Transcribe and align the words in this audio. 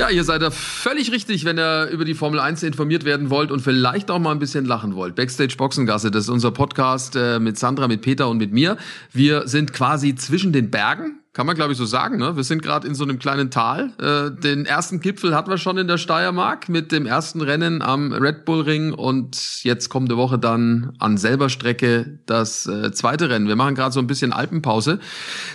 Ja, 0.00 0.08
ihr 0.08 0.24
seid 0.24 0.40
da 0.40 0.50
völlig 0.50 1.12
richtig, 1.12 1.44
wenn 1.44 1.58
ihr 1.58 1.90
über 1.90 2.06
die 2.06 2.14
Formel 2.14 2.40
1 2.40 2.62
informiert 2.62 3.04
werden 3.04 3.28
wollt 3.28 3.50
und 3.50 3.60
vielleicht 3.60 4.10
auch 4.10 4.18
mal 4.18 4.30
ein 4.32 4.38
bisschen 4.38 4.64
lachen 4.64 4.94
wollt. 4.94 5.14
Backstage 5.14 5.56
Boxengasse, 5.58 6.10
das 6.10 6.24
ist 6.24 6.30
unser 6.30 6.52
Podcast 6.52 7.16
äh, 7.16 7.38
mit 7.38 7.58
Sandra, 7.58 7.86
mit 7.86 8.00
Peter 8.00 8.30
und 8.30 8.38
mit 8.38 8.50
mir. 8.50 8.78
Wir 9.12 9.46
sind 9.46 9.74
quasi 9.74 10.14
zwischen 10.14 10.54
den 10.54 10.70
Bergen 10.70 11.20
kann 11.32 11.46
man, 11.46 11.54
glaube 11.54 11.70
ich, 11.70 11.78
so 11.78 11.84
sagen. 11.84 12.18
Ne? 12.18 12.34
Wir 12.36 12.42
sind 12.42 12.60
gerade 12.60 12.88
in 12.88 12.96
so 12.96 13.04
einem 13.04 13.20
kleinen 13.20 13.52
Tal. 13.52 13.92
Äh, 14.00 14.32
den 14.40 14.66
ersten 14.66 14.98
Gipfel 14.98 15.32
hatten 15.32 15.48
wir 15.48 15.58
schon 15.58 15.78
in 15.78 15.86
der 15.86 15.96
Steiermark 15.96 16.68
mit 16.68 16.90
dem 16.90 17.06
ersten 17.06 17.40
Rennen 17.40 17.82
am 17.82 18.12
Red 18.12 18.44
Bull 18.44 18.62
Ring 18.62 18.92
und 18.92 19.62
jetzt 19.62 19.90
kommende 19.90 20.16
Woche 20.16 20.40
dann 20.40 20.92
an 20.98 21.18
selber 21.18 21.48
Strecke 21.48 22.18
das 22.26 22.66
äh, 22.66 22.90
zweite 22.90 23.30
Rennen. 23.30 23.46
Wir 23.46 23.54
machen 23.54 23.76
gerade 23.76 23.92
so 23.92 24.00
ein 24.00 24.08
bisschen 24.08 24.32
Alpenpause. 24.32 24.98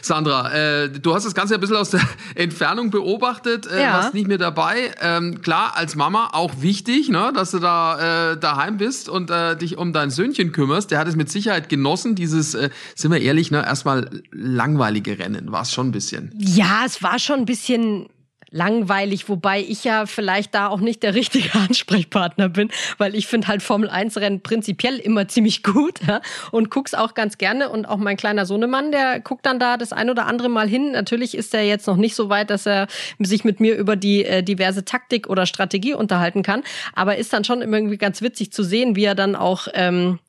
Sandra, 0.01 0.49
äh, 0.53 0.89
du 0.89 1.13
hast 1.13 1.25
das 1.25 1.35
Ganze 1.35 1.55
ein 1.55 1.59
bisschen 1.59 1.75
aus 1.75 1.89
der 1.89 1.99
Entfernung 2.35 2.89
beobachtet, 2.89 3.67
äh, 3.67 3.81
Ja. 3.81 3.93
warst 3.95 4.13
nicht 4.13 4.29
mehr 4.29 4.37
dabei. 4.37 4.91
Ähm, 5.01 5.41
klar, 5.41 5.73
als 5.75 5.97
Mama 5.97 6.29
auch 6.31 6.61
wichtig, 6.61 7.09
ne, 7.09 7.33
dass 7.35 7.51
du 7.51 7.59
da 7.59 8.31
äh, 8.31 8.37
daheim 8.37 8.77
bist 8.77 9.09
und 9.09 9.29
äh, 9.29 9.57
dich 9.57 9.77
um 9.77 9.91
dein 9.91 10.09
Söhnchen 10.09 10.53
kümmerst. 10.53 10.89
Der 10.91 10.99
hat 10.99 11.09
es 11.09 11.17
mit 11.17 11.29
Sicherheit 11.29 11.67
genossen, 11.67 12.15
dieses, 12.15 12.53
äh, 12.55 12.69
sind 12.95 13.11
wir 13.11 13.19
ehrlich, 13.19 13.51
ne, 13.51 13.57
erstmal 13.65 14.09
langweilige 14.31 15.19
Rennen. 15.19 15.51
War 15.51 15.64
es 15.65 15.73
schon 15.73 15.89
ein 15.89 15.91
bisschen. 15.91 16.33
Ja, 16.37 16.83
es 16.85 17.03
war 17.03 17.19
schon 17.19 17.39
ein 17.39 17.45
bisschen 17.45 18.07
langweilig, 18.55 19.27
wobei 19.27 19.59
ich 19.59 19.83
ja 19.83 20.05
vielleicht 20.05 20.55
da 20.55 20.67
auch 20.67 20.79
nicht 20.79 21.03
der 21.03 21.13
richtige 21.13 21.53
Ansprechpartner 21.59 22.49
bin, 22.49 22.69
weil 22.97 23.13
ich 23.13 23.27
finde 23.27 23.47
halt 23.47 23.61
Formel 23.61 23.89
1 23.89 24.17
Rennen 24.17 24.41
prinzipiell 24.41 24.97
immer 24.97 25.27
ziemlich 25.27 25.61
gut 25.61 25.99
ja, 26.07 26.21
und 26.51 26.71
guck's 26.71 26.93
auch 26.93 27.13
ganz 27.13 27.37
gerne 27.37 27.69
und 27.69 27.85
auch 27.85 27.97
mein 27.97 28.15
kleiner 28.15 28.45
Sohnemann, 28.45 28.91
der 28.91 29.19
guckt 29.19 29.45
dann 29.45 29.59
da 29.59 29.75
das 29.75 29.91
ein 29.91 30.09
oder 30.09 30.25
andere 30.25 30.47
Mal 30.47 30.69
hin. 30.69 30.91
Natürlich 30.93 31.35
ist 31.35 31.53
er 31.53 31.63
jetzt 31.63 31.85
noch 31.85 31.97
nicht 31.97 32.15
so 32.15 32.29
weit, 32.29 32.49
dass 32.49 32.65
er 32.65 32.87
sich 33.19 33.43
mit 33.43 33.59
mir 33.59 33.75
über 33.75 33.97
die 33.97 34.23
äh, 34.23 34.41
diverse 34.41 34.85
Taktik 34.85 35.27
oder 35.27 35.45
Strategie 35.45 35.93
unterhalten 35.93 36.41
kann, 36.41 36.63
aber 36.93 37.17
ist 37.17 37.33
dann 37.33 37.43
schon 37.43 37.61
irgendwie 37.61 37.97
ganz 37.97 38.21
witzig 38.21 38.53
zu 38.53 38.63
sehen, 38.63 38.95
wie 38.95 39.03
er 39.03 39.15
dann 39.15 39.35
auch 39.35 39.67
ähm, 39.73 40.19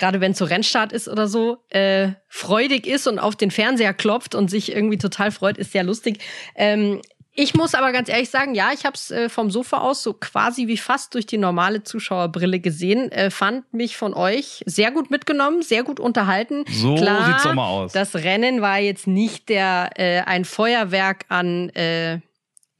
gerade 0.00 0.20
wenn 0.20 0.32
es 0.32 0.38
so 0.38 0.44
Rennstart 0.44 0.92
ist 0.92 1.08
oder 1.08 1.28
so, 1.28 1.58
äh, 1.68 2.08
freudig 2.26 2.86
ist 2.88 3.06
und 3.06 3.20
auf 3.20 3.36
den 3.36 3.52
Fernseher 3.52 3.94
klopft 3.94 4.34
und 4.34 4.50
sich 4.50 4.72
irgendwie 4.72 4.98
total 4.98 5.30
freut, 5.30 5.58
ist 5.58 5.70
sehr 5.70 5.84
lustig. 5.84 6.18
Ähm, 6.56 7.00
ich 7.32 7.54
muss 7.54 7.74
aber 7.74 7.92
ganz 7.92 8.08
ehrlich 8.08 8.28
sagen, 8.28 8.54
ja, 8.54 8.70
ich 8.74 8.84
habe 8.84 8.94
es 8.94 9.10
äh, 9.10 9.28
vom 9.28 9.50
Sofa 9.50 9.78
aus 9.78 10.02
so 10.02 10.14
quasi 10.14 10.66
wie 10.66 10.76
fast 10.76 11.14
durch 11.14 11.26
die 11.26 11.38
normale 11.38 11.84
Zuschauerbrille 11.84 12.58
gesehen. 12.58 13.12
Äh, 13.12 13.30
fand 13.30 13.72
mich 13.72 13.96
von 13.96 14.14
euch 14.14 14.64
sehr 14.66 14.90
gut 14.90 15.10
mitgenommen, 15.10 15.62
sehr 15.62 15.84
gut 15.84 16.00
unterhalten. 16.00 16.64
So 16.68 16.96
Klar, 16.96 17.26
sieht's 17.26 17.44
doch 17.44 17.54
mal 17.54 17.68
aus. 17.68 17.92
Das 17.92 18.16
Rennen 18.16 18.62
war 18.62 18.78
jetzt 18.78 19.06
nicht 19.06 19.48
der 19.48 19.90
äh, 19.96 20.22
ein 20.22 20.44
Feuerwerk 20.44 21.26
an 21.28 21.68
äh, 21.70 22.20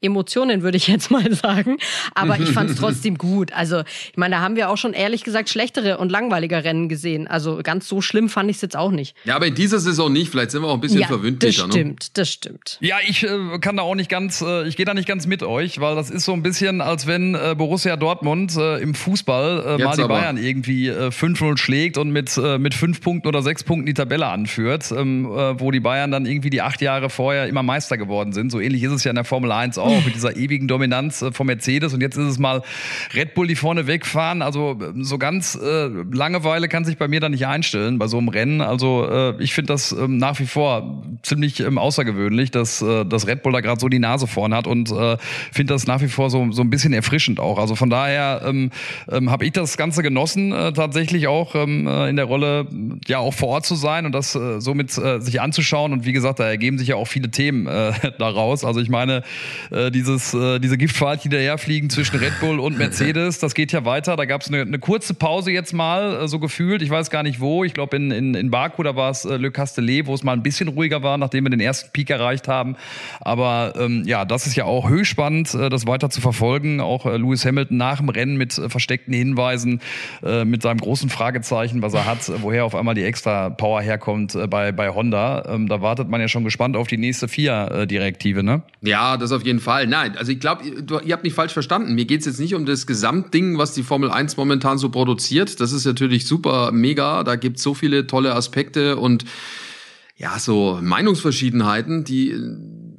Emotionen, 0.01 0.63
würde 0.63 0.77
ich 0.77 0.87
jetzt 0.87 1.11
mal 1.11 1.31
sagen. 1.33 1.77
Aber 2.15 2.39
ich 2.39 2.49
fand 2.49 2.69
es 2.71 2.75
trotzdem 2.79 3.17
gut. 3.17 3.53
Also, 3.53 3.81
ich 4.11 4.17
meine, 4.17 4.35
da 4.35 4.41
haben 4.41 4.55
wir 4.55 4.69
auch 4.69 4.77
schon 4.77 4.93
ehrlich 4.93 5.23
gesagt 5.23 5.49
schlechtere 5.49 5.97
und 5.97 6.11
langweiliger 6.11 6.63
Rennen 6.63 6.89
gesehen. 6.89 7.27
Also 7.27 7.59
ganz 7.63 7.87
so 7.87 8.01
schlimm 8.01 8.29
fand 8.29 8.49
ich 8.49 8.57
es 8.57 8.61
jetzt 8.61 8.75
auch 8.75 8.91
nicht. 8.91 9.15
Ja, 9.25 9.35
aber 9.35 9.47
in 9.47 9.55
dieser 9.55 9.79
Saison 9.79 10.11
nicht. 10.11 10.29
Vielleicht 10.31 10.51
sind 10.51 10.61
wir 10.61 10.67
auch 10.67 10.75
ein 10.75 10.81
bisschen 10.81 11.03
verwöhnt, 11.03 11.43
das 11.43 11.55
Peter. 11.55 11.67
Ne? 11.67 11.73
stimmt, 11.73 12.17
das 12.17 12.29
stimmt. 12.29 12.77
Ja, 12.81 12.97
ich 13.05 13.23
äh, 13.23 13.59
kann 13.59 13.77
da 13.77 13.83
auch 13.83 13.95
nicht 13.95 14.09
ganz, 14.09 14.41
äh, 14.41 14.67
ich 14.67 14.77
gehe 14.77 14.85
da 14.85 14.93
nicht 14.93 15.07
ganz 15.07 15.27
mit 15.27 15.43
euch, 15.43 15.79
weil 15.79 15.95
das 15.95 16.09
ist 16.09 16.25
so 16.25 16.33
ein 16.33 16.43
bisschen, 16.43 16.81
als 16.81 17.07
wenn 17.07 17.35
äh, 17.35 17.55
Borussia 17.57 17.95
Dortmund 17.95 18.55
äh, 18.57 18.79
im 18.79 18.93
Fußball 18.95 19.77
äh, 19.79 19.83
mal 19.83 19.95
die 19.95 20.03
aber. 20.03 20.15
Bayern 20.15 20.37
irgendwie 20.37 20.87
äh, 20.87 21.09
5-0 21.09 21.57
schlägt 21.57 21.97
und 21.97 22.11
mit, 22.11 22.37
äh, 22.37 22.57
mit 22.57 22.73
fünf 22.73 23.01
Punkten 23.01 23.27
oder 23.27 23.41
sechs 23.41 23.63
Punkten 23.63 23.85
die 23.85 23.93
Tabelle 23.93 24.27
anführt, 24.27 24.91
ähm, 24.91 25.25
äh, 25.25 25.59
wo 25.59 25.71
die 25.71 25.79
Bayern 25.79 26.11
dann 26.11 26.25
irgendwie 26.25 26.49
die 26.49 26.61
acht 26.61 26.81
Jahre 26.81 27.09
vorher 27.09 27.47
immer 27.47 27.63
Meister 27.63 27.97
geworden 27.97 28.33
sind. 28.33 28.51
So 28.51 28.59
ähnlich 28.59 28.83
ist 28.83 28.91
es 28.91 29.03
ja 29.03 29.11
in 29.11 29.15
der 29.15 29.25
Formel 29.25 29.51
1 29.51 29.77
auch, 29.77 29.90
mit 30.05 30.15
dieser 30.15 30.35
ewigen 30.37 30.67
Dominanz 30.67 31.21
äh, 31.21 31.31
von 31.31 31.47
Mercedes 31.47 31.93
und 31.93 32.01
jetzt 32.01 32.17
ist 32.17 32.27
es 32.27 32.39
mal 32.39 32.61
Red 33.13 33.33
Bull, 33.33 33.47
die 33.47 33.55
vorne 33.55 33.87
wegfahren. 33.87 34.41
Also 34.41 34.77
äh, 34.81 35.03
so 35.03 35.17
ganz 35.17 35.55
äh, 35.55 35.87
Langeweile 36.11 36.67
kann 36.67 36.85
sich 36.85 36.97
bei 36.97 37.07
mir 37.07 37.19
da 37.19 37.29
nicht 37.29 37.47
einstellen 37.47 37.99
bei 37.99 38.07
so 38.07 38.17
einem 38.17 38.29
Rennen. 38.29 38.61
Also 38.61 39.07
äh, 39.09 39.43
ich 39.43 39.53
finde 39.53 39.73
das 39.73 39.91
ähm, 39.91 40.17
nach 40.17 40.39
wie 40.39 40.45
vor 40.45 41.03
ziemlich 41.23 41.59
ähm, 41.59 41.77
außergewöhnlich, 41.77 42.51
dass, 42.51 42.81
äh, 42.81 43.05
dass 43.05 43.27
Red 43.27 43.43
Bull 43.43 43.53
da 43.53 43.61
gerade 43.61 43.79
so 43.79 43.89
die 43.89 43.99
Nase 43.99 44.27
vorn 44.27 44.53
hat 44.53 44.67
und 44.67 44.91
äh, 44.91 45.17
finde 45.51 45.73
das 45.73 45.87
nach 45.87 46.01
wie 46.01 46.07
vor 46.07 46.29
so, 46.29 46.51
so 46.51 46.61
ein 46.61 46.69
bisschen 46.69 46.93
erfrischend 46.93 47.39
auch. 47.39 47.57
Also 47.57 47.75
von 47.75 47.89
daher 47.89 48.41
ähm, 48.45 48.71
ähm, 49.09 49.31
habe 49.31 49.45
ich 49.45 49.51
das 49.51 49.77
Ganze 49.77 50.03
genossen, 50.03 50.51
äh, 50.51 50.73
tatsächlich 50.73 51.27
auch 51.27 51.55
ähm, 51.55 51.87
äh, 51.87 52.09
in 52.09 52.15
der 52.15 52.25
Rolle, 52.25 52.67
ja 53.07 53.19
auch 53.19 53.33
vor 53.33 53.49
Ort 53.49 53.65
zu 53.65 53.75
sein 53.75 54.05
und 54.05 54.13
das 54.13 54.35
äh, 54.35 54.61
somit 54.61 54.95
äh, 54.97 55.19
sich 55.19 55.41
anzuschauen. 55.41 55.93
Und 55.93 56.05
wie 56.05 56.13
gesagt, 56.13 56.39
da 56.39 56.47
ergeben 56.47 56.77
sich 56.77 56.89
ja 56.89 56.95
auch 56.95 57.07
viele 57.07 57.31
Themen 57.31 57.67
äh, 57.67 57.91
daraus. 58.19 58.63
Also 58.63 58.79
ich 58.79 58.89
meine, 58.89 59.23
äh, 59.71 59.80
dieses, 59.89 60.33
äh, 60.33 60.59
diese 60.59 60.77
Giftfahrt 60.77 61.21
hinterherfliegen 61.21 61.89
zwischen 61.89 62.19
Red 62.19 62.39
Bull 62.39 62.59
und 62.59 62.77
Mercedes, 62.77 63.39
das 63.39 63.55
geht 63.55 63.71
ja 63.71 63.85
weiter. 63.85 64.15
Da 64.15 64.25
gab 64.25 64.41
es 64.41 64.49
eine, 64.49 64.61
eine 64.61 64.79
kurze 64.79 65.13
Pause 65.13 65.51
jetzt 65.51 65.73
mal, 65.73 66.23
äh, 66.23 66.27
so 66.27 66.39
gefühlt. 66.39 66.81
Ich 66.81 66.89
weiß 66.89 67.09
gar 67.09 67.23
nicht 67.23 67.39
wo. 67.39 67.63
Ich 67.63 67.73
glaube 67.73 67.95
in, 67.95 68.11
in, 68.11 68.35
in 68.35 68.51
Baku, 68.51 68.83
da 68.83 68.95
war 68.95 69.09
es 69.09 69.25
äh, 69.25 69.37
Le 69.37 69.51
Castellet, 69.51 70.05
wo 70.05 70.13
es 70.13 70.23
mal 70.23 70.33
ein 70.33 70.43
bisschen 70.43 70.67
ruhiger 70.67 71.01
war, 71.01 71.17
nachdem 71.17 71.45
wir 71.45 71.49
den 71.49 71.59
ersten 71.59 71.91
Peak 71.91 72.09
erreicht 72.09 72.47
haben. 72.47 72.75
Aber 73.21 73.73
ähm, 73.77 74.03
ja, 74.05 74.25
das 74.25 74.45
ist 74.45 74.55
ja 74.55 74.65
auch 74.65 74.89
höchst 74.89 75.11
spannend, 75.11 75.53
äh, 75.53 75.69
das 75.69 75.87
weiter 75.87 76.09
zu 76.09 76.21
verfolgen. 76.21 76.81
Auch 76.81 77.05
äh, 77.05 77.17
Lewis 77.17 77.45
Hamilton 77.45 77.77
nach 77.77 77.97
dem 77.97 78.09
Rennen 78.09 78.37
mit 78.37 78.57
äh, 78.57 78.69
versteckten 78.69 79.13
Hinweisen, 79.13 79.81
äh, 80.23 80.45
mit 80.45 80.61
seinem 80.61 80.79
großen 80.79 81.09
Fragezeichen, 81.09 81.81
was 81.81 81.93
er 81.93 82.05
hat, 82.05 82.29
äh, 82.29 82.33
woher 82.41 82.65
auf 82.65 82.75
einmal 82.75 82.95
die 82.95 83.03
extra 83.03 83.49
Power 83.49 83.81
herkommt 83.81 84.35
äh, 84.35 84.47
bei, 84.47 84.71
bei 84.71 84.89
Honda. 84.89 85.45
Ähm, 85.47 85.67
da 85.67 85.81
wartet 85.81 86.09
man 86.09 86.21
ja 86.21 86.27
schon 86.27 86.43
gespannt 86.43 86.75
auf 86.75 86.87
die 86.87 86.97
nächste 86.97 87.27
FIA-Direktive, 87.27 88.43
ne? 88.43 88.61
Ja, 88.81 89.17
das 89.17 89.31
auf 89.31 89.43
jeden 89.43 89.59
Fall. 89.59 89.70
Nein, 89.87 90.17
also 90.17 90.31
ich 90.31 90.39
glaube, 90.39 90.63
ihr, 90.65 91.13
habt 91.13 91.23
mich 91.23 91.33
falsch 91.33 91.53
verstanden. 91.53 91.95
Mir 91.95 92.05
geht's 92.05 92.25
jetzt 92.25 92.39
nicht 92.39 92.55
um 92.55 92.65
das 92.65 92.87
Gesamtding, 92.87 93.57
was 93.57 93.73
die 93.73 93.83
Formel 93.83 94.11
1 94.11 94.37
momentan 94.37 94.77
so 94.77 94.89
produziert. 94.89 95.59
Das 95.59 95.71
ist 95.71 95.85
natürlich 95.85 96.27
super 96.27 96.71
mega. 96.71 97.23
Da 97.23 97.35
gibt's 97.35 97.63
so 97.63 97.73
viele 97.73 98.07
tolle 98.07 98.35
Aspekte 98.35 98.97
und 98.97 99.25
ja, 100.17 100.37
so 100.37 100.79
Meinungsverschiedenheiten, 100.81 102.03
die 102.03 102.35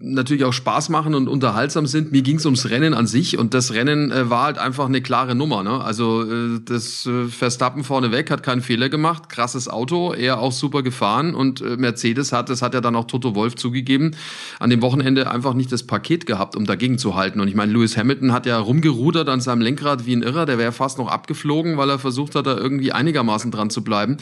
natürlich 0.03 0.45
auch 0.45 0.53
Spaß 0.53 0.89
machen 0.89 1.15
und 1.15 1.29
unterhaltsam 1.29 1.87
sind. 1.87 2.13
Mir 2.13 2.23
ging's 2.23 2.45
ums 2.45 2.69
Rennen 2.69 2.93
an 2.95 3.07
sich 3.07 3.39
und 3.39 3.55
das 3.55 3.73
Rennen 3.73 4.11
äh, 4.11 4.29
war 4.29 4.45
halt 4.45 4.59
einfach 4.59 4.87
eine 4.87 5.01
klare 5.01 5.35
Nummer. 5.35 5.63
Ne? 5.63 5.81
Also 5.83 6.23
äh, 6.23 6.61
das 6.65 7.07
äh, 7.07 7.29
Verstappen 7.29 7.85
vorneweg 7.85 8.31
hat 8.31 8.43
keinen 8.43 8.63
Fehler 8.63 8.89
gemacht, 8.89 9.29
krasses 9.29 9.69
Auto, 9.69 10.13
er 10.13 10.41
auch 10.41 10.53
super 10.53 10.83
gefahren 10.83 11.35
und 11.35 11.61
äh, 11.61 11.77
Mercedes 11.77 12.33
hat, 12.33 12.49
das 12.51 12.63
hat 12.63 12.75
ja 12.75 12.81
dann 12.81 12.97
auch 12.97 13.05
Toto 13.07 13.35
Wolf 13.35 13.55
zugegeben, 13.57 14.17
an 14.59 14.71
dem 14.71 14.83
Wochenende 14.83 15.31
einfach 15.31 15.55
nicht 15.55 15.71
das 15.71 15.85
Paket 15.85 16.27
gehabt, 16.27 16.57
um 16.57 16.67
dagegen 16.67 16.99
zu 16.99 17.15
halten. 17.15 17.41
Und 17.41 17.49
ich 17.49 17.55
meine, 17.55 17.73
Lewis 17.73 17.97
Hamilton 17.97 18.33
hat 18.33 18.47
ja 18.47 18.59
rumgerudert 18.59 19.29
an 19.29 19.41
seinem 19.41 19.61
Lenkrad 19.61 20.05
wie 20.07 20.17
ein 20.17 20.23
Irrer, 20.23 20.47
der 20.47 20.59
wäre 20.59 20.73
fast 20.73 20.99
noch 20.99 21.09
abgeflogen, 21.09 21.77
weil 21.77 21.89
er 21.91 21.99
versucht 21.99 22.34
hat, 22.34 22.47
da 22.47 22.57
irgendwie 22.57 22.93
einigermaßen 22.93 23.51
dran 23.51 23.71
zu 23.71 23.84
bleiben. 23.84 24.17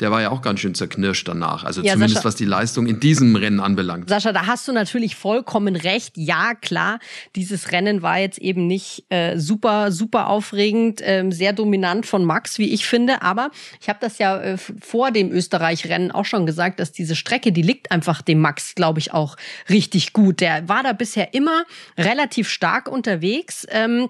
Der 0.00 0.10
war 0.10 0.22
ja 0.22 0.30
auch 0.30 0.42
ganz 0.42 0.60
schön 0.60 0.74
zerknirscht 0.74 1.28
danach. 1.28 1.64
Also 1.64 1.82
Ja, 1.82 1.92
zumindest 1.92 2.18
Sascha- 2.22 2.24
was 2.24 2.34
die 2.34 2.44
Leistung 2.46 2.86
in 2.86 2.98
diesem 3.00 3.36
Rennen 3.36 3.60
anbelangt. 3.60 4.08
Sascha, 4.08 4.32
da 4.32 4.46
hast 4.46 4.66
du 4.66 4.72
natürlich 4.72 5.14
vollkommen 5.20 5.76
recht. 5.76 6.16
Ja, 6.16 6.54
klar, 6.54 6.98
dieses 7.36 7.72
Rennen 7.72 8.00
war 8.02 8.18
jetzt 8.18 8.38
eben 8.38 8.66
nicht 8.66 9.04
äh, 9.10 9.36
super, 9.38 9.92
super 9.92 10.28
aufregend, 10.28 11.00
ähm, 11.04 11.30
sehr 11.30 11.52
dominant 11.52 12.06
von 12.06 12.24
Max, 12.24 12.58
wie 12.58 12.72
ich 12.72 12.86
finde. 12.86 13.20
Aber 13.22 13.50
ich 13.80 13.88
habe 13.88 13.98
das 14.00 14.18
ja 14.18 14.40
äh, 14.40 14.56
vor 14.56 15.10
dem 15.10 15.30
Österreich-Rennen 15.30 16.10
auch 16.10 16.24
schon 16.24 16.46
gesagt, 16.46 16.80
dass 16.80 16.92
diese 16.92 17.16
Strecke, 17.16 17.52
die 17.52 17.62
liegt 17.62 17.92
einfach 17.92 18.22
dem 18.22 18.40
Max, 18.40 18.74
glaube 18.74 18.98
ich, 18.98 19.12
auch 19.12 19.36
richtig 19.68 20.12
gut. 20.12 20.40
Der 20.40 20.68
war 20.68 20.82
da 20.82 20.94
bisher 20.94 21.34
immer 21.34 21.64
relativ 21.98 22.48
stark 22.48 22.88
unterwegs. 22.88 23.66
Ähm, 23.70 24.08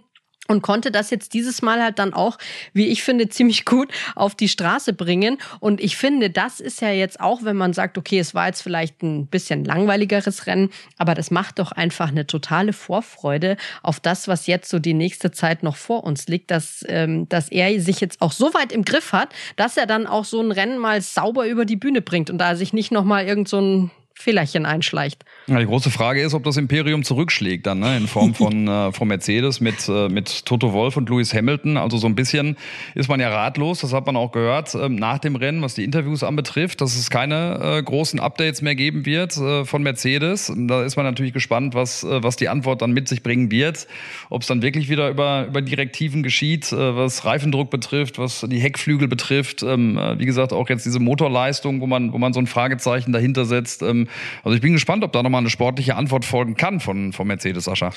und 0.50 0.62
konnte 0.62 0.91
das 0.91 1.11
jetzt 1.11 1.32
dieses 1.32 1.62
Mal 1.62 1.81
halt 1.81 2.00
dann 2.00 2.12
auch, 2.12 2.37
wie 2.73 2.88
ich 2.88 3.05
finde, 3.05 3.29
ziemlich 3.29 3.64
gut 3.64 3.93
auf 4.17 4.35
die 4.35 4.49
Straße 4.49 4.93
bringen. 4.93 5.38
Und 5.61 5.81
ich 5.81 5.97
finde, 5.97 6.29
das 6.29 6.58
ist 6.58 6.81
ja 6.81 6.91
jetzt 6.91 7.20
auch, 7.20 7.44
wenn 7.44 7.56
man 7.56 7.73
sagt, 7.73 7.97
okay, 7.97 8.19
es 8.19 8.35
war 8.35 8.49
jetzt 8.49 8.62
vielleicht 8.62 9.02
ein 9.02 9.29
bisschen 9.29 9.64
langweiligeres 9.64 10.49
Rennen, 10.49 10.70
aber 10.99 11.14
das 11.14 11.31
macht 11.31 11.61
doch 11.61 11.70
einfach 11.70 12.08
eine 12.08 12.26
totale 12.26 12.73
Vorfreude 12.73 13.56
auf 13.85 14.00
das, 14.00 14.26
was 14.26 14.49
jetzt 14.49 14.69
so 14.69 14.81
die 14.81 14.94
nächste 14.94 15.31
Zeit 15.31 15.62
noch 15.62 15.76
vor 15.76 16.02
uns 16.02 16.26
liegt, 16.26 16.50
dass, 16.50 16.85
ähm, 16.88 17.29
dass 17.29 17.49
er 17.49 17.81
sich 17.81 18.00
jetzt 18.00 18.20
auch 18.20 18.32
so 18.32 18.52
weit 18.52 18.73
im 18.73 18.85
Griff 18.85 19.12
hat, 19.12 19.32
dass 19.55 19.76
er 19.76 19.87
dann 19.87 20.08
auch 20.08 20.25
so 20.25 20.41
ein 20.41 20.50
Rennen 20.50 20.79
mal 20.79 21.00
sauber 21.00 21.47
über 21.47 21.64
die 21.64 21.76
Bühne 21.76 22.02
bringt 22.02 22.29
und 22.29 22.38
da 22.38 22.56
sich 22.56 22.73
nicht 22.73 22.91
nochmal 22.91 23.25
irgend 23.25 23.49
so 23.49 23.61
ein 23.61 23.91
Fehlerchen 24.20 24.67
einschleicht. 24.67 25.25
Ja, 25.46 25.58
die 25.58 25.67
große 25.67 25.90
Frage 25.90 26.22
ist, 26.22 26.34
ob 26.34 26.44
das 26.44 26.56
Imperium 26.56 27.02
zurückschlägt 27.02 27.67
dann 27.67 27.81
ne, 27.81 27.96
in 27.96 28.06
Form 28.06 28.34
von, 28.34 28.69
äh, 28.69 28.93
von 28.93 29.08
Mercedes 29.08 29.61
mit, 29.61 29.88
äh, 29.88 30.08
mit 30.08 30.46
Toto 30.46 30.72
Wolf 30.72 30.96
und 30.96 31.08
Lewis 31.08 31.34
Hamilton. 31.34 31.76
Also 31.76 31.96
so 31.96 32.06
ein 32.06 32.14
bisschen 32.14 32.56
ist 32.94 33.08
man 33.08 33.20
ja 33.20 33.31
ratlos, 33.31 33.81
das 33.81 33.93
hat 33.93 34.06
man 34.06 34.17
auch 34.17 34.32
gehört 34.32 34.75
äh, 34.75 34.88
nach 34.88 35.19
dem 35.19 35.37
Rennen, 35.37 35.62
was 35.62 35.75
die 35.75 35.84
Interviews 35.84 36.22
anbetrifft, 36.22 36.81
dass 36.81 36.96
es 36.96 37.11
keine 37.11 37.78
äh, 37.78 37.82
großen 37.82 38.20
Updates 38.20 38.62
mehr 38.62 38.75
geben 38.75 39.06
wird 39.06 39.37
äh, 39.37 39.64
von 39.64 39.82
Mercedes. 39.82 40.52
Da 40.55 40.82
ist 40.84 40.96
man 40.96 41.06
natürlich 41.06 41.32
gespannt, 41.32 41.75
was, 41.75 42.05
äh, 42.05 42.23
was 42.23 42.37
die 42.37 42.49
Antwort 42.49 42.82
dann 42.82 42.93
mit 42.93 43.08
sich 43.08 43.23
bringen 43.23 43.50
wird. 43.50 43.87
Ob 44.28 44.43
es 44.43 44.49
dann 44.49 44.62
wirklich 44.62 44.88
wieder 44.88 45.08
über, 45.11 45.46
über 45.49 45.62
Direktiven 45.62 46.23
geschieht, 46.23 46.73
was 46.73 47.25
Reifendruck 47.25 47.70
betrifft, 47.70 48.19
was 48.19 48.44
die 48.49 48.61
Heckflügel 48.61 49.08
betrifft. 49.08 49.62
Ähm, 49.62 49.99
äh, 49.99 50.19
wie 50.19 50.26
gesagt, 50.26 50.52
auch 50.52 50.69
jetzt 50.69 50.87
diese 50.87 51.00
Motorleistung, 51.00 51.81
wo 51.81 51.87
man, 51.87 52.12
wo 52.12 52.19
man 52.19 52.32
so 52.32 52.40
ein 52.40 52.46
Fragezeichen 52.46 53.12
dahinter 53.12 53.44
setzt. 53.44 53.82
Ähm, 53.82 54.08
also 54.42 54.54
ich 54.54 54.60
bin 54.60 54.72
gespannt, 54.72 55.04
ob 55.04 55.12
da 55.12 55.22
nochmal 55.22 55.40
eine 55.40 55.50
sportliche 55.50 55.96
Antwort 55.96 56.24
folgen 56.24 56.56
kann 56.56 56.80
von, 56.80 57.12
von 57.12 57.26
Mercedes, 57.26 57.64
Sascha. 57.64 57.92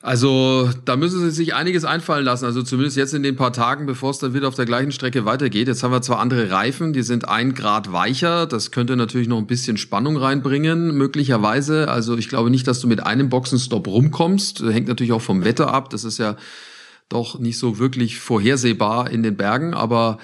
Also 0.00 0.70
da 0.84 0.96
müssen 0.96 1.18
sie 1.20 1.30
sich 1.32 1.54
einiges 1.54 1.84
einfallen 1.84 2.24
lassen. 2.24 2.44
Also 2.44 2.62
zumindest 2.62 2.96
jetzt 2.96 3.14
in 3.14 3.24
den 3.24 3.34
paar 3.34 3.52
Tagen, 3.52 3.86
bevor 3.86 4.10
es 4.10 4.18
dann 4.18 4.32
wieder 4.32 4.46
auf 4.46 4.54
der 4.54 4.64
gleichen 4.64 4.92
Strecke 4.92 5.24
weitergeht. 5.24 5.66
Jetzt 5.66 5.82
haben 5.82 5.90
wir 5.90 6.02
zwar 6.02 6.20
andere 6.20 6.52
Reifen, 6.52 6.92
die 6.92 7.02
sind 7.02 7.28
ein 7.28 7.52
Grad 7.52 7.92
weicher. 7.92 8.46
Das 8.46 8.70
könnte 8.70 8.94
natürlich 8.94 9.26
noch 9.26 9.38
ein 9.38 9.48
bisschen 9.48 9.76
Spannung 9.76 10.16
reinbringen, 10.16 10.96
möglicherweise. 10.96 11.88
Also 11.88 12.16
ich 12.16 12.28
glaube 12.28 12.50
nicht, 12.50 12.68
dass 12.68 12.78
du 12.78 12.86
mit 12.86 13.04
einem 13.04 13.28
Boxenstopp 13.28 13.88
rumkommst. 13.88 14.60
Das 14.60 14.72
hängt 14.72 14.86
natürlich 14.86 15.12
auch 15.12 15.22
vom 15.22 15.44
Wetter 15.44 15.74
ab. 15.74 15.90
Das 15.90 16.04
ist 16.04 16.18
ja 16.18 16.36
doch 17.08 17.40
nicht 17.40 17.58
so 17.58 17.80
wirklich 17.80 18.20
vorhersehbar 18.20 19.10
in 19.10 19.24
den 19.24 19.36
Bergen, 19.36 19.74
aber 19.74 20.18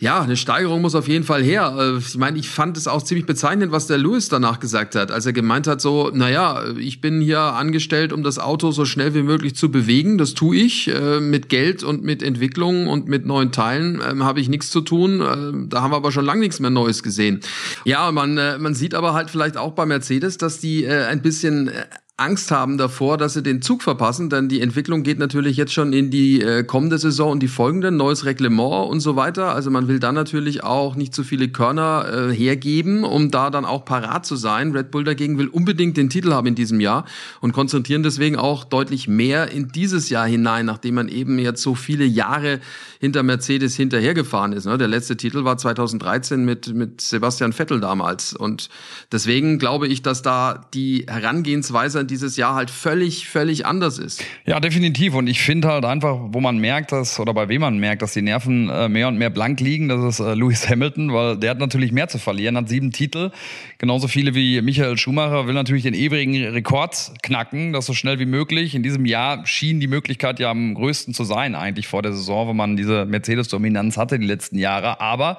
ja, 0.00 0.20
eine 0.20 0.36
Steigerung 0.36 0.80
muss 0.80 0.94
auf 0.94 1.08
jeden 1.08 1.24
Fall 1.24 1.42
her. 1.42 1.74
Äh, 1.76 1.98
ich 1.98 2.16
meine, 2.16 2.38
ich 2.38 2.48
fand 2.48 2.76
es 2.76 2.86
auch 2.86 3.02
ziemlich 3.02 3.26
bezeichnend, 3.26 3.72
was 3.72 3.88
der 3.88 3.98
Lewis 3.98 4.28
danach 4.28 4.60
gesagt 4.60 4.94
hat, 4.94 5.10
als 5.10 5.26
er 5.26 5.32
gemeint 5.32 5.66
hat, 5.66 5.80
so, 5.80 6.10
naja, 6.14 6.62
ich 6.76 7.00
bin 7.00 7.20
hier 7.20 7.40
angestellt, 7.40 8.12
um 8.12 8.22
das 8.22 8.38
Auto 8.38 8.70
so 8.70 8.84
schnell 8.84 9.14
wie 9.14 9.24
möglich 9.24 9.56
zu 9.56 9.72
bewegen. 9.72 10.16
Das 10.16 10.34
tue 10.34 10.56
ich. 10.56 10.88
Äh, 10.88 11.18
mit 11.18 11.48
Geld 11.48 11.82
und 11.82 12.04
mit 12.04 12.22
Entwicklung 12.22 12.86
und 12.86 13.08
mit 13.08 13.26
neuen 13.26 13.50
Teilen 13.50 14.00
ähm, 14.08 14.22
habe 14.22 14.40
ich 14.40 14.48
nichts 14.48 14.70
zu 14.70 14.82
tun. 14.82 15.20
Äh, 15.20 15.68
da 15.68 15.82
haben 15.82 15.90
wir 15.90 15.96
aber 15.96 16.12
schon 16.12 16.24
lange 16.24 16.40
nichts 16.40 16.60
mehr 16.60 16.70
Neues 16.70 17.02
gesehen. 17.02 17.40
Ja, 17.84 18.12
man, 18.12 18.34
man 18.34 18.74
sieht 18.74 18.94
aber 18.94 19.14
halt 19.14 19.30
vielleicht 19.30 19.56
auch 19.56 19.72
bei 19.72 19.84
Mercedes, 19.84 20.38
dass 20.38 20.60
die 20.60 20.86
ein 20.86 21.22
bisschen 21.22 21.70
Angst 22.18 22.50
haben 22.50 22.78
davor, 22.78 23.16
dass 23.16 23.34
sie 23.34 23.44
den 23.44 23.62
Zug 23.62 23.80
verpassen, 23.84 24.28
denn 24.28 24.48
die 24.48 24.60
Entwicklung 24.60 25.04
geht 25.04 25.20
natürlich 25.20 25.56
jetzt 25.56 25.72
schon 25.72 25.92
in 25.92 26.10
die 26.10 26.42
äh, 26.42 26.64
kommende 26.64 26.98
Saison 26.98 27.30
und 27.30 27.40
die 27.40 27.48
folgenden, 27.48 27.96
neues 27.96 28.24
Reglement 28.24 28.90
und 28.90 28.98
so 28.98 29.14
weiter. 29.14 29.54
Also 29.54 29.70
man 29.70 29.86
will 29.86 30.00
dann 30.00 30.16
natürlich 30.16 30.64
auch 30.64 30.96
nicht 30.96 31.14
zu 31.14 31.22
viele 31.22 31.48
Körner 31.48 32.30
äh, 32.30 32.34
hergeben, 32.34 33.04
um 33.04 33.30
da 33.30 33.50
dann 33.50 33.64
auch 33.64 33.84
parat 33.84 34.26
zu 34.26 34.34
sein. 34.34 34.72
Red 34.72 34.90
Bull 34.90 35.04
dagegen 35.04 35.38
will 35.38 35.46
unbedingt 35.46 35.96
den 35.96 36.10
Titel 36.10 36.32
haben 36.32 36.48
in 36.48 36.56
diesem 36.56 36.80
Jahr 36.80 37.04
und 37.40 37.52
konzentrieren 37.52 38.02
deswegen 38.02 38.34
auch 38.34 38.64
deutlich 38.64 39.06
mehr 39.06 39.52
in 39.52 39.68
dieses 39.68 40.08
Jahr 40.08 40.26
hinein, 40.26 40.66
nachdem 40.66 40.96
man 40.96 41.08
eben 41.08 41.38
jetzt 41.38 41.62
so 41.62 41.76
viele 41.76 42.04
Jahre 42.04 42.58
hinter 42.98 43.22
Mercedes 43.22 43.76
hinterhergefahren 43.76 44.52
ist. 44.52 44.66
Ne? 44.66 44.76
Der 44.76 44.88
letzte 44.88 45.16
Titel 45.16 45.44
war 45.44 45.56
2013 45.56 46.44
mit, 46.44 46.74
mit 46.74 47.00
Sebastian 47.00 47.52
Vettel 47.52 47.78
damals 47.78 48.32
und 48.32 48.70
deswegen 49.12 49.60
glaube 49.60 49.86
ich, 49.86 50.02
dass 50.02 50.22
da 50.22 50.66
die 50.74 51.06
Herangehensweise 51.08 52.07
dieses 52.10 52.36
Jahr 52.36 52.54
halt 52.54 52.70
völlig, 52.70 53.28
völlig 53.28 53.66
anders 53.66 53.98
ist. 53.98 54.24
Ja, 54.46 54.60
definitiv. 54.60 55.14
Und 55.14 55.26
ich 55.26 55.40
finde 55.40 55.68
halt 55.68 55.84
einfach, 55.84 56.18
wo 56.30 56.40
man 56.40 56.58
merkt, 56.58 56.92
dass, 56.92 57.20
oder 57.20 57.34
bei 57.34 57.48
wem 57.48 57.60
man 57.60 57.78
merkt, 57.78 58.02
dass 58.02 58.12
die 58.12 58.22
Nerven 58.22 58.68
äh, 58.68 58.88
mehr 58.88 59.08
und 59.08 59.18
mehr 59.18 59.30
blank 59.30 59.60
liegen, 59.60 59.88
das 59.88 60.02
ist 60.04 60.20
äh, 60.20 60.34
Lewis 60.34 60.68
Hamilton, 60.68 61.12
weil 61.12 61.36
der 61.36 61.50
hat 61.50 61.58
natürlich 61.58 61.92
mehr 61.92 62.08
zu 62.08 62.18
verlieren, 62.18 62.56
hat 62.56 62.68
sieben 62.68 62.90
Titel, 62.90 63.30
genauso 63.78 64.08
viele 64.08 64.34
wie 64.34 64.60
Michael 64.62 64.96
Schumacher, 64.98 65.46
will 65.46 65.54
natürlich 65.54 65.84
den 65.84 65.94
ewigen 65.94 66.34
Rekord 66.48 67.12
knacken, 67.22 67.72
das 67.72 67.86
so 67.86 67.94
schnell 67.94 68.18
wie 68.18 68.26
möglich. 68.26 68.74
In 68.74 68.82
diesem 68.82 69.06
Jahr 69.06 69.46
schien 69.46 69.80
die 69.80 69.86
Möglichkeit 69.86 70.40
ja 70.40 70.50
am 70.50 70.74
größten 70.74 71.14
zu 71.14 71.24
sein, 71.24 71.54
eigentlich 71.54 71.88
vor 71.88 72.02
der 72.02 72.12
Saison, 72.12 72.48
wo 72.48 72.52
man 72.52 72.76
diese 72.76 73.04
Mercedes-Dominanz 73.04 73.96
hatte 73.96 74.18
die 74.18 74.26
letzten 74.26 74.58
Jahre. 74.58 75.00
Aber 75.00 75.38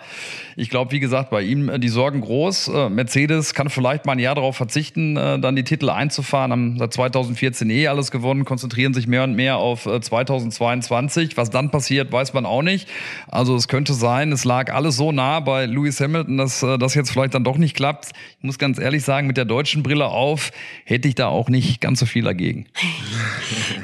ich 0.55 0.69
glaube, 0.69 0.91
wie 0.91 0.99
gesagt, 0.99 1.29
bei 1.29 1.41
ihm 1.41 1.69
äh, 1.69 1.79
die 1.79 1.89
Sorgen 1.89 2.21
groß. 2.21 2.67
Äh, 2.69 2.89
Mercedes 2.89 3.53
kann 3.53 3.69
vielleicht 3.69 4.05
mal 4.05 4.13
ein 4.13 4.19
Jahr 4.19 4.35
darauf 4.35 4.55
verzichten, 4.55 5.17
äh, 5.17 5.39
dann 5.39 5.55
die 5.55 5.63
Titel 5.63 5.89
einzufahren 5.89 6.51
haben 6.59 6.77
seit 6.77 6.93
2014 6.93 7.69
eh 7.69 7.87
alles 7.87 8.11
gewonnen, 8.11 8.45
konzentrieren 8.45 8.93
sich 8.93 9.07
mehr 9.07 9.23
und 9.23 9.35
mehr 9.35 9.57
auf 9.57 9.83
2022. 9.83 11.31
Äh, 11.31 11.37
Was 11.37 11.49
dann 11.49 11.71
passiert, 11.71 12.11
weiß 12.11 12.33
man 12.33 12.45
auch 12.45 12.61
nicht. 12.61 12.87
Also 13.27 13.55
es 13.55 13.67
könnte 13.67 13.93
sein, 13.93 14.31
es 14.31 14.45
lag 14.45 14.73
alles 14.73 14.97
so 14.97 15.11
nah 15.11 15.39
bei 15.39 15.65
Lewis 15.65 15.99
Hamilton, 15.99 16.37
dass 16.37 16.63
äh, 16.63 16.77
das 16.77 16.95
jetzt 16.95 17.11
vielleicht 17.11 17.33
dann 17.33 17.43
doch 17.43 17.57
nicht 17.57 17.75
klappt. 17.75 18.09
Ich 18.37 18.43
muss 18.43 18.57
ganz 18.57 18.79
ehrlich 18.79 19.03
sagen, 19.03 19.27
mit 19.27 19.37
der 19.37 19.45
deutschen 19.45 19.83
Brille 19.83 20.07
auf 20.07 20.51
hätte 20.85 21.07
ich 21.07 21.15
da 21.15 21.27
auch 21.27 21.49
nicht 21.49 21.81
ganz 21.81 21.99
so 21.99 22.05
viel 22.05 22.23
dagegen. 22.23 22.67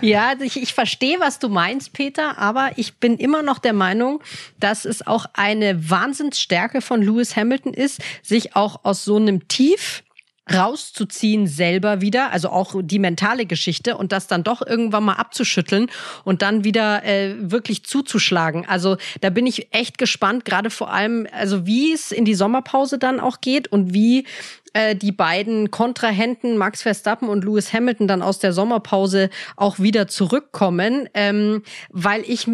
Ja, 0.02 0.34
ich, 0.40 0.62
ich 0.62 0.74
verstehe, 0.74 1.20
was 1.20 1.40
du 1.40 1.50
meinst, 1.50 1.94
Peter, 1.94 2.38
aber 2.38 2.72
ich 2.76 2.96
bin 2.96 3.18
immer 3.18 3.42
noch 3.42 3.60
der 3.60 3.74
Meinung, 3.74 4.22
dass 4.60 4.86
es 4.86 5.08
auch 5.08 5.26
eine 5.34 5.90
Wahnsinnsstärke 5.90 6.82
von 6.82 7.02
Lewis 7.02 7.36
Hamilton 7.36 7.74
ist, 7.74 8.02
sich 8.22 8.56
auch 8.56 8.84
aus 8.84 9.04
so 9.04 9.16
einem 9.16 9.48
Tief 9.48 10.04
rauszuziehen 10.52 11.48
selber 11.48 12.02
wieder, 12.02 12.32
also 12.32 12.50
auch 12.50 12.76
die 12.82 13.00
mentale 13.00 13.46
Geschichte 13.46 13.98
und 13.98 14.12
das 14.12 14.28
dann 14.28 14.44
doch 14.44 14.66
irgendwann 14.66 15.04
mal 15.04 15.14
abzuschütteln 15.14 15.88
und 16.24 16.42
dann 16.42 16.64
wieder 16.64 17.04
äh, 17.04 17.36
wirklich 17.40 17.84
zuzuschlagen. 17.84 18.66
Also 18.68 18.98
da 19.22 19.30
bin 19.32 19.48
ich 19.48 19.74
echt 19.74 19.98
gespannt, 19.98 20.46
gerade 20.46 20.70
vor 20.70 20.92
allem, 20.92 21.28
also 21.32 21.66
wie 21.66 21.94
es 21.94 22.12
in 22.12 22.26
die 22.26 22.36
Sommerpause 22.36 23.00
dann 23.00 23.20
auch 23.20 23.42
geht 23.42 23.68
und 23.68 23.94
wie 23.94 24.26
äh, 24.74 24.96
die 24.96 25.12
beiden 25.12 25.72
Kontrahenten 25.72 26.58
Max 26.58 26.84
Verstappen 26.84 27.30
und 27.30 27.44
Lewis 27.44 27.74
Hamilton 27.74 28.08
dann 28.08 28.22
aus 28.22 28.40
der 28.40 28.54
Sommerpause 28.54 29.30
auch 29.56 29.80
wieder 29.80 30.08
zurückkommen, 30.08 31.10
ähm, 31.14 31.64
weil 31.90 32.22
ich 32.28 32.48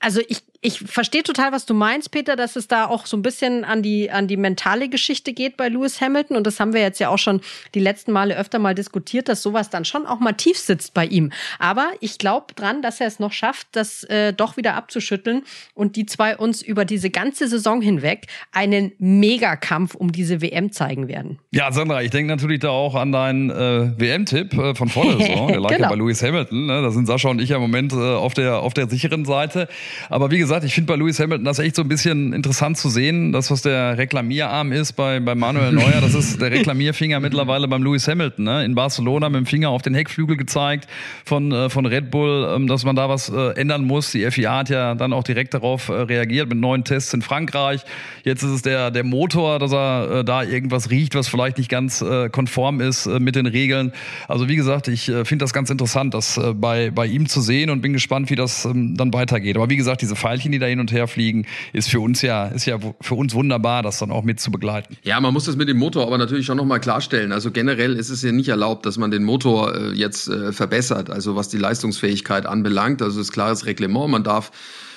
also 0.00 0.20
ich 0.28 0.42
ich 0.64 0.78
verstehe 0.78 1.22
total, 1.22 1.52
was 1.52 1.66
du 1.66 1.74
meinst, 1.74 2.10
Peter, 2.10 2.36
dass 2.36 2.56
es 2.56 2.68
da 2.68 2.86
auch 2.86 3.04
so 3.04 3.18
ein 3.18 3.22
bisschen 3.22 3.64
an 3.64 3.82
die, 3.82 4.10
an 4.10 4.28
die 4.28 4.38
mentale 4.38 4.88
Geschichte 4.88 5.34
geht 5.34 5.58
bei 5.58 5.68
Lewis 5.68 6.00
Hamilton. 6.00 6.38
Und 6.38 6.46
das 6.46 6.58
haben 6.58 6.72
wir 6.72 6.80
jetzt 6.80 6.98
ja 7.00 7.10
auch 7.10 7.18
schon 7.18 7.42
die 7.74 7.80
letzten 7.80 8.12
Male 8.12 8.34
öfter 8.34 8.58
mal 8.58 8.74
diskutiert, 8.74 9.28
dass 9.28 9.42
sowas 9.42 9.68
dann 9.68 9.84
schon 9.84 10.06
auch 10.06 10.20
mal 10.20 10.32
tief 10.32 10.56
sitzt 10.56 10.94
bei 10.94 11.04
ihm. 11.04 11.32
Aber 11.58 11.90
ich 12.00 12.16
glaube 12.16 12.54
dran, 12.54 12.80
dass 12.80 12.98
er 12.98 13.08
es 13.08 13.18
noch 13.18 13.32
schafft, 13.32 13.66
das 13.72 14.04
äh, 14.04 14.32
doch 14.32 14.56
wieder 14.56 14.74
abzuschütteln 14.74 15.42
und 15.74 15.96
die 15.96 16.06
zwei 16.06 16.34
uns 16.34 16.62
über 16.62 16.86
diese 16.86 17.10
ganze 17.10 17.46
Saison 17.46 17.82
hinweg 17.82 18.26
einen 18.50 18.92
Megakampf 18.98 19.94
um 19.94 20.12
diese 20.12 20.40
WM 20.40 20.72
zeigen 20.72 21.08
werden. 21.08 21.40
Ja, 21.50 21.72
Sandra, 21.72 22.00
ich 22.00 22.10
denke 22.10 22.32
natürlich 22.32 22.60
da 22.60 22.70
auch 22.70 22.94
an 22.94 23.12
deinen 23.12 23.50
äh, 23.50 24.00
WM-Tipp 24.00 24.54
äh, 24.54 24.74
von 24.74 24.88
vor 24.88 25.04
der 25.04 25.26
Saison. 25.26 25.48
Der 25.48 25.60
lag 25.60 25.68
genau. 25.76 25.82
ja 25.82 25.88
bei 25.90 25.96
Lewis 25.96 26.22
Hamilton. 26.22 26.64
Ne? 26.64 26.80
Da 26.80 26.90
sind 26.90 27.04
Sascha 27.04 27.28
und 27.28 27.42
ich 27.42 27.50
ja 27.50 27.56
im 27.56 27.62
Moment 27.62 27.92
äh, 27.92 27.96
auf, 27.96 28.32
der, 28.32 28.60
auf 28.60 28.72
der 28.72 28.88
sicheren 28.88 29.26
Seite. 29.26 29.68
Aber 30.08 30.30
wie 30.30 30.38
gesagt, 30.38 30.53
gesagt, 30.54 30.66
ich 30.66 30.74
finde 30.74 30.92
bei 30.92 30.96
Lewis 30.96 31.18
Hamilton 31.18 31.44
das 31.44 31.58
echt 31.58 31.74
so 31.74 31.82
ein 31.82 31.88
bisschen 31.88 32.32
interessant 32.32 32.78
zu 32.78 32.88
sehen. 32.88 33.32
Das, 33.32 33.50
was 33.50 33.62
der 33.62 33.98
Reklamierarm 33.98 34.70
ist 34.70 34.92
bei, 34.92 35.18
bei 35.18 35.34
Manuel 35.34 35.72
Neuer, 35.72 36.00
das 36.00 36.14
ist 36.14 36.40
der 36.40 36.52
Reklamierfinger 36.52 37.18
mittlerweile 37.18 37.66
beim 37.66 37.82
Lewis 37.82 38.06
Hamilton. 38.06 38.44
Ne? 38.44 38.64
In 38.64 38.76
Barcelona 38.76 39.28
mit 39.28 39.40
dem 39.40 39.46
Finger 39.46 39.70
auf 39.70 39.82
den 39.82 39.94
Heckflügel 39.94 40.36
gezeigt 40.36 40.88
von, 41.24 41.50
äh, 41.50 41.70
von 41.70 41.86
Red 41.86 42.12
Bull, 42.12 42.48
ähm, 42.54 42.68
dass 42.68 42.84
man 42.84 42.94
da 42.94 43.08
was 43.08 43.30
äh, 43.30 43.50
ändern 43.56 43.84
muss. 43.84 44.12
Die 44.12 44.30
FIA 44.30 44.58
hat 44.58 44.68
ja 44.68 44.94
dann 44.94 45.12
auch 45.12 45.24
direkt 45.24 45.54
darauf 45.54 45.88
äh, 45.88 45.92
reagiert 45.92 46.48
mit 46.48 46.58
neuen 46.58 46.84
Tests 46.84 47.12
in 47.12 47.22
Frankreich. 47.22 47.82
Jetzt 48.22 48.44
ist 48.44 48.50
es 48.50 48.62
der, 48.62 48.92
der 48.92 49.02
Motor, 49.02 49.58
dass 49.58 49.72
er 49.72 50.20
äh, 50.20 50.24
da 50.24 50.44
irgendwas 50.44 50.90
riecht, 50.90 51.16
was 51.16 51.26
vielleicht 51.26 51.58
nicht 51.58 51.68
ganz 51.68 52.00
äh, 52.00 52.28
konform 52.28 52.80
ist 52.80 53.06
äh, 53.06 53.18
mit 53.18 53.34
den 53.34 53.46
Regeln. 53.46 53.92
Also 54.28 54.48
wie 54.48 54.56
gesagt, 54.56 54.86
ich 54.86 55.06
finde 55.06 55.38
das 55.38 55.52
ganz 55.52 55.70
interessant, 55.70 56.14
das 56.14 56.40
bei, 56.54 56.90
bei 56.90 57.06
ihm 57.06 57.26
zu 57.28 57.40
sehen 57.40 57.70
und 57.70 57.80
bin 57.80 57.92
gespannt, 57.92 58.30
wie 58.30 58.36
das 58.36 58.64
ähm, 58.64 58.96
dann 58.96 59.12
weitergeht. 59.12 59.56
Aber 59.56 59.68
wie 59.70 59.76
gesagt, 59.76 60.02
diese 60.02 60.14
Pfeilchen 60.14 60.43
Teilchen, 60.44 60.52
die 60.52 60.58
da 60.58 60.66
hin 60.66 60.80
und 60.80 60.92
her 60.92 61.08
fliegen, 61.08 61.46
ist 61.72 61.88
für 61.90 62.00
uns 62.00 62.22
ja, 62.22 62.46
ist 62.46 62.66
ja 62.66 62.78
für 63.00 63.14
uns 63.14 63.34
wunderbar, 63.34 63.82
das 63.82 63.98
dann 63.98 64.10
auch 64.10 64.24
mit 64.24 64.40
zu 64.40 64.50
begleiten. 64.50 64.96
Ja, 65.02 65.20
man 65.20 65.32
muss 65.32 65.44
das 65.44 65.56
mit 65.56 65.68
dem 65.68 65.78
Motor 65.78 66.06
aber 66.06 66.18
natürlich 66.18 66.46
schon 66.46 66.56
nochmal 66.56 66.80
klarstellen. 66.80 67.32
Also 67.32 67.50
generell 67.50 67.94
ist 67.96 68.10
es 68.10 68.22
ja 68.22 68.32
nicht 68.32 68.48
erlaubt, 68.48 68.86
dass 68.86 68.98
man 68.98 69.10
den 69.10 69.24
Motor 69.24 69.74
äh, 69.74 69.92
jetzt 69.92 70.28
äh, 70.28 70.52
verbessert, 70.52 71.10
also 71.10 71.36
was 71.36 71.48
die 71.48 71.58
Leistungsfähigkeit 71.58 72.46
anbelangt. 72.46 73.02
Also 73.02 73.20
ist 73.20 73.32
klares 73.32 73.66
Reglement. 73.66 74.10
Man 74.10 74.24
darf 74.24 74.50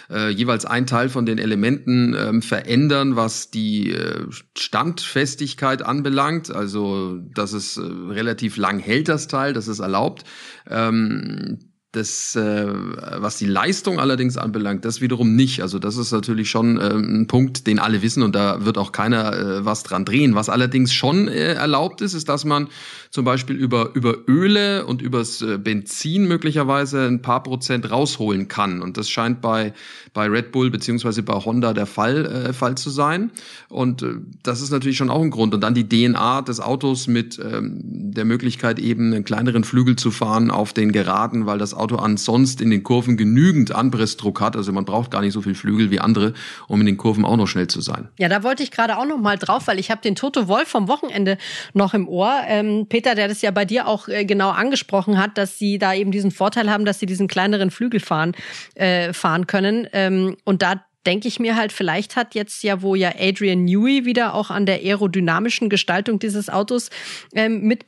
äh, 0.10 0.30
jeweils 0.30 0.66
ein 0.66 0.86
Teil 0.86 1.10
von 1.10 1.26
den 1.26 1.38
Elementen 1.38 2.16
ähm, 2.18 2.42
verändern, 2.42 3.16
was 3.16 3.52
die 3.52 3.92
äh, 3.92 4.26
Standfestigkeit 4.58 5.82
anbelangt. 5.82 6.52
Also, 6.52 7.18
dass 7.34 7.54
es 7.54 7.78
äh, 7.78 7.82
relativ 7.82 8.58
lang 8.58 8.80
hält, 8.80 9.10
das 9.10 9.28
Teil, 9.28 9.54
das 9.54 9.68
ist 9.68 9.80
erlaubt. 9.80 10.24
Ähm, 10.70 11.60
das, 11.94 12.36
äh, 12.36 12.68
was 12.68 13.38
die 13.38 13.46
Leistung 13.46 14.00
allerdings 14.00 14.38
anbelangt, 14.38 14.84
das 14.84 15.00
wiederum 15.00 15.36
nicht. 15.36 15.62
Also 15.62 15.80
das 15.80 15.96
ist 15.96 16.12
natürlich 16.12 16.50
schon 16.50 16.78
äh, 16.78 16.90
ein 16.90 17.28
Punkt, 17.28 17.66
den 17.66 17.80
alle 17.80 18.02
wissen 18.02 18.24
und 18.24 18.36
da 18.36 18.66
wird 18.66 18.78
auch 18.78 18.92
keiner 18.92 19.34
äh, 19.34 19.66
was 19.66 19.84
dran 19.84 20.04
drehen. 20.04 20.36
Was 20.36 20.50
allerdings 20.50 20.94
schon 20.94 21.30
äh, 21.30 21.54
erlaubt 21.54 22.02
ist, 22.02 22.14
ist, 22.14 22.28
dass 22.28 22.44
man 22.44 22.68
zum 23.10 23.24
Beispiel 23.24 23.56
über, 23.56 23.92
über 23.94 24.16
Öle 24.28 24.86
und 24.86 25.02
übers 25.02 25.42
äh, 25.42 25.58
Benzin 25.58 26.28
möglicherweise 26.28 27.08
ein 27.08 27.22
paar 27.22 27.42
Prozent 27.42 27.90
rausholen 27.90 28.50
kann. 28.50 28.82
Und 28.82 28.98
das 28.98 29.10
scheint 29.10 29.42
bei, 29.42 29.74
bei 30.14 30.28
Red 30.28 30.52
Bull 30.52 30.70
beziehungsweise 30.70 31.24
bei 31.24 31.34
Honda 31.36 31.74
der 31.74 31.86
Fall, 31.86 32.26
äh, 32.26 32.54
Fall 32.54 32.76
zu 32.76 32.90
sein. 32.90 33.32
Und 33.70 34.04
äh, 34.04 34.16
das 34.44 34.62
ist 34.62 34.72
natürlich 34.72 34.98
schon 34.98 35.10
auch 35.10 35.22
ein 35.22 35.32
Grund. 35.32 35.54
Und 35.54 35.62
dann 35.62 35.74
die 35.74 35.88
DNA 35.88 36.42
des 36.42 36.60
Autos 36.60 37.08
mit 37.08 37.40
ähm, 37.40 37.80
der 37.82 38.26
Möglichkeit 38.26 38.78
eben 38.78 39.14
einen 39.14 39.24
kleineren 39.24 39.64
Flügel 39.64 39.96
zu 39.96 40.12
fahren 40.12 40.52
auf 40.52 40.74
den 40.74 40.92
Geraden, 40.92 41.46
weil 41.46 41.58
das 41.58 41.77
Auto 41.78 41.96
ansonsten 41.96 42.64
in 42.64 42.70
den 42.70 42.84
Kurven 42.84 43.18
genügend 43.18 43.72
Anpressdruck 43.72 44.42
hat. 44.42 44.56
Also 44.56 44.72
man 44.72 44.86
braucht 44.86 45.12
gar 45.12 45.22
nicht 45.22 45.34
so 45.34 45.42
viel 45.42 45.56
Flügel 45.56 45.92
wie 45.92 46.00
andere, 46.00 46.34
um 46.68 46.80
in 46.80 46.86
den 46.86 46.98
Kurven 46.98 47.26
auch 47.26 47.38
noch 47.38 47.48
schnell 47.48 47.68
zu 47.68 47.82
sein. 47.82 48.10
Ja, 48.18 48.30
da 48.30 48.44
wollte 48.44 48.64
ich 48.64 48.72
gerade 48.72 48.98
auch 48.98 49.06
noch 49.06 49.18
mal 49.18 49.38
drauf, 49.38 49.68
weil 49.68 49.80
ich 49.80 49.92
habe 49.92 50.02
den 50.02 50.16
Toto 50.16 50.48
Wolf 50.48 50.68
vom 50.68 50.88
Wochenende 50.88 51.38
noch 51.74 51.94
im 51.94 52.08
Ohr. 52.08 52.34
Ähm, 52.48 52.88
Peter, 52.90 53.16
der 53.16 53.28
das 53.28 53.42
ja 53.42 53.52
bei 53.52 53.66
dir 53.66 53.88
auch 53.88 54.08
äh, 54.08 54.26
genau 54.26 54.50
angesprochen 54.50 55.18
hat, 55.18 55.38
dass 55.38 55.58
sie 55.58 55.78
da 55.78 55.94
eben 55.94 56.12
diesen 56.12 56.32
Vorteil 56.32 56.70
haben, 56.70 56.86
dass 56.86 57.00
sie 57.00 57.06
diesen 57.06 57.28
kleineren 57.28 57.72
Flügel 57.72 58.00
fahren, 58.00 58.34
äh, 58.76 59.14
fahren 59.14 59.48
können. 59.48 59.88
Ähm, 59.94 60.38
und 60.44 60.62
da 60.62 60.87
denke 61.08 61.28
ich 61.30 61.40
mir 61.40 61.56
halt, 61.56 61.72
vielleicht 61.72 62.18
hat 62.18 62.36
jetzt 62.36 62.64
ja, 62.64 62.82
wo 62.82 62.94
ja 62.94 63.14
Adrian 63.18 63.64
Newey 63.64 64.06
wieder 64.06 64.34
auch 64.34 64.52
an 64.52 64.66
der 64.66 64.82
aerodynamischen 64.82 65.70
Gestaltung 65.70 66.20
dieses 66.20 66.50
Autos 66.50 66.90
ähm, 67.34 67.62
mit 67.62 67.88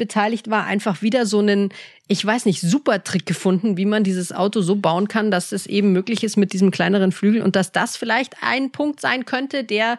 war, 0.49 0.65
einfach 0.65 1.01
wieder 1.01 1.25
so 1.25 1.39
einen, 1.39 1.73
ich 2.07 2.25
weiß 2.25 2.45
nicht, 2.45 2.61
super 2.61 3.03
Trick 3.03 3.25
gefunden, 3.25 3.75
wie 3.75 3.85
man 3.85 4.05
dieses 4.05 4.31
Auto 4.31 4.61
so 4.61 4.77
bauen 4.77 5.09
kann, 5.09 5.29
dass 5.29 5.51
es 5.51 5.67
eben 5.67 5.91
möglich 5.91 6.23
ist 6.23 6.37
mit 6.37 6.53
diesem 6.53 6.71
kleineren 6.71 7.11
Flügel 7.11 7.41
und 7.41 7.57
dass 7.57 7.73
das 7.73 7.97
vielleicht 7.97 8.37
ein 8.41 8.71
Punkt 8.71 9.01
sein 9.01 9.25
könnte, 9.25 9.65
der 9.65 9.97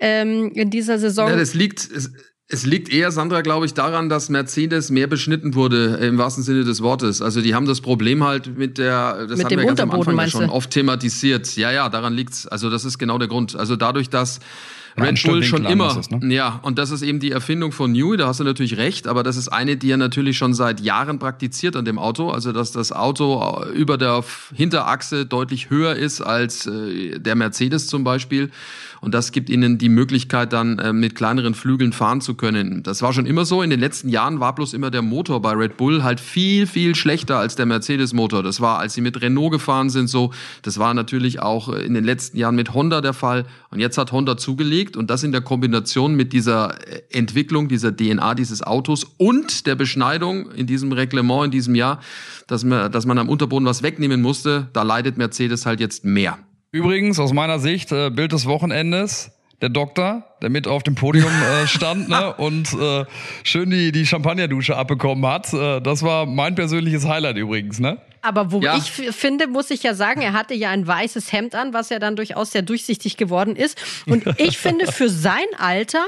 ähm, 0.00 0.50
in 0.54 0.70
dieser 0.70 0.98
Saison. 0.98 1.28
Ja, 1.30 1.36
das 1.36 1.54
liegt. 1.54 1.90
Es 1.90 2.10
es 2.50 2.64
liegt 2.64 2.90
eher, 2.90 3.10
Sandra, 3.10 3.42
glaube 3.42 3.66
ich, 3.66 3.74
daran, 3.74 4.08
dass 4.08 4.30
Mercedes 4.30 4.90
mehr 4.90 5.06
beschnitten 5.06 5.54
wurde, 5.54 5.96
im 5.96 6.16
wahrsten 6.16 6.42
Sinne 6.42 6.64
des 6.64 6.82
Wortes. 6.82 7.20
Also 7.20 7.42
die 7.42 7.54
haben 7.54 7.66
das 7.66 7.82
Problem 7.82 8.24
halt 8.24 8.56
mit 8.56 8.78
der, 8.78 9.26
das 9.26 9.36
mit 9.36 9.44
haben 9.44 9.50
dem 9.50 9.58
wir 9.60 9.66
ganz 9.66 9.80
am 9.80 9.90
Anfang 9.90 10.16
ja 10.16 10.28
schon 10.28 10.48
oft 10.48 10.70
thematisiert. 10.70 11.56
Ja, 11.56 11.70
ja, 11.70 11.90
daran 11.90 12.14
liegt's. 12.14 12.46
Also 12.46 12.70
das 12.70 12.86
ist 12.86 12.96
genau 12.96 13.18
der 13.18 13.28
Grund. 13.28 13.54
Also 13.54 13.76
dadurch, 13.76 14.08
dass 14.08 14.40
Red 14.96 15.22
Bull 15.22 15.42
schon 15.42 15.64
immer, 15.64 15.98
ist, 15.98 16.10
ne? 16.10 16.34
ja, 16.34 16.60
und 16.62 16.78
das 16.78 16.90
ist 16.90 17.02
eben 17.02 17.20
die 17.20 17.30
Erfindung 17.30 17.72
von 17.72 17.92
Newey, 17.92 18.16
da 18.16 18.26
hast 18.26 18.40
du 18.40 18.44
natürlich 18.44 18.76
recht, 18.76 19.06
aber 19.06 19.22
das 19.22 19.36
ist 19.36 19.48
eine, 19.48 19.76
die 19.76 19.90
er 19.90 19.96
natürlich 19.96 20.38
schon 20.38 20.54
seit 20.54 20.80
Jahren 20.80 21.18
praktiziert 21.18 21.76
an 21.76 21.84
dem 21.84 21.98
Auto, 21.98 22.30
also 22.30 22.52
dass 22.52 22.72
das 22.72 22.92
Auto 22.92 23.64
über 23.74 23.98
der 23.98 24.24
Hinterachse 24.54 25.26
deutlich 25.26 25.70
höher 25.70 25.94
ist 25.94 26.20
als 26.20 26.66
äh, 26.66 27.18
der 27.18 27.34
Mercedes 27.34 27.86
zum 27.86 28.04
Beispiel. 28.04 28.50
Und 29.00 29.14
das 29.14 29.32
gibt 29.32 29.48
ihnen 29.48 29.78
die 29.78 29.88
Möglichkeit 29.88 30.52
dann 30.52 30.78
äh, 30.78 30.92
mit 30.92 31.14
kleineren 31.14 31.54
Flügeln 31.54 31.92
fahren 31.92 32.20
zu 32.20 32.34
können. 32.34 32.82
Das 32.82 33.02
war 33.02 33.12
schon 33.12 33.26
immer 33.26 33.44
so, 33.44 33.62
in 33.62 33.70
den 33.70 33.80
letzten 33.80 34.08
Jahren 34.08 34.40
war 34.40 34.54
bloß 34.54 34.74
immer 34.74 34.90
der 34.90 35.02
Motor 35.02 35.40
bei 35.40 35.52
Red 35.52 35.76
Bull 35.76 36.02
halt 36.02 36.20
viel, 36.20 36.66
viel 36.66 36.94
schlechter 36.94 37.38
als 37.38 37.54
der 37.54 37.66
Mercedes-Motor. 37.66 38.42
Das 38.42 38.60
war, 38.60 38.78
als 38.78 38.94
sie 38.94 39.00
mit 39.00 39.20
Renault 39.20 39.52
gefahren 39.52 39.90
sind, 39.90 40.08
so, 40.08 40.32
das 40.62 40.78
war 40.78 40.94
natürlich 40.94 41.40
auch 41.40 41.68
in 41.68 41.94
den 41.94 42.04
letzten 42.04 42.38
Jahren 42.38 42.56
mit 42.56 42.74
Honda 42.74 43.00
der 43.00 43.12
Fall. 43.12 43.44
Und 43.70 43.80
jetzt 43.80 43.98
hat 43.98 44.12
Honda 44.12 44.36
zugelegt 44.36 44.77
gelegt 44.78 44.96
und 44.96 45.10
das 45.10 45.24
in 45.24 45.32
der 45.32 45.40
Kombination 45.40 46.14
mit 46.14 46.32
dieser 46.32 46.78
äh, 46.86 47.02
Entwicklung, 47.10 47.68
dieser 47.68 47.94
DNA 47.94 48.34
dieses 48.34 48.62
Autos 48.62 49.04
und 49.16 49.66
der 49.66 49.74
Beschneidung 49.74 50.50
in 50.52 50.66
diesem 50.66 50.92
Reglement 50.92 51.46
in 51.46 51.50
diesem 51.50 51.74
Jahr, 51.74 52.00
dass 52.46 52.64
man, 52.64 52.90
dass 52.92 53.06
man 53.06 53.18
am 53.18 53.28
Unterboden 53.28 53.66
was 53.66 53.82
wegnehmen 53.82 54.22
musste, 54.22 54.68
da 54.72 54.82
leidet 54.82 55.18
Mercedes 55.18 55.66
halt 55.66 55.80
jetzt 55.80 56.04
mehr. 56.04 56.38
Übrigens, 56.70 57.18
aus 57.18 57.32
meiner 57.32 57.58
Sicht, 57.58 57.92
äh, 57.92 58.10
Bild 58.10 58.32
des 58.32 58.46
Wochenendes, 58.46 59.30
der 59.60 59.70
Doktor, 59.70 60.24
der 60.42 60.50
mit 60.50 60.66
auf 60.66 60.82
dem 60.82 60.94
Podium 60.94 61.30
äh, 61.30 61.66
stand 61.66 62.08
ne, 62.08 62.34
und 62.38 62.72
äh, 62.74 63.04
schön 63.44 63.70
die, 63.70 63.92
die 63.92 64.06
Champagnerdusche 64.06 64.76
abbekommen 64.76 65.26
hat. 65.26 65.52
Äh, 65.52 65.80
das 65.80 66.02
war 66.02 66.26
mein 66.26 66.54
persönliches 66.54 67.06
Highlight 67.06 67.36
übrigens, 67.36 67.78
ne? 67.78 67.98
Aber 68.20 68.50
wo 68.50 68.60
ja. 68.60 68.76
ich 68.76 68.90
finde, 69.14 69.46
muss 69.46 69.70
ich 69.70 69.82
ja 69.82 69.94
sagen, 69.94 70.20
er 70.20 70.32
hatte 70.32 70.54
ja 70.54 70.70
ein 70.70 70.86
weißes 70.86 71.32
Hemd 71.32 71.54
an, 71.54 71.72
was 71.72 71.88
ja 71.88 71.98
dann 71.98 72.16
durchaus 72.16 72.50
sehr 72.50 72.62
durchsichtig 72.62 73.16
geworden 73.16 73.56
ist. 73.56 73.80
Und 74.06 74.24
ich 74.38 74.58
finde, 74.58 74.90
für 74.90 75.08
sein 75.08 75.46
Alter 75.56 76.04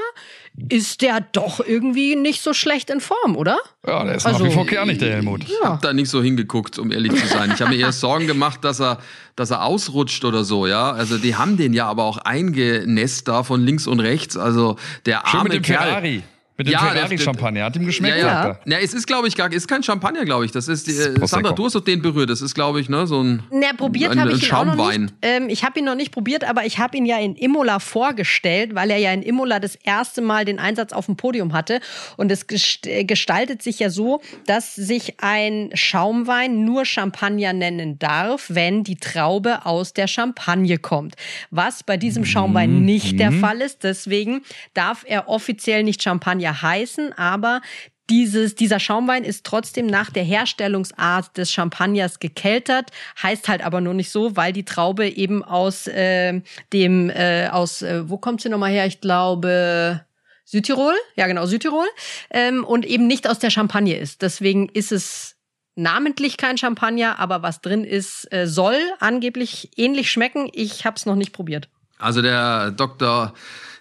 ist 0.69 1.01
der 1.01 1.21
doch 1.31 1.61
irgendwie 1.65 2.15
nicht 2.15 2.41
so 2.41 2.53
schlecht 2.53 2.89
in 2.89 2.99
Form, 2.99 3.37
oder? 3.37 3.57
Ja, 3.87 4.03
der 4.03 4.15
ist 4.15 4.25
also, 4.25 4.43
nach 4.43 4.51
wie 4.51 4.53
vor 4.53 4.65
kernig, 4.65 4.99
der 4.99 5.13
Helmut. 5.13 5.45
Ich 5.45 5.63
habe 5.63 5.79
da 5.81 5.93
nicht 5.93 6.09
so 6.09 6.21
hingeguckt, 6.21 6.77
um 6.77 6.91
ehrlich 6.91 7.15
zu 7.15 7.25
sein. 7.27 7.51
Ich 7.55 7.61
habe 7.61 7.71
mir 7.71 7.79
eher 7.79 7.93
Sorgen 7.93 8.27
gemacht, 8.27 8.63
dass 8.63 8.81
er, 8.81 8.99
dass 9.37 9.49
er 9.51 9.63
ausrutscht 9.63 10.25
oder 10.25 10.43
so, 10.43 10.67
ja. 10.67 10.91
Also 10.91 11.17
die 11.17 11.35
haben 11.35 11.55
den 11.55 11.73
ja 11.73 11.87
aber 11.87 12.03
auch 12.03 12.17
eingenässt 12.17 13.29
da 13.29 13.43
von 13.43 13.65
links 13.65 13.87
und 13.87 14.01
rechts. 14.01 14.20
Also 14.37 14.77
der 15.05 15.25
arme 15.25 15.41
Schön 15.41 15.51
dem 15.51 15.63
Kerl. 15.63 15.83
Ferrari. 15.87 16.23
Mit 16.61 16.67
dem 16.67 16.73
ja, 16.73 16.79
Ferrari-Champagner. 16.79 17.63
Hat 17.63 17.75
ihm 17.75 17.87
geschmeckt, 17.87 18.19
ja, 18.19 18.45
ja. 18.45 18.59
ja. 18.65 18.77
es 18.77 18.93
ist, 18.93 19.07
glaube 19.07 19.27
ich, 19.27 19.35
gar 19.35 19.51
ist 19.51 19.67
kein 19.67 19.81
Champagner, 19.81 20.25
glaube 20.25 20.45
ich. 20.45 20.51
Das 20.51 20.67
ist, 20.67 20.87
äh, 20.87 21.25
Sandra, 21.25 21.53
du 21.53 21.65
hast 21.65 21.73
doch 21.73 21.83
den 21.83 22.03
berührt. 22.03 22.29
Das 22.29 22.39
ist, 22.39 22.53
glaube 22.53 22.79
ich, 22.79 22.87
ne, 22.87 23.07
so 23.07 23.23
ein. 23.23 23.41
Na, 23.49 23.73
probiert 23.73 24.15
habe 24.15 24.31
ich 24.31 24.47
ihn 24.47 24.53
auch 24.53 24.65
noch 24.65 24.95
nicht. 24.95 25.11
Ähm, 25.23 25.49
ich 25.49 25.63
habe 25.63 25.79
ihn 25.79 25.85
noch 25.85 25.95
nicht 25.95 26.11
probiert, 26.11 26.43
aber 26.43 26.63
ich 26.63 26.77
habe 26.77 26.95
ihn 26.97 27.05
ja 27.07 27.17
in 27.17 27.35
Imola 27.35 27.79
vorgestellt, 27.79 28.75
weil 28.75 28.91
er 28.91 28.97
ja 28.97 29.11
in 29.11 29.23
Imola 29.23 29.59
das 29.59 29.75
erste 29.75 30.21
Mal 30.21 30.45
den 30.45 30.59
Einsatz 30.59 30.93
auf 30.93 31.07
dem 31.07 31.15
Podium 31.15 31.53
hatte. 31.53 31.79
Und 32.15 32.31
es 32.31 32.45
äh, 32.85 33.05
gestaltet 33.05 33.63
sich 33.63 33.79
ja 33.79 33.89
so, 33.89 34.21
dass 34.45 34.75
sich 34.75 35.15
ein 35.19 35.71
Schaumwein 35.73 36.63
nur 36.63 36.85
Champagner 36.85 37.53
nennen 37.53 37.97
darf, 37.97 38.45
wenn 38.49 38.83
die 38.83 38.97
Traube 38.97 39.65
aus 39.65 39.93
der 39.93 40.05
Champagne 40.05 40.77
kommt. 40.77 41.15
Was 41.49 41.81
bei 41.81 41.97
diesem 41.97 42.23
Schaumwein 42.23 42.81
mhm. 42.81 42.85
nicht 42.85 43.19
der 43.19 43.31
mhm. 43.31 43.39
Fall 43.39 43.61
ist. 43.61 43.83
Deswegen 43.83 44.43
darf 44.75 45.03
er 45.07 45.27
offiziell 45.27 45.81
nicht 45.81 46.03
Champagner 46.03 46.50
heißen, 46.59 47.13
aber 47.13 47.61
dieses, 48.09 48.55
dieser 48.55 48.79
Schaumwein 48.79 49.23
ist 49.23 49.45
trotzdem 49.45 49.87
nach 49.87 50.09
der 50.09 50.23
Herstellungsart 50.23 51.37
des 51.37 51.51
Champagners 51.51 52.19
gekeltert, 52.19 52.91
heißt 53.21 53.47
halt 53.47 53.63
aber 53.63 53.79
nur 53.79 53.93
nicht 53.93 54.09
so, 54.09 54.35
weil 54.35 54.51
die 54.51 54.65
Traube 54.65 55.07
eben 55.07 55.43
aus 55.43 55.87
äh, 55.87 56.41
dem, 56.73 57.09
äh, 57.09 57.47
aus, 57.47 57.81
äh, 57.81 58.09
wo 58.09 58.17
kommt 58.17 58.41
sie 58.41 58.49
nochmal 58.49 58.71
her? 58.71 58.85
Ich 58.85 58.99
glaube, 58.99 60.05
Südtirol, 60.43 60.95
ja 61.15 61.27
genau, 61.27 61.45
Südtirol, 61.45 61.87
ähm, 62.31 62.65
und 62.65 62.85
eben 62.85 63.07
nicht 63.07 63.29
aus 63.29 63.39
der 63.39 63.49
Champagne 63.49 63.95
ist. 63.95 64.21
Deswegen 64.21 64.67
ist 64.67 64.91
es 64.91 65.37
namentlich 65.75 66.35
kein 66.35 66.57
Champagner, 66.57 67.17
aber 67.19 67.41
was 67.43 67.61
drin 67.61 67.85
ist, 67.85 68.31
äh, 68.33 68.45
soll 68.45 68.77
angeblich 68.99 69.71
ähnlich 69.77 70.11
schmecken. 70.11 70.49
Ich 70.51 70.85
habe 70.85 70.97
es 70.97 71.05
noch 71.05 71.15
nicht 71.15 71.31
probiert. 71.31 71.69
Also 72.01 72.21
der 72.21 72.71
Dr. 72.71 73.33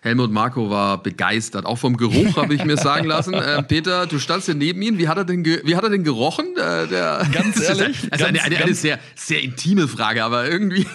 Helmut 0.02 0.30
Marko 0.30 0.70
war 0.70 1.02
begeistert. 1.02 1.66
Auch 1.66 1.76
vom 1.76 1.96
Geruch 1.96 2.36
habe 2.36 2.54
ich 2.54 2.64
mir 2.64 2.76
sagen 2.76 3.06
lassen. 3.06 3.34
Äh, 3.40 3.62
Peter, 3.62 4.06
du 4.06 4.18
standst 4.18 4.46
hier 4.46 4.54
neben 4.54 4.82
ihm. 4.82 4.98
Wie 4.98 5.08
hat 5.08 5.16
er 5.16 5.24
denn, 5.24 5.44
wie 5.44 5.74
hat 5.74 5.82
er 5.82 5.88
denn 5.88 6.04
gerochen? 6.04 6.46
Äh, 6.56 6.88
der, 6.88 7.26
ganz 7.32 7.60
ehrlich. 7.60 8.02
Das 8.02 8.04
ist, 8.04 8.12
also 8.12 8.24
eine, 8.26 8.42
eine, 8.42 8.56
eine 8.58 8.74
sehr, 8.74 8.98
sehr 9.14 9.42
intime 9.42 9.88
Frage, 9.88 10.22
aber 10.22 10.48
irgendwie. 10.48 10.86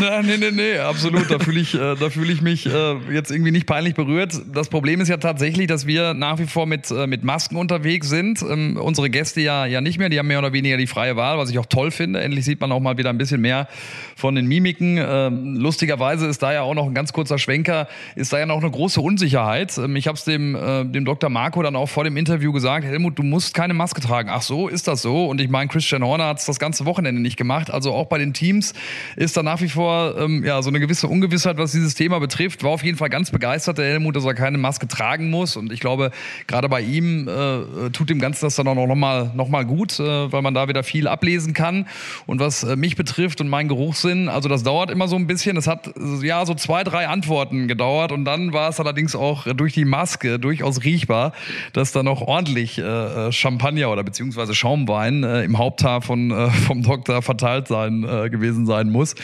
Nein, 0.00 0.26
nee, 0.26 0.36
nee, 0.36 0.50
nee, 0.50 0.78
absolut. 0.78 1.30
Da 1.30 1.38
fühle 1.38 1.60
ich, 1.60 1.74
äh, 1.74 1.94
da 1.96 2.10
fühle 2.10 2.32
ich 2.32 2.42
mich 2.42 2.66
äh, 2.66 2.96
jetzt 3.12 3.30
irgendwie 3.30 3.50
nicht 3.50 3.66
peinlich 3.66 3.94
berührt. 3.94 4.40
Das 4.52 4.68
Problem 4.68 5.00
ist 5.00 5.08
ja 5.08 5.16
tatsächlich, 5.16 5.66
dass 5.68 5.86
wir 5.86 6.12
nach 6.12 6.38
wie 6.38 6.46
vor 6.46 6.66
mit, 6.66 6.90
äh, 6.90 7.06
mit 7.06 7.24
Masken 7.24 7.56
unterwegs 7.56 8.08
sind. 8.08 8.42
Ähm, 8.42 8.76
unsere 8.76 9.08
Gäste 9.08 9.40
ja, 9.40 9.64
ja 9.66 9.80
nicht 9.80 9.98
mehr. 9.98 10.08
Die 10.08 10.18
haben 10.18 10.26
mehr 10.26 10.38
oder 10.38 10.52
weniger 10.52 10.76
die 10.76 10.86
freie 10.86 11.16
Wahl, 11.16 11.38
was 11.38 11.50
ich 11.50 11.58
auch 11.58 11.66
toll 11.66 11.90
finde. 11.90 12.20
Endlich 12.20 12.44
sieht 12.44 12.60
man 12.60 12.72
auch 12.72 12.80
mal 12.80 12.98
wieder 12.98 13.10
ein 13.10 13.18
bisschen 13.18 13.40
mehr 13.40 13.68
von 14.16 14.34
den 14.34 14.46
Mimiken. 14.46 14.98
Ähm, 14.98 15.56
lustigerweise 15.56 16.26
ist 16.26 16.42
da 16.42 16.52
ja 16.52 16.62
auch 16.62 16.74
noch 16.74 16.86
ein 16.86 16.94
ganz 16.94 17.12
kurzer 17.12 17.38
Schwenker, 17.38 17.88
ist 18.16 18.32
da 18.32 18.38
ja 18.38 18.46
noch 18.46 18.58
eine 18.58 18.70
große 18.70 19.00
Unsicherheit. 19.00 19.78
Ähm, 19.78 19.96
ich 19.96 20.06
habe 20.06 20.18
es 20.18 20.24
dem, 20.24 20.54
äh, 20.54 20.84
dem 20.84 21.04
Dr. 21.06 21.30
Marco 21.30 21.62
dann 21.62 21.76
auch 21.76 21.88
vor 21.88 22.04
dem 22.04 22.16
Interview 22.18 22.52
gesagt, 22.52 22.84
Helmut, 22.84 23.18
du 23.18 23.22
musst 23.22 23.54
keine 23.54 23.72
Maske 23.72 24.02
tragen. 24.02 24.28
Ach 24.30 24.42
so, 24.42 24.68
ist 24.68 24.88
das 24.88 25.00
so? 25.00 25.26
Und 25.26 25.40
ich 25.40 25.48
meine, 25.48 25.68
Christian 25.68 26.04
Horner 26.04 26.26
hat 26.26 26.38
es 26.38 26.44
das 26.44 26.58
ganze 26.58 26.84
Wochenende 26.84 27.22
nicht 27.22 27.38
gemacht. 27.38 27.70
Also 27.70 27.94
auch 27.94 28.06
bei 28.06 28.18
den 28.18 28.34
Teams 28.34 28.74
ist 29.16 29.36
da 29.36 29.42
nach 29.42 29.60
wie 29.62 29.69
vor 29.70 30.16
ähm, 30.18 30.44
ja, 30.44 30.62
so 30.62 30.70
eine 30.70 30.80
gewisse 30.80 31.08
Ungewissheit, 31.08 31.58
was 31.58 31.72
dieses 31.72 31.94
Thema 31.94 32.18
betrifft. 32.18 32.62
War 32.62 32.70
auf 32.70 32.84
jeden 32.84 32.98
Fall 32.98 33.08
ganz 33.08 33.30
begeistert, 33.30 33.78
der 33.78 33.86
Helmut, 33.86 34.16
dass 34.16 34.24
er 34.24 34.34
keine 34.34 34.58
Maske 34.58 34.88
tragen 34.88 35.30
muss. 35.30 35.56
Und 35.56 35.72
ich 35.72 35.80
glaube, 35.80 36.10
gerade 36.46 36.68
bei 36.68 36.80
ihm 36.80 37.28
äh, 37.28 37.90
tut 37.90 38.10
dem 38.10 38.18
Ganzen 38.18 38.46
das 38.46 38.56
dann 38.56 38.68
auch 38.68 38.74
noch 38.74 38.94
mal, 38.94 39.30
noch 39.34 39.48
mal 39.48 39.64
gut, 39.64 39.98
äh, 40.00 40.32
weil 40.32 40.42
man 40.42 40.54
da 40.54 40.68
wieder 40.68 40.82
viel 40.82 41.08
ablesen 41.08 41.54
kann. 41.54 41.86
Und 42.26 42.40
was 42.40 42.64
äh, 42.64 42.76
mich 42.76 42.96
betrifft 42.96 43.40
und 43.40 43.48
meinen 43.48 43.68
Geruchssinn, 43.68 44.28
also 44.28 44.48
das 44.48 44.62
dauert 44.62 44.90
immer 44.90 45.08
so 45.08 45.16
ein 45.16 45.26
bisschen. 45.26 45.56
Es 45.56 45.66
hat 45.66 45.92
ja 46.22 46.44
so 46.46 46.54
zwei, 46.54 46.84
drei 46.84 47.08
Antworten 47.08 47.68
gedauert. 47.68 48.12
Und 48.12 48.24
dann 48.24 48.52
war 48.52 48.68
es 48.68 48.80
allerdings 48.80 49.14
auch 49.14 49.46
durch 49.54 49.74
die 49.74 49.84
Maske 49.84 50.38
durchaus 50.38 50.84
riechbar, 50.84 51.32
dass 51.72 51.92
da 51.92 52.02
noch 52.02 52.20
ordentlich 52.20 52.78
äh, 52.78 52.82
äh 52.82 53.32
Champagner 53.32 53.90
oder 53.90 54.04
beziehungsweise 54.04 54.54
Schaumwein 54.54 55.24
äh, 55.24 55.44
im 55.44 55.58
Haupthaar 55.58 56.02
von, 56.02 56.30
äh, 56.30 56.50
vom 56.50 56.82
Doktor 56.82 57.22
verteilt 57.22 57.68
sein 57.68 58.04
äh, 58.04 58.30
gewesen 58.30 58.66
sein 58.66 58.90
muss. 58.90 59.14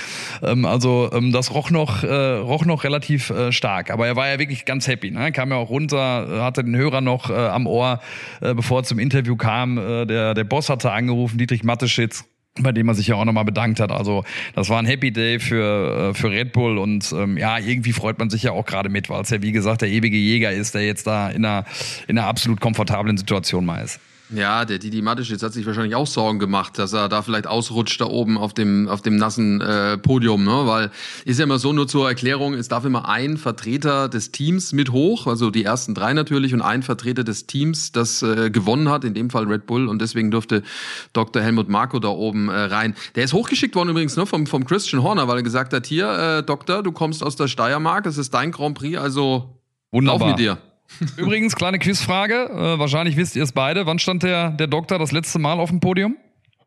Ähm, 0.43 0.65
also 0.65 1.11
ähm, 1.13 1.33
das 1.33 1.53
roch 1.53 1.71
noch, 1.71 2.03
äh, 2.03 2.37
roch 2.37 2.65
noch 2.65 2.85
relativ 2.85 3.31
äh, 3.31 3.53
stark. 3.53 3.91
Aber 3.91 4.07
er 4.07 4.17
war 4.17 4.29
ja 4.29 4.39
wirklich 4.39 4.65
ganz 4.65 4.87
happy. 4.87 5.11
Ne? 5.11 5.33
Kam 5.33 5.51
ja 5.51 5.57
auch 5.57 5.71
runter, 5.71 6.29
äh, 6.31 6.41
hatte 6.41 6.65
den 6.65 6.77
Hörer 6.77 7.01
noch 7.01 7.31
äh, 7.31 7.35
am 7.35 7.67
Ohr, 7.67 8.01
äh, 8.41 8.55
bevor 8.55 8.81
er 8.81 8.85
zum 8.85 8.99
Interview 8.99 9.37
kam. 9.37 9.79
Äh, 9.79 10.07
der, 10.07 10.35
der 10.35 10.45
Boss 10.45 10.69
hatte 10.69 10.93
angerufen, 10.93 11.39
Dietrich 11.39 11.65
Matteschitz 11.65 12.25
bei 12.63 12.73
dem 12.73 12.89
er 12.89 12.95
sich 12.95 13.09
ja 13.09 13.17
auch 13.17 13.25
nochmal 13.25 13.45
bedankt 13.45 13.81
hat. 13.81 13.93
Also 13.93 14.25
das 14.55 14.69
war 14.69 14.79
ein 14.79 14.87
Happy 14.87 15.13
Day 15.13 15.39
für, 15.41 16.11
äh, 16.11 16.15
für 16.15 16.31
Red 16.31 16.53
Bull 16.53 16.79
und 16.79 17.13
ähm, 17.13 17.37
ja, 17.37 17.59
irgendwie 17.59 17.93
freut 17.93 18.19
man 18.19 18.31
sich 18.31 18.45
ja 18.45 18.53
auch 18.53 18.65
gerade 18.65 18.89
mit, 18.89 19.11
weil 19.11 19.23
es 19.23 19.31
ja 19.31 19.43
wie 19.43 19.53
gesagt 19.53 19.83
der 19.83 19.91
ewige 19.91 20.17
Jäger 20.17 20.53
ist, 20.53 20.75
der 20.75 20.87
jetzt 20.87 21.07
da 21.07 21.29
in 21.29 21.45
einer, 21.45 21.65
in 22.09 22.19
einer 22.19 22.27
absolut 22.27 22.61
komfortablen 22.61 23.17
Situation 23.17 23.65
mal 23.65 23.83
ist. 23.85 24.01
Ja, 24.35 24.65
der 24.65 24.79
Didi 24.79 25.03
Mateschitz 25.03 25.43
hat 25.43 25.53
sich 25.53 25.67
wahrscheinlich 25.67 25.95
auch 25.95 26.09
Sorgen 26.09 26.41
gemacht, 26.41 26.79
dass 26.79 26.93
er 26.93 27.09
da 27.09 27.23
vielleicht 27.23 27.47
ausrutscht 27.47 28.01
da 28.01 28.07
oben 28.07 28.39
auf 28.39 28.53
dem, 28.53 28.89
auf 28.89 29.01
dem 29.01 29.17
nassen 29.17 29.61
äh, 29.61 29.99
Podium, 29.99 30.45
ne? 30.45 30.67
Weil 30.67 30.91
ist 31.25 31.39
ja 31.39 31.45
immer 31.45 31.61
so, 31.61 31.73
nur 31.73 31.87
zur 31.87 32.09
Erklärung, 32.09 32.55
es 32.55 32.67
darf 32.67 32.85
immer 32.85 33.09
ein 33.09 33.37
Vertreter 33.37 34.09
des 34.09 34.33
Teams 34.33 34.73
mit 34.73 34.91
hoch, 34.91 35.29
also 35.29 35.51
die 35.51 35.63
ersten 35.63 35.95
drei 35.95 36.13
natürlich, 36.13 36.55
und 36.55 36.61
ein 36.61 36.83
Vertreter 36.83 37.23
des 37.23 37.47
Teams, 37.47 37.93
das 37.93 38.23
äh, 38.23 38.51
gewonnen 38.51 38.89
hat, 38.89 39.05
in 39.05 39.15
dem 39.15 39.31
Fall 39.31 39.45
Red 39.45 39.67
Bull, 39.67 39.87
und 39.87 40.03
deswegen 40.03 40.33
durfte 40.33 40.65
Dr. 41.13 41.41
Helmut 41.41 41.69
Marko 41.69 42.01
da 42.01 42.09
oben 42.09 42.49
äh, 42.49 42.53
rein. 42.53 42.97
Der 43.15 43.23
ist 43.23 43.33
hochgeschickt 43.33 43.77
worden 43.77 43.91
übrigens, 43.91 44.17
ne, 44.17 44.27
vom, 44.27 44.49
vom 44.49 44.65
Christian 44.65 45.05
Horner, 45.05 45.29
weil 45.29 45.37
er 45.37 45.43
gesagt 45.45 45.73
hat, 45.73 45.87
hier, 45.87 46.39
äh, 46.39 46.43
Doktor, 46.43 46.83
du 46.83 46.91
kommst 46.91 47.23
aus 47.23 47.37
der 47.37 47.47
Steiermark, 47.47 48.03
das 48.03 48.19
ist 48.19 48.35
dein 48.35 48.51
Grand 48.51 48.77
Prix, 48.77 48.99
also 48.99 49.61
Wunderbar. 49.93 50.23
auf 50.23 50.31
mit 50.31 50.41
dir. 50.41 50.59
Übrigens, 51.17 51.55
kleine 51.57 51.79
Quizfrage. 51.79 52.49
Äh, 52.51 52.79
wahrscheinlich 52.79 53.17
wisst 53.17 53.37
ihr 53.37 53.43
es 53.43 53.53
beide. 53.53 53.87
Wann 53.87 53.99
stand 53.99 54.23
der, 54.23 54.51
der 54.51 54.67
Doktor 54.67 54.99
das 54.99 55.13
letzte 55.13 55.39
Mal 55.39 55.59
auf 55.59 55.71
dem 55.71 55.81
Podium? 55.81 56.17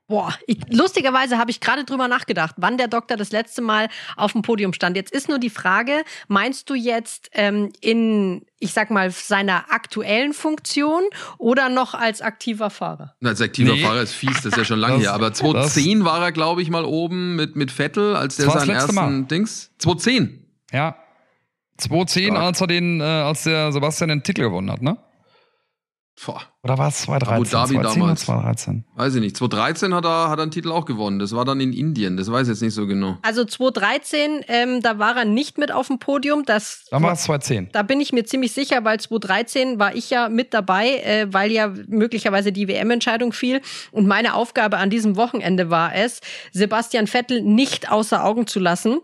Boah, 0.08 0.34
ich, 0.48 0.58
lustigerweise 0.72 1.38
habe 1.38 1.52
ich 1.52 1.60
gerade 1.60 1.84
drüber 1.86 2.08
nachgedacht, 2.08 2.56
wann 2.58 2.80
der 2.80 2.88
Doktor 2.88 3.16
das 3.16 3.32
letzte 3.32 3.62
Mal 3.62 3.90
auf 4.18 4.32
dem 4.32 4.42
Podium 4.42 4.74
stand. 4.74 4.98
Jetzt 4.98 5.14
ist 5.14 5.30
nur 5.30 5.38
die 5.38 5.52
Frage, 5.52 6.04
meinst 6.28 6.68
du 6.72 6.74
jetzt 6.74 7.30
ähm, 7.34 7.72
in, 7.80 8.42
ich 8.60 8.74
sag 8.74 8.90
mal, 8.90 9.12
seiner 9.12 9.72
aktuellen 9.72 10.34
Funktion 10.34 11.04
oder 11.38 11.70
noch 11.70 11.94
als 11.94 12.22
aktiver 12.24 12.72
Fahrer? 12.72 13.14
Als 13.24 13.40
aktiver 13.40 13.74
Nee. 13.74 13.84
Fahrer 13.84 14.02
ist 14.02 14.14
fies, 14.16 14.34
das 14.38 14.46
ist 14.46 14.58
ja 14.58 14.66
schon 14.66 14.80
lange 14.80 14.96
Das- 14.96 15.04
her. 15.04 15.14
Aber 15.14 15.32
2010 15.32 16.04
war 16.04 16.24
er, 16.24 16.32
glaube 16.32 16.64
ich, 16.64 16.72
mal 16.72 16.86
oben 16.86 17.36
mit, 17.36 17.56
mit 17.56 17.70
Vettel, 17.72 18.16
als 18.16 18.38
der 18.38 18.46
seinen 18.50 18.58
letzte 18.68 18.72
ersten 18.74 18.96
Mal. 18.96 19.24
Dings. 19.26 19.70
2010. 19.78 20.44
Ja. 20.74 20.96
2010, 21.80 22.32
Stark. 22.32 22.44
als 22.44 22.62
er 22.62 22.68
den, 22.68 23.02
äh, 23.02 23.04
als 23.04 23.44
der 23.44 23.72
Sebastian 23.72 24.10
den 24.10 24.24
Titel 24.24 24.42
gewonnen 24.42 24.72
hat, 24.72 24.82
ne? 24.82 24.98
Boah, 26.26 26.42
Oder 26.64 26.78
war 26.78 26.90
es 26.90 27.04
2013? 27.04 27.34
Abu 27.34 27.44
Dhabi 27.46 27.74
2010 27.76 27.82
damals. 28.02 28.28
oder 28.28 28.36
2013? 28.42 28.86
weiß 28.96 29.16
ich 29.16 29.22
nicht. 29.22 29.38
2013 29.38 29.94
hat 29.94 30.04
er, 30.04 30.30
hat 30.30 30.38
er 30.40 30.42
einen 30.42 30.52
Titel 30.52 30.70
auch 30.70 30.84
gewonnen. 30.84 31.18
Das 31.18 31.34
war 31.34 31.46
dann 31.46 31.62
in 31.62 31.72
Indien. 31.72 32.18
Das 32.18 32.30
weiß 32.30 32.48
ich 32.48 32.52
jetzt 32.56 32.62
nicht 32.62 32.74
so 32.74 32.88
genau. 32.88 33.18
Also 33.22 33.46
2013, 33.46 34.44
ähm, 34.50 34.82
da 34.82 35.00
war 35.00 35.16
er 35.16 35.24
nicht 35.24 35.58
mit 35.58 35.72
auf 35.72 35.88
dem 35.88 35.98
Podium. 36.00 36.44
Das 36.44 36.84
Dann 36.92 37.04
war 37.04 37.14
es 37.14 37.24
2010. 37.24 37.70
Da 37.72 37.84
bin 37.84 38.02
ich 38.02 38.12
mir 38.12 38.26
ziemlich 38.26 38.52
sicher, 38.52 38.84
weil 38.84 39.00
2013 39.00 39.80
war 39.80 39.96
ich 39.96 40.10
ja 40.10 40.28
mit 40.28 40.54
dabei, 40.54 40.98
äh, 40.98 41.28
weil 41.32 41.54
ja 41.54 41.74
möglicherweise 41.88 42.52
die 42.52 42.68
WM-Entscheidung 42.68 43.32
fiel. 43.32 43.62
Und 43.92 44.06
meine 44.06 44.34
Aufgabe 44.34 44.76
an 44.76 44.90
diesem 44.90 45.16
Wochenende 45.16 45.70
war 45.70 45.96
es, 45.96 46.20
Sebastian 46.52 47.08
Vettel 47.08 47.42
nicht 47.44 47.90
außer 47.90 48.26
Augen 48.26 48.46
zu 48.46 48.60
lassen. 48.60 49.00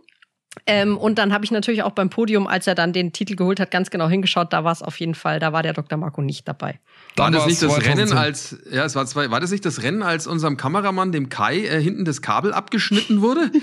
Ähm, 0.66 0.98
und 0.98 1.18
dann 1.18 1.34
habe 1.34 1.46
ich 1.46 1.52
natürlich 1.52 1.84
auch 1.84 1.92
beim 1.92 2.10
Podium, 2.10 2.48
als 2.48 2.68
er 2.68 2.76
dann 2.76 2.94
den 2.94 3.14
Titel 3.14 3.36
geholt 3.36 3.60
hat, 3.60 3.72
ganz 3.72 3.90
genau 3.90 4.10
hingeschaut. 4.10 4.54
Da 4.54 4.64
war 4.64 4.72
es 4.72 4.82
auf 4.82 5.00
jeden 5.00 5.16
Fall, 5.16 5.40
da 5.40 5.54
war 5.54 5.64
der 5.64 5.74
Dr. 5.74 5.98
Marco 5.98 6.22
nicht 6.22 6.48
dabei. 6.48 6.80
War 7.18 7.32
das 7.32 7.46
nicht 7.46 7.62
das 7.62 7.72
2010. 7.74 7.98
Rennen 8.00 8.18
als, 8.18 8.56
ja, 8.72 8.84
es 8.84 8.96
war 8.96 9.06
zwei, 9.06 9.32
war 9.32 9.40
das 9.40 9.52
nicht 9.52 9.66
das 9.66 9.84
Rennen, 9.84 10.04
als 10.04 10.28
unserem 10.28 10.58
Kameramann, 10.58 11.12
dem 11.12 11.30
Kai, 11.30 11.60
äh, 11.66 11.82
hinten 11.82 12.04
das 12.06 12.22
Kabel 12.22 12.54
abgeschnitten 12.54 13.22
wurde? 13.22 13.52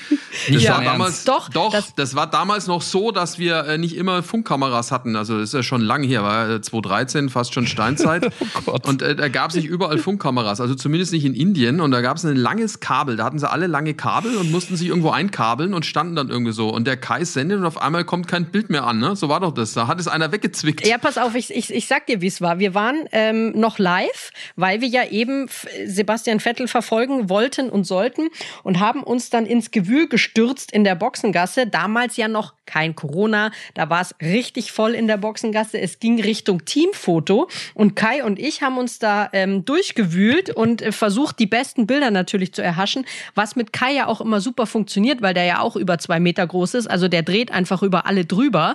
Das 0.51 0.63
Ja. 0.63 0.77
war 0.79 0.83
damals? 0.85 1.25
Doch, 1.25 1.49
doch, 1.51 1.71
das, 1.73 1.95
das- 1.95 2.15
war 2.15 2.27
damals 2.29 2.67
noch 2.67 2.83
so, 2.83 3.11
dass 3.13 3.39
wir 3.39 3.65
äh, 3.67 3.79
nicht 3.79 3.97
immer 3.97 4.23
Funkkameras 4.23 4.91
hatten. 4.91 5.15
Also, 5.15 5.35
das 5.39 5.51
ist 5.51 5.55
ja 5.55 5.63
schon 5.63 5.83
lang 5.83 6.03
her, 6.03 6.23
war 6.23 6.49
äh, 6.49 6.61
2013, 6.61 7.29
fast 7.29 7.55
schon 7.55 7.67
Steinzeit. 7.67 8.31
Oh 8.55 8.61
Gott. 8.73 8.87
Und 8.87 9.03
äh, 9.03 9.15
da 9.17 9.29
gab 9.29 9.51
es 9.51 9.57
nicht 9.57 9.67
überall 9.67 9.99
Funkkameras, 9.99 10.61
also 10.61 10.75
zumindest 10.75 11.13
nicht 11.13 11.25
in 11.25 11.35
Indien. 11.35 11.81
Und 11.81 11.91
da 11.91 12.01
gab 12.01 12.17
es 12.17 12.25
ein 12.25 12.37
langes 12.37 12.81
Kabel. 12.81 13.17
Da 13.17 13.25
hatten 13.25 13.39
sie 13.39 13.49
alle 13.49 13.67
lange 13.67 13.95
Kabel 13.95 14.37
und 14.37 14.51
mussten 14.51 14.77
sich 14.77 14.89
irgendwo 14.89 15.11
einkabeln 15.11 15.75
und 15.75 15.87
standen 15.87 16.17
dann 16.17 16.29
irgendwie 16.29 16.53
so. 16.53 16.69
Und 16.69 16.87
der 16.87 16.97
Kai 16.97 17.25
sendet 17.25 17.59
und 17.59 17.65
auf 17.67 17.81
einmal 17.81 18.05
kommt 18.05 18.29
kein 18.29 18.47
Bild 18.47 18.69
mehr 18.71 18.85
an. 18.87 18.99
Ne? 18.99 19.17
So 19.17 19.29
war 19.29 19.41
doch 19.41 19.53
das. 19.53 19.73
Da 19.75 19.87
hat 19.87 20.01
es 20.01 20.09
einer 20.09 20.33
weggezwickt. 20.33 20.87
Ja, 20.87 20.99
pass 20.99 21.19
auf, 21.19 21.35
ich, 21.35 21.55
ich, 21.55 21.73
ich 21.73 21.87
sag 21.87 22.07
dir, 22.07 22.21
wie 22.21 22.27
es 22.27 22.41
war. 22.41 22.59
Wir 22.59 22.75
waren 22.75 23.05
ähm, 23.13 23.42
noch 23.51 23.79
live, 23.79 24.31
weil 24.57 24.81
wir 24.81 24.89
ja 24.89 25.05
eben 25.05 25.49
Sebastian 25.85 26.41
Vettel 26.41 26.69
verfolgen 26.69 27.29
wollten 27.29 27.69
und 27.69 27.85
sollten 27.85 28.29
und 28.63 28.81
haben 28.81 29.03
uns 29.03 29.31
dann 29.31 29.47
ins 29.47 29.71
Gewühl 29.71 30.09
gestürzt 30.09 30.73
in 30.73 30.85
der 30.85 30.95
Boxengasse. 30.95 31.67
Damals 31.67 32.17
ja 32.17 32.29
noch 32.29 32.55
kein 32.67 32.95
Corona, 32.95 33.51
da 33.75 33.91
war 33.91 34.01
es 34.01 34.15
richtig 34.23 34.73
voll 34.73 34.95
in 34.95 35.07
der 35.07 35.17
Boxengasse. 35.17 35.79
Es 35.79 35.99
ging 35.99 36.23
Richtung 36.23 36.65
Teamfoto 36.65 37.49
und 37.75 37.97
Kai 37.97 38.25
und 38.25 38.39
ich 38.39 38.63
haben 38.63 38.79
uns 38.79 38.99
da 38.99 39.29
ähm, 39.33 39.65
durchgewühlt 39.65 40.51
und 40.51 40.81
äh, 40.81 40.93
versucht, 40.93 41.39
die 41.39 41.47
besten 41.47 41.87
Bilder 41.87 42.11
natürlich 42.11 42.53
zu 42.55 42.63
erhaschen, 42.63 43.05
was 43.35 43.57
mit 43.57 43.73
Kai 43.73 43.93
ja 43.93 44.07
auch 44.07 44.21
immer 44.21 44.41
super 44.41 44.67
funktioniert, 44.67 45.23
weil 45.23 45.35
der 45.35 45.45
ja 45.45 45.61
auch 45.61 45.77
über 45.77 45.99
zwei 45.99 46.21
Meter 46.21 46.47
groß 46.47 46.75
ist. 46.75 46.87
Also 46.87 47.09
der 47.09 47.23
dreht 47.23 47.51
einfach 47.51 47.83
über 47.83 48.07
alle 48.07 48.25
drüber. 48.25 48.75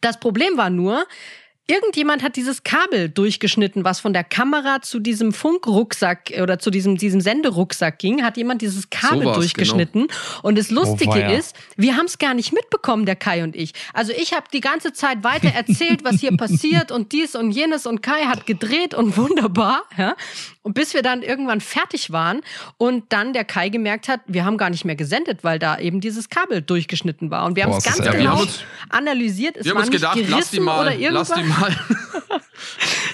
Das 0.00 0.18
Problem 0.18 0.56
war 0.56 0.68
nur, 0.68 1.06
irgendjemand 1.72 2.22
hat 2.22 2.36
dieses 2.36 2.64
Kabel 2.64 3.08
durchgeschnitten, 3.08 3.82
was 3.84 4.00
von 4.00 4.12
der 4.12 4.24
Kamera 4.24 4.82
zu 4.82 5.00
diesem 5.00 5.32
Funkrucksack 5.32 6.32
oder 6.42 6.58
zu 6.58 6.70
diesem, 6.70 6.98
diesem 6.98 7.20
Senderucksack 7.20 7.98
ging, 7.98 8.22
hat 8.22 8.36
jemand 8.36 8.60
dieses 8.60 8.90
Kabel 8.90 9.24
So 9.24 9.34
durchgeschnitten. 9.34 10.08
Und 10.42 10.58
das 10.58 10.70
Lustige 10.70 11.26
Oh, 11.28 11.32
ist, 11.32 11.56
wir 11.76 11.96
haben 11.96 12.06
es 12.06 12.18
gar 12.18 12.34
nicht 12.34 12.52
mitbekommen, 12.52 13.06
der 13.06 13.16
Kai 13.16 13.42
und 13.42 13.56
ich. 13.56 13.72
Also 13.94 14.12
ich 14.12 14.32
habe 14.32 14.44
die 14.52 14.60
ganze 14.60 14.92
Zeit 14.92 15.24
weiter 15.24 15.48
erzählt, 15.48 16.04
was 16.04 16.20
hier 16.20 16.36
passiert 16.36 16.92
und 16.92 17.12
dies 17.12 17.34
und 17.34 17.52
jenes 17.52 17.86
und 17.86 18.02
Kai 18.02 18.22
hat 18.26 18.46
gedreht 18.46 18.94
und 18.94 19.16
wunderbar. 19.16 19.84
Ja? 19.96 20.14
Und 20.62 20.74
bis 20.74 20.94
wir 20.94 21.02
dann 21.02 21.22
irgendwann 21.22 21.60
fertig 21.60 22.12
waren 22.12 22.42
und 22.76 23.12
dann 23.12 23.32
der 23.32 23.44
Kai 23.44 23.68
gemerkt 23.68 24.08
hat, 24.08 24.20
wir 24.26 24.44
haben 24.44 24.58
gar 24.58 24.70
nicht 24.70 24.84
mehr 24.84 24.96
gesendet, 24.96 25.42
weil 25.42 25.58
da 25.58 25.78
eben 25.78 26.00
dieses 26.00 26.28
Kabel 26.28 26.62
durchgeschnitten 26.62 27.30
war. 27.30 27.46
Und 27.46 27.56
wir 27.56 27.64
haben 27.64 27.72
es 27.72 27.84
ganz 27.84 27.98
genau 27.98 28.44
analysiert. 28.90 29.56
Es 29.56 29.64
wir 29.64 29.72
haben 29.72 29.80
uns 29.80 29.90
gedacht, 29.90 30.18
lass 30.28 30.50
die 30.50 30.60
mal, 30.60 30.82
oder 30.82 30.94
irgendwas. 30.94 31.30
lass 31.30 31.38
die 31.38 31.44
mal. 31.44 31.61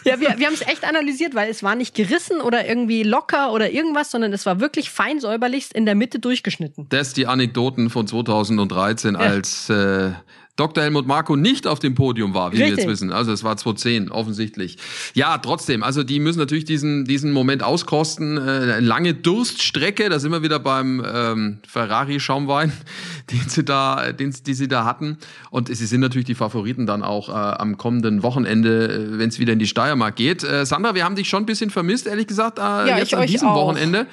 Ja, 0.04 0.20
wir, 0.20 0.38
wir 0.38 0.46
haben 0.46 0.54
es 0.54 0.62
echt 0.62 0.84
analysiert, 0.84 1.34
weil 1.34 1.50
es 1.50 1.62
war 1.62 1.74
nicht 1.74 1.94
gerissen 1.94 2.40
oder 2.40 2.66
irgendwie 2.66 3.02
locker 3.02 3.52
oder 3.52 3.70
irgendwas, 3.70 4.10
sondern 4.10 4.32
es 4.32 4.46
war 4.46 4.58
wirklich 4.58 4.90
fein 4.90 5.20
säuberlichst 5.20 5.72
in 5.72 5.84
der 5.84 5.94
Mitte 5.94 6.18
durchgeschnitten. 6.18 6.86
Das 6.88 7.12
die 7.12 7.26
Anekdoten 7.26 7.90
von 7.90 8.06
2013, 8.06 9.16
als 9.16 9.68
äh, 9.68 10.12
Dr. 10.58 10.82
Helmut 10.82 11.06
Marko 11.06 11.36
nicht 11.36 11.68
auf 11.68 11.78
dem 11.78 11.94
Podium 11.94 12.34
war, 12.34 12.52
wie 12.52 12.58
wir 12.58 12.64
Richtig. 12.64 12.80
jetzt 12.80 12.90
wissen. 12.90 13.12
Also 13.12 13.30
es 13.30 13.44
war 13.44 13.56
2010, 13.56 14.10
offensichtlich. 14.10 14.76
Ja, 15.14 15.38
trotzdem, 15.38 15.84
also 15.84 16.02
die 16.02 16.18
müssen 16.18 16.40
natürlich 16.40 16.64
diesen, 16.64 17.04
diesen 17.04 17.30
Moment 17.30 17.62
auskosten. 17.62 18.36
Äh, 18.36 18.80
lange 18.80 19.14
Durststrecke, 19.14 20.08
da 20.08 20.18
sind 20.18 20.32
wir 20.32 20.42
wieder 20.42 20.58
beim 20.58 21.00
ähm, 21.06 21.58
Ferrari-Schaumwein, 21.64 22.72
den 23.30 23.48
sie 23.48 23.62
da, 23.62 24.10
den, 24.10 24.34
die 24.44 24.54
sie 24.54 24.66
da 24.66 24.84
hatten. 24.84 25.18
Und 25.50 25.68
sie 25.68 25.86
sind 25.86 26.00
natürlich 26.00 26.26
die 26.26 26.34
Favoriten 26.34 26.86
dann 26.86 27.04
auch 27.04 27.28
äh, 27.28 27.32
am 27.32 27.78
kommenden 27.78 28.24
Wochenende, 28.24 28.88
äh, 28.88 29.18
wenn 29.20 29.28
es 29.28 29.38
wieder 29.38 29.52
in 29.52 29.60
die 29.60 29.68
Steiermark 29.68 30.16
geht. 30.16 30.42
Äh, 30.42 30.66
Sandra, 30.66 30.96
wir 30.96 31.04
haben 31.04 31.14
dich 31.14 31.28
schon 31.28 31.44
ein 31.44 31.46
bisschen 31.46 31.70
vermisst, 31.70 32.08
ehrlich 32.08 32.26
gesagt, 32.26 32.58
äh, 32.58 32.98
jetzt 32.98 33.12
ich 33.12 33.16
an 33.16 33.26
diesem 33.28 33.48
auch. 33.48 33.68
Wochenende. 33.68 34.08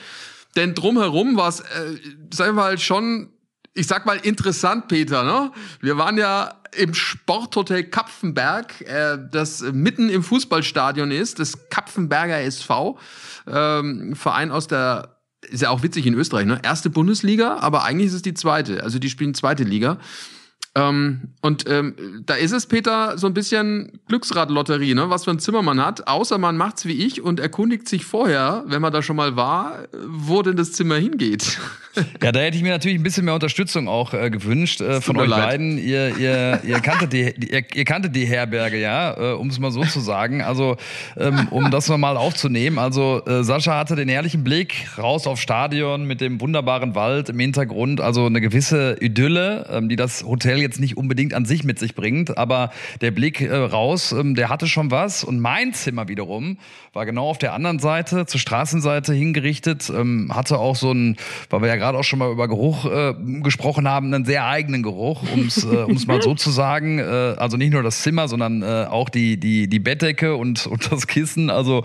Denn 0.56 0.76
drumherum 0.76 1.36
war 1.38 1.50
es, 1.50 1.62
äh, 1.62 1.64
sagen 2.32 2.56
wir 2.56 2.62
mal, 2.62 2.78
schon, 2.78 3.30
ich 3.76 3.88
sag 3.88 4.06
mal, 4.06 4.18
interessant, 4.18 4.88
Peter. 4.88 5.24
Ne? 5.24 5.52
Wir 5.82 5.98
waren 5.98 6.18
ja 6.18 6.56
im 6.76 6.94
Sporthotel 6.94 7.84
Kapfenberg, 7.84 8.82
äh, 8.82 9.18
das 9.32 9.62
mitten 9.62 10.10
im 10.10 10.24
Fußballstadion 10.24 11.12
ist, 11.12 11.40
das 11.40 11.70
Kapfenberger 11.70 12.42
SV, 12.42 12.98
ähm, 13.48 14.16
Verein 14.16 14.52
aus 14.52 14.68
der, 14.68 15.18
ist 15.50 15.62
ja 15.62 15.70
auch 15.70 15.84
witzig 15.84 16.08
in 16.08 16.16
Österreich, 16.16 16.46
ne? 16.46 16.60
Erste 16.64 16.90
Bundesliga, 16.90 17.58
aber 17.58 17.84
eigentlich 17.84 18.08
ist 18.08 18.14
es 18.14 18.22
die 18.24 18.34
zweite. 18.34 18.82
Also 18.82 18.98
die 18.98 19.10
spielen 19.10 19.34
zweite 19.34 19.64
Liga. 19.64 20.00
Ähm, 20.74 21.34
und 21.42 21.70
ähm, 21.70 22.24
da 22.26 22.36
ist 22.36 22.52
es, 22.52 22.66
Peter, 22.66 23.18
so 23.18 23.28
ein 23.28 23.34
bisschen 23.34 24.00
Glücksradlotterie, 24.08 24.94
ne? 24.94 25.10
was 25.10 25.24
für 25.24 25.32
ein 25.32 25.40
Zimmer 25.40 25.62
man 25.62 25.84
hat. 25.84 26.08
Außer 26.08 26.38
man 26.38 26.58
macht's 26.58 26.86
wie 26.86 27.06
ich 27.06 27.22
und 27.22 27.40
erkundigt 27.40 27.88
sich 27.88 28.06
vorher, 28.06 28.64
wenn 28.68 28.82
man 28.82 28.92
da 28.92 29.02
schon 29.02 29.16
mal 29.16 29.36
war, 29.36 29.88
wo 30.06 30.42
denn 30.42 30.58
das 30.58 30.74
Zimmer 30.74 30.96
hingeht. 30.96 31.60
Ja, 32.24 32.32
da 32.32 32.40
hätte 32.40 32.58
ich 32.58 32.64
mir 32.64 32.72
natürlich 32.72 32.98
ein 32.98 33.04
bisschen 33.04 33.26
mehr 33.26 33.34
Unterstützung 33.34 33.88
auch 33.88 34.14
äh, 34.14 34.30
gewünscht 34.30 34.82
äh, 34.82 35.02
von 35.02 35.18
euch 35.18 35.28
leid. 35.30 35.44
beiden. 35.50 35.78
Ihr, 35.78 36.18
ihr, 36.18 36.62
ihr, 36.66 36.80
kanntet 36.80 37.14
die, 37.14 37.34
die- 37.38 37.52
ihr, 37.52 37.64
ihr 37.74 37.86
kanntet 37.86 38.16
die 38.16 38.26
Herberge, 38.26 38.80
ja, 38.80 39.32
äh, 39.34 39.34
um 39.34 39.50
es 39.50 39.60
mal 39.60 39.72
so 39.72 39.84
zu 39.84 40.00
sagen. 40.00 40.42
Also, 40.42 40.78
ähm, 41.18 41.48
um 41.52 41.70
das 41.72 41.88
nochmal 41.88 42.18
aufzunehmen. 42.18 42.80
Also, 42.80 43.22
äh, 43.26 43.44
Sascha 43.44 43.78
hatte 43.78 43.96
den 43.96 44.10
herrlichen 44.10 44.44
Blick 44.44 44.88
raus 44.98 45.28
aufs 45.28 45.42
Stadion 45.42 46.06
mit 46.06 46.20
dem 46.22 46.42
wunderbaren 46.42 46.96
Wald 46.96 47.30
im 47.30 47.40
Hintergrund. 47.40 48.02
Also 48.02 48.26
eine 48.26 48.42
gewisse 48.42 48.98
Idylle, 49.00 49.68
ähm, 49.72 49.90
die 49.90 49.96
das 49.96 50.24
Hotel 50.24 50.58
jetzt 50.60 50.80
nicht 50.80 50.98
unbedingt 50.98 51.34
an 51.34 51.46
sich 51.46 51.64
mit 51.64 51.78
sich 51.80 51.96
bringt. 51.96 52.38
Aber 52.38 52.72
der 53.02 53.12
Blick 53.12 53.42
äh, 53.42 53.54
raus, 53.56 54.12
ähm, 54.12 54.36
der 54.36 54.50
hatte 54.50 54.68
schon 54.68 54.90
was. 54.92 55.24
Und 55.24 55.40
mein 55.40 55.74
Zimmer 55.74 56.08
wiederum 56.08 56.58
war 56.94 57.06
genau 57.06 57.30
auf 57.30 57.38
der 57.38 57.54
anderen 57.54 57.80
Seite, 57.80 58.26
zur 58.26 58.40
Straßenseite 58.40 59.14
hingerichtet. 59.14 59.90
Ähm, 59.90 60.32
hatte 60.34 60.58
auch 60.58 60.76
so 60.76 60.92
ein, 60.92 61.18
weil 61.50 61.62
wir 61.62 61.68
ja 61.68 61.76
gerade 61.76 61.85
gerade 61.86 62.00
auch 62.00 62.04
schon 62.04 62.18
mal 62.18 62.32
über 62.32 62.48
Geruch 62.48 62.86
äh, 62.86 63.14
gesprochen 63.44 63.88
haben, 63.88 64.12
einen 64.12 64.26
sehr 64.26 64.48
eigenen 64.48 64.82
Geruch, 64.82 65.22
um 65.32 65.46
es 65.46 65.64
äh, 65.64 65.86
mal 66.08 66.20
so 66.20 66.34
zu 66.34 66.50
sagen. 66.50 66.98
Äh, 66.98 67.04
also 67.38 67.58
nicht 67.58 67.74
nur 67.74 67.84
das 67.84 68.02
Zimmer, 68.02 68.28
sondern 68.28 68.64
äh, 68.64 68.88
auch 68.90 69.08
die, 69.08 69.40
die, 69.40 69.68
die 69.68 69.80
Bettdecke 69.80 70.36
und, 70.36 70.66
und 70.66 70.92
das 70.92 71.06
Kissen. 71.06 71.52
Also 71.52 71.84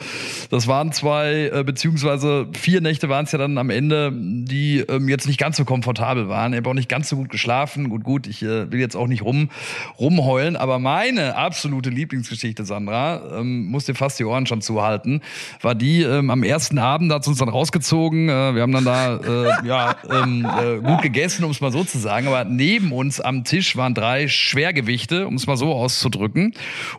das 0.49 0.67
waren 0.67 0.93
zwei, 0.93 1.51
äh, 1.53 1.65
beziehungsweise 1.65 2.47
vier 2.59 2.81
Nächte 2.81 3.11
waren 3.11 3.27
es 3.27 3.33
ja 3.33 3.39
dann 3.39 3.59
am 3.59 3.69
Ende, 3.69 4.11
die 4.15 4.79
ähm, 4.89 5.11
jetzt 5.11 5.27
nicht 5.27 5.39
ganz 5.39 5.59
so 5.59 5.67
komfortabel 5.67 6.31
waren. 6.31 6.55
Ich 6.55 6.57
habe 6.57 6.71
auch 6.71 6.75
nicht 6.75 6.89
ganz 6.89 7.11
so 7.11 7.17
gut 7.17 7.29
geschlafen. 7.29 7.91
Gut, 7.91 8.03
gut, 8.03 8.27
ich 8.27 8.43
äh, 8.43 8.73
will 8.73 8.81
jetzt 8.81 8.97
auch 8.97 9.07
nicht 9.07 9.23
rum, 9.23 9.51
rumheulen, 9.99 10.57
aber 10.57 10.79
meine 10.79 11.37
absolute 11.37 11.91
Lieblingsgeschichte, 11.91 12.65
Sandra, 12.65 13.21
ähm, 13.39 13.67
muss 13.67 13.85
fast 13.93 14.19
die 14.19 14.25
Ohren 14.25 14.47
schon 14.47 14.63
zuhalten, 14.63 15.21
war 15.61 15.75
die 15.75 16.03
ähm, 16.03 16.31
am 16.31 16.43
ersten 16.43 16.79
Abend, 16.79 17.11
da 17.11 17.17
hat 17.17 17.27
uns 17.27 17.39
dann 17.39 17.51
rausgezogen. 17.51 18.31
Äh, 18.31 18.55
wir 18.55 18.63
haben 18.63 18.73
dann 18.73 18.85
da 18.85 19.17
äh, 19.17 19.67
ja, 19.67 19.90
ähm, 20.11 20.45
äh, 20.45 20.79
gut 20.79 21.03
gegessen, 21.03 21.45
um 21.45 21.51
es 21.51 21.61
mal 21.61 21.73
so 21.73 21.85
zu 21.85 21.99
sagen. 21.99 22.27
Aber 22.27 22.45
neben 22.45 22.93
uns 22.93 23.21
am 23.21 23.45
Tisch 23.45 23.77
waren 23.77 23.95
drei 23.95 24.29
Schwergewichte, 24.29 25.27
um 25.27 25.35
es 25.35 25.47
mal 25.47 25.57
so 25.57 25.73
auszudrücken. 25.73 26.55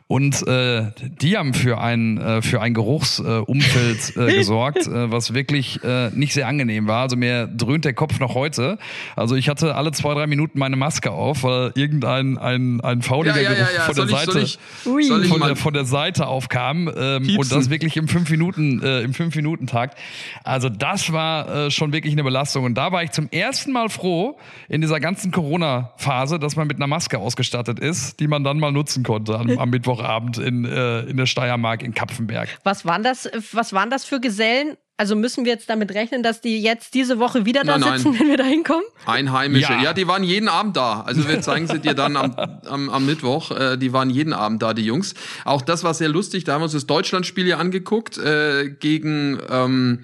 Und 0.07 0.45
äh, 0.47 0.91
die 1.21 1.37
haben 1.37 1.53
für 1.53 1.79
ein, 1.79 2.17
äh, 2.17 2.41
für 2.41 2.61
ein 2.61 2.73
Geruchsumfeld 2.73 4.17
äh, 4.17 4.33
gesorgt, 4.37 4.87
äh, 4.87 5.11
was 5.11 5.33
wirklich 5.33 5.83
äh, 5.83 6.09
nicht 6.11 6.33
sehr 6.33 6.47
angenehm 6.47 6.87
war. 6.87 7.03
Also 7.03 7.15
mir 7.15 7.47
dröhnt 7.47 7.85
der 7.85 7.93
Kopf 7.93 8.19
noch 8.19 8.35
heute. 8.35 8.77
Also 9.15 9.35
ich 9.35 9.49
hatte 9.49 9.75
alle 9.75 9.91
zwei, 9.91 10.13
drei 10.13 10.27
Minuten 10.27 10.59
meine 10.59 10.75
Maske 10.75 11.11
auf, 11.11 11.43
weil 11.43 11.71
irgendein 11.75 12.37
ein, 12.37 12.81
ein 12.81 13.01
fauliger 13.01 13.41
ja, 13.41 13.51
ja, 13.51 13.55
Geruch 13.55 13.73
ja, 13.75 13.81
von 13.81 13.95
der 13.95 14.05
ich, 14.05 14.11
Seite 14.11 14.39
ich, 14.39 15.27
von, 15.27 15.41
der, 15.41 15.55
von 15.55 15.73
der 15.73 15.85
Seite 15.85 16.27
aufkam. 16.27 16.91
Ähm, 16.95 17.37
und 17.37 17.51
das 17.51 17.69
wirklich 17.69 17.97
im 17.97 18.07
fünf 18.07 18.29
Minuten, 18.29 18.81
äh, 18.83 19.01
im 19.01 19.13
fünf 19.13 19.35
Minuten 19.35 19.67
Takt. 19.67 19.97
Also 20.43 20.69
das 20.69 21.11
war 21.11 21.67
äh, 21.67 21.71
schon 21.71 21.93
wirklich 21.93 22.13
eine 22.13 22.23
Belastung. 22.23 22.63
Und 22.63 22.75
da 22.81 22.91
war 22.91 23.03
ich 23.03 23.11
zum 23.11 23.29
ersten 23.29 23.71
Mal 23.71 23.89
froh 23.89 24.39
in 24.67 24.81
dieser 24.81 24.99
ganzen 24.99 25.31
Corona-Phase, 25.31 26.39
dass 26.39 26.55
man 26.55 26.65
mit 26.65 26.77
einer 26.77 26.87
Maske 26.87 27.19
ausgestattet 27.19 27.77
ist, 27.77 28.19
die 28.19 28.27
man 28.27 28.43
dann 28.43 28.57
mal 28.57 28.71
nutzen 28.71 29.03
konnte 29.03 29.37
am, 29.37 29.55
am 29.55 29.69
Mittwochabend 29.69 30.39
in, 30.39 30.65
äh, 30.65 31.01
in 31.01 31.15
der 31.15 31.27
Steiermark 31.27 31.83
in 31.83 31.93
Kapfenberg. 31.93 32.49
Was 32.63 32.83
waren 32.83 33.03
das, 33.03 33.29
was 33.51 33.73
waren 33.73 33.91
das 33.91 34.03
für 34.03 34.19
Gesellen? 34.19 34.77
Also 34.97 35.15
müssen 35.15 35.45
wir 35.45 35.51
jetzt 35.51 35.69
damit 35.69 35.93
rechnen, 35.93 36.23
dass 36.23 36.41
die 36.41 36.59
jetzt 36.59 36.95
diese 36.95 37.19
Woche 37.19 37.45
wieder 37.45 37.63
da 37.63 37.77
nein, 37.77 37.99
sitzen, 37.99 38.13
nein. 38.13 38.19
wenn 38.21 38.27
wir 38.29 38.37
da 38.37 38.45
hinkommen? 38.45 38.83
Einheimische. 39.05 39.73
Ja. 39.73 39.83
ja. 39.83 39.93
die 39.93 40.07
waren 40.07 40.23
jeden 40.23 40.49
Abend 40.49 40.75
da. 40.75 41.01
Also 41.01 41.27
wir 41.29 41.39
zeigen 41.43 41.67
sie 41.67 41.77
dir 41.77 41.93
dann 41.93 42.17
am, 42.17 42.35
am, 42.65 42.89
am 42.89 43.05
Mittwoch. 43.05 43.51
Äh, 43.51 43.77
die 43.77 43.93
waren 43.93 44.09
jeden 44.09 44.33
Abend 44.33 44.63
da, 44.63 44.73
die 44.73 44.85
Jungs. 44.85 45.13
Auch 45.45 45.61
das 45.61 45.83
war 45.83 45.93
sehr 45.93 46.09
lustig. 46.09 46.45
Da 46.45 46.53
haben 46.53 46.61
wir 46.61 46.65
uns 46.65 46.73
das 46.73 46.87
Deutschlandspiel 46.87 47.45
ja 47.45 47.57
angeguckt 47.57 48.17
äh, 48.17 48.71
gegen 48.71 49.39
ähm, 49.51 49.99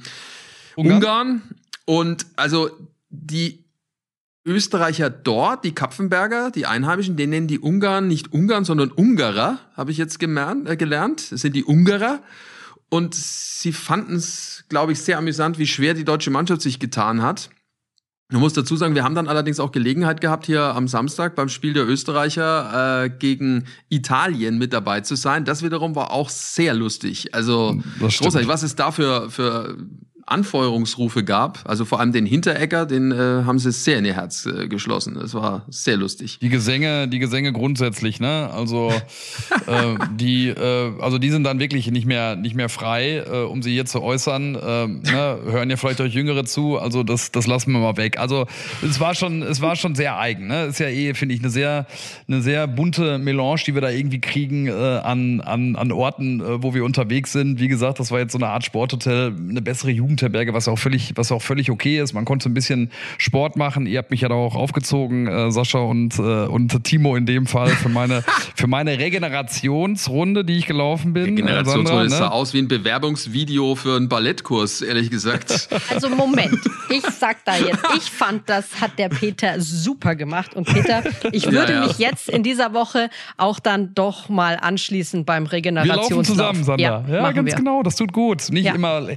Ungarn. 0.75 0.93
Ungarn. 0.93 1.41
Und 1.89 2.25
also 2.35 2.69
die 3.09 3.63
Österreicher 4.45 5.09
dort, 5.09 5.63
die 5.63 5.73
Kapfenberger, 5.73 6.51
die 6.51 6.65
Einheimischen, 6.65 7.15
den 7.15 7.29
nennen 7.29 7.47
die 7.47 7.59
Ungarn 7.59 8.07
nicht 8.07 8.33
Ungarn, 8.33 8.65
sondern 8.65 8.91
Ungarer, 8.91 9.59
habe 9.75 9.91
ich 9.91 9.97
jetzt 9.97 10.19
gemernt, 10.19 10.67
äh, 10.67 10.75
gelernt. 10.75 11.31
Das 11.31 11.41
sind 11.41 11.55
die 11.55 11.63
Ungarer. 11.63 12.19
Und 12.89 13.15
sie 13.15 13.71
fanden 13.71 14.15
es, 14.15 14.65
glaube 14.67 14.91
ich, 14.91 15.01
sehr 15.01 15.17
amüsant, 15.17 15.59
wie 15.59 15.67
schwer 15.67 15.93
die 15.93 16.03
deutsche 16.03 16.29
Mannschaft 16.29 16.61
sich 16.61 16.79
getan 16.79 17.21
hat. 17.21 17.49
Man 18.29 18.41
muss 18.41 18.51
dazu 18.51 18.75
sagen, 18.75 18.93
wir 18.93 19.05
haben 19.05 19.15
dann 19.15 19.29
allerdings 19.29 19.61
auch 19.61 19.71
Gelegenheit 19.71 20.19
gehabt, 20.19 20.45
hier 20.45 20.75
am 20.75 20.89
Samstag 20.89 21.35
beim 21.35 21.47
Spiel 21.47 21.71
der 21.71 21.87
Österreicher 21.87 23.05
äh, 23.05 23.09
gegen 23.09 23.63
Italien 23.87 24.57
mit 24.57 24.73
dabei 24.73 24.99
zu 24.99 25.15
sein. 25.15 25.45
Das 25.45 25.63
wiederum 25.63 25.95
war 25.95 26.11
auch 26.11 26.29
sehr 26.29 26.73
lustig. 26.73 27.33
Also 27.33 27.81
großartig. 27.99 28.49
Was 28.49 28.63
ist 28.63 28.79
da 28.79 28.91
für, 28.91 29.29
für 29.29 29.77
Anfeuerungsrufe 30.27 31.23
gab. 31.23 31.59
Also 31.65 31.85
vor 31.85 32.01
allem 32.01 32.11
den 32.11 32.25
Hinterecker, 32.25 32.85
den 32.85 33.11
äh, 33.11 33.15
haben 33.15 33.59
sie 33.59 33.71
sehr 33.71 33.97
in 33.97 34.05
ihr 34.05 34.15
Herz 34.15 34.45
äh, 34.45 34.67
geschlossen. 34.67 35.15
Das 35.15 35.33
war 35.33 35.63
sehr 35.69 35.95
lustig. 35.95 36.39
Die 36.41 36.49
Gesänge, 36.49 37.07
die 37.07 37.19
Gesänge 37.19 37.53
grundsätzlich, 37.53 38.19
ne? 38.19 38.49
Also 38.53 38.91
äh, 39.67 39.95
die, 40.15 40.49
äh, 40.49 40.91
also 40.99 41.17
die 41.17 41.29
sind 41.29 41.45
dann 41.45 41.59
wirklich 41.59 41.89
nicht 41.91 42.05
mehr 42.05 42.35
nicht 42.35 42.55
mehr 42.55 42.67
frei, 42.67 43.23
äh, 43.25 43.43
um 43.43 43.63
sie 43.63 43.71
hier 43.71 43.85
zu 43.85 44.01
äußern. 44.01 44.55
Äh, 44.55 44.87
ne? 44.87 45.39
Hören 45.45 45.69
ja 45.69 45.77
vielleicht 45.77 46.01
euch 46.01 46.13
Jüngere 46.13 46.43
zu. 46.43 46.77
Also 46.77 47.03
das 47.03 47.31
das 47.31 47.47
lassen 47.47 47.71
wir 47.71 47.79
mal 47.79 47.95
weg. 47.95 48.19
Also 48.19 48.47
es 48.87 48.99
war 48.99 49.15
schon 49.15 49.41
es 49.41 49.61
war 49.61 49.77
schon 49.77 49.95
sehr 49.95 50.19
eigen. 50.19 50.47
Ne? 50.47 50.65
Ist 50.65 50.79
ja 50.79 50.89
eh 50.89 51.13
finde 51.13 51.35
ich 51.35 51.41
eine 51.41 51.49
sehr 51.49 51.87
eine 52.27 52.41
sehr 52.41 52.67
bunte 52.67 53.17
Melange, 53.17 53.61
die 53.65 53.73
wir 53.73 53.81
da 53.81 53.89
irgendwie 53.89 54.19
kriegen 54.19 54.67
äh, 54.67 54.71
an 54.73 55.39
an 55.39 55.77
an 55.77 55.93
Orten, 55.93 56.41
äh, 56.41 56.61
wo 56.61 56.73
wir 56.73 56.83
unterwegs 56.83 57.31
sind. 57.31 57.61
Wie 57.61 57.69
gesagt, 57.69 58.01
das 58.01 58.11
war 58.11 58.19
jetzt 58.19 58.33
so 58.33 58.37
eine 58.37 58.47
Art 58.47 58.65
Sporthotel, 58.65 59.33
eine 59.49 59.61
bessere 59.61 59.91
Jugend 59.91 60.16
Jugendherberge, 60.17 60.53
was 60.53 60.67
auch 60.67 60.77
völlig, 60.77 61.13
was 61.15 61.31
auch 61.31 61.41
völlig 61.41 61.69
okay 61.69 61.99
ist. 61.99 62.13
Man 62.13 62.25
konnte 62.25 62.49
ein 62.49 62.53
bisschen 62.53 62.91
Sport 63.17 63.55
machen. 63.55 63.85
Ihr 63.85 63.99
habt 63.99 64.11
mich 64.11 64.21
ja 64.21 64.29
da 64.29 64.35
auch 64.35 64.55
aufgezogen, 64.55 65.27
äh, 65.27 65.51
Sascha 65.51 65.79
und, 65.79 66.17
äh, 66.17 66.21
und 66.21 66.83
Timo 66.83 67.15
in 67.15 67.25
dem 67.25 67.45
Fall 67.45 67.69
für 67.69 67.89
meine, 67.89 68.23
für 68.55 68.67
meine 68.67 68.97
Regenerationsrunde, 68.97 70.43
die 70.43 70.57
ich 70.57 70.65
gelaufen 70.65 71.13
bin. 71.13 71.25
Regenerationsrunde 71.25 72.05
äh, 72.05 72.09
ne? 72.09 72.15
sah 72.15 72.29
aus 72.29 72.53
wie 72.53 72.59
ein 72.59 72.67
Bewerbungsvideo 72.67 73.75
für 73.75 73.95
einen 73.95 74.09
Ballettkurs, 74.09 74.81
ehrlich 74.81 75.09
gesagt. 75.09 75.69
Also 75.89 76.09
Moment, 76.09 76.59
ich 76.89 77.03
sag 77.03 77.43
da 77.45 77.55
jetzt, 77.55 77.79
ich 77.95 78.03
fand, 78.03 78.49
das 78.49 78.81
hat 78.81 78.99
der 78.99 79.09
Peter 79.09 79.59
super 79.59 80.15
gemacht. 80.15 80.53
Und 80.53 80.67
Peter, 80.67 81.01
ich 81.31 81.49
würde 81.49 81.73
ja, 81.73 81.81
ja. 81.81 81.87
mich 81.87 81.97
jetzt 81.97 82.29
in 82.29 82.43
dieser 82.43 82.73
Woche 82.73 83.09
auch 83.37 83.59
dann 83.59 83.93
doch 83.95 84.27
mal 84.27 84.57
anschließen 84.59 85.23
beim 85.23 85.45
Regenerationslauf. 85.45 86.09
Wir 86.09 86.15
laufen 86.15 86.25
zusammen, 86.25 86.63
Sandra. 86.63 87.03
Ja, 87.07 87.13
ja 87.23 87.31
ganz 87.31 87.49
wir. 87.49 87.55
genau, 87.55 87.83
das 87.83 87.95
tut 87.95 88.11
gut. 88.11 88.49
Nicht 88.51 88.67
immer 88.67 89.07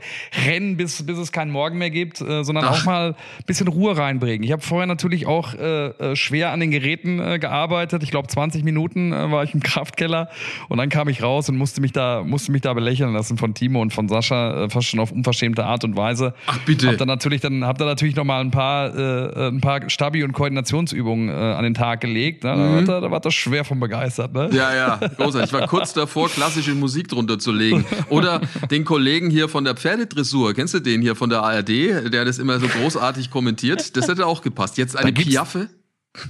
rennen 0.47 0.77
bis 0.77 0.90
bis, 0.91 1.07
bis 1.07 1.19
es 1.19 1.33
keinen 1.33 1.51
Morgen 1.51 1.79
mehr 1.79 1.91
gibt, 1.91 2.21
äh, 2.21 2.45
sondern 2.45 2.65
Ach. 2.65 2.81
auch 2.81 2.85
mal 2.85 3.09
ein 3.11 3.45
bisschen 3.47 3.69
Ruhe 3.69 3.97
reinbringen. 3.97 4.43
Ich 4.43 4.53
habe 4.53 4.63
vorher 4.63 4.87
natürlich 4.87 5.27
auch 5.27 5.55
äh, 5.55 5.89
äh, 5.89 6.17
schwer 6.17 6.53
an 6.53 6.61
den 6.61 6.71
Geräten 6.71 7.21
äh, 7.21 7.39
gearbeitet. 7.39 8.03
Ich 8.03 8.11
glaube, 8.11 8.29
20 8.29 8.65
Minuten 8.65 9.13
äh, 9.13 9.31
war 9.31 9.45
ich 9.45 9.55
im 9.55 9.63
Kraftkeller 9.63 10.29
und 10.69 10.79
dann 10.79 10.89
kam 10.89 11.09
ich 11.09 11.23
raus 11.23 11.49
und 11.49 11.57
musste 11.57 11.81
mich 11.81 11.93
da, 11.93 12.23
musste 12.25 12.53
mich 12.53 12.63
da 12.63 12.75
belächeln 12.75 13.13
lassen 13.13 13.39
von 13.39 13.55
Timo 13.55 13.81
und 13.81 13.93
von 13.93 14.09
Sascha, 14.09 14.65
äh, 14.65 14.71
fast 14.71 14.89
schon 14.89 15.01
auf 15.01 15.13
unverschämte 15.13 15.65
Art 15.65 15.85
und 15.85 15.97
Weise. 15.97 16.35
Ach 16.47 16.59
bitte. 16.61 16.89
Hab 16.89 16.99
dann 16.99 17.09
natürlich 17.09 17.41
dann, 17.41 17.65
hab 17.65 17.79
dann 17.79 17.89
natürlich 17.89 18.17
noch 18.17 18.25
mal 18.25 18.41
ein 18.41 18.51
paar, 18.51 18.97
äh, 18.97 19.49
ein 19.49 19.61
paar 19.61 19.89
Stabi- 19.89 20.25
und 20.25 20.33
Koordinationsübungen 20.33 21.29
äh, 21.29 21.33
an 21.33 21.65
den 21.65 21.75
Tag 21.75 22.01
gelegt. 22.01 22.45
Ne? 22.45 22.55
Mhm. 22.55 22.87
Da, 22.87 22.95
war, 22.95 23.01
da 23.01 23.11
war 23.11 23.21
das 23.21 23.35
schwer 23.35 23.65
von 23.65 23.81
begeistert. 23.81 24.33
Ne? 24.33 24.51
Ja, 24.53 24.75
ja, 24.75 24.97
großartig. 24.97 25.53
Ich 25.53 25.53
war 25.53 25.67
kurz 25.67 25.93
davor, 25.93 26.29
klassische 26.29 26.75
Musik 26.75 27.09
drunter 27.09 27.39
zu 27.39 27.53
legen. 27.53 27.85
Oder 28.09 28.41
den 28.71 28.85
Kollegen 28.85 29.31
hier 29.31 29.49
von 29.49 29.65
der 29.65 29.75
Pferdedressur, 29.75 30.55
kennst 30.55 30.75
du 30.75 30.80
den 30.81 31.01
hier 31.03 31.17
von 31.17 31.31
der 31.31 31.43
ARD, 31.43 31.69
der 32.13 32.25
das 32.25 32.39
immer 32.39 32.59
so 32.61 32.67
großartig 32.69 33.31
kommentiert. 33.31 33.97
Das 33.97 34.09
hätte 34.09 34.27
auch 34.27 34.43
gepasst. 34.43 34.79
Jetzt 34.79 34.97
eine 34.97 35.13
Piaffe. 35.13 35.69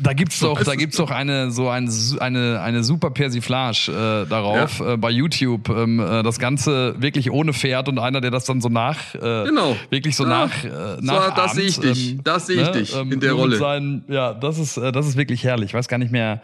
Da 0.02 0.12
gibt's 0.12 0.40
doch, 0.40 0.62
da 0.62 0.74
gibt's 0.74 0.98
doch 0.98 1.10
eine 1.10 1.50
so 1.50 1.70
eine 1.70 1.90
eine 2.18 2.60
eine 2.60 2.84
super 2.84 3.10
Persiflage 3.10 3.88
äh, 3.88 4.28
darauf 4.28 4.78
ja. 4.78 4.92
äh, 4.92 4.96
bei 4.98 5.10
YouTube. 5.10 5.70
Ähm, 5.70 5.98
äh, 6.00 6.22
das 6.22 6.38
Ganze 6.38 6.96
wirklich 6.98 7.30
ohne 7.30 7.54
Pferd 7.54 7.88
und 7.88 7.98
einer, 7.98 8.20
der 8.20 8.30
das 8.30 8.44
dann 8.44 8.60
so 8.60 8.68
nach 8.68 9.14
äh, 9.14 9.46
genau. 9.46 9.76
wirklich 9.88 10.16
so 10.16 10.24
ja. 10.24 10.28
nach 10.28 10.64
äh, 10.64 10.98
nach 11.00 11.28
so, 11.28 11.34
Das 11.34 11.52
sehe 11.54 11.64
ich 11.64 11.80
dich. 11.80 12.12
Ähm, 12.12 12.20
das 12.24 12.46
sehe 12.46 12.60
ich 12.60 12.68
ne? 12.68 12.72
dich 12.72 12.94
ähm, 12.94 13.10
in 13.10 13.20
der 13.20 13.32
Rolle. 13.32 13.56
Seinen, 13.56 14.04
ja, 14.08 14.34
das 14.34 14.58
ist 14.58 14.76
äh, 14.76 14.92
das 14.92 15.06
ist 15.06 15.16
wirklich 15.16 15.44
herrlich. 15.44 15.70
Ich 15.70 15.74
weiß 15.74 15.88
gar 15.88 15.96
nicht 15.96 16.12
mehr, 16.12 16.42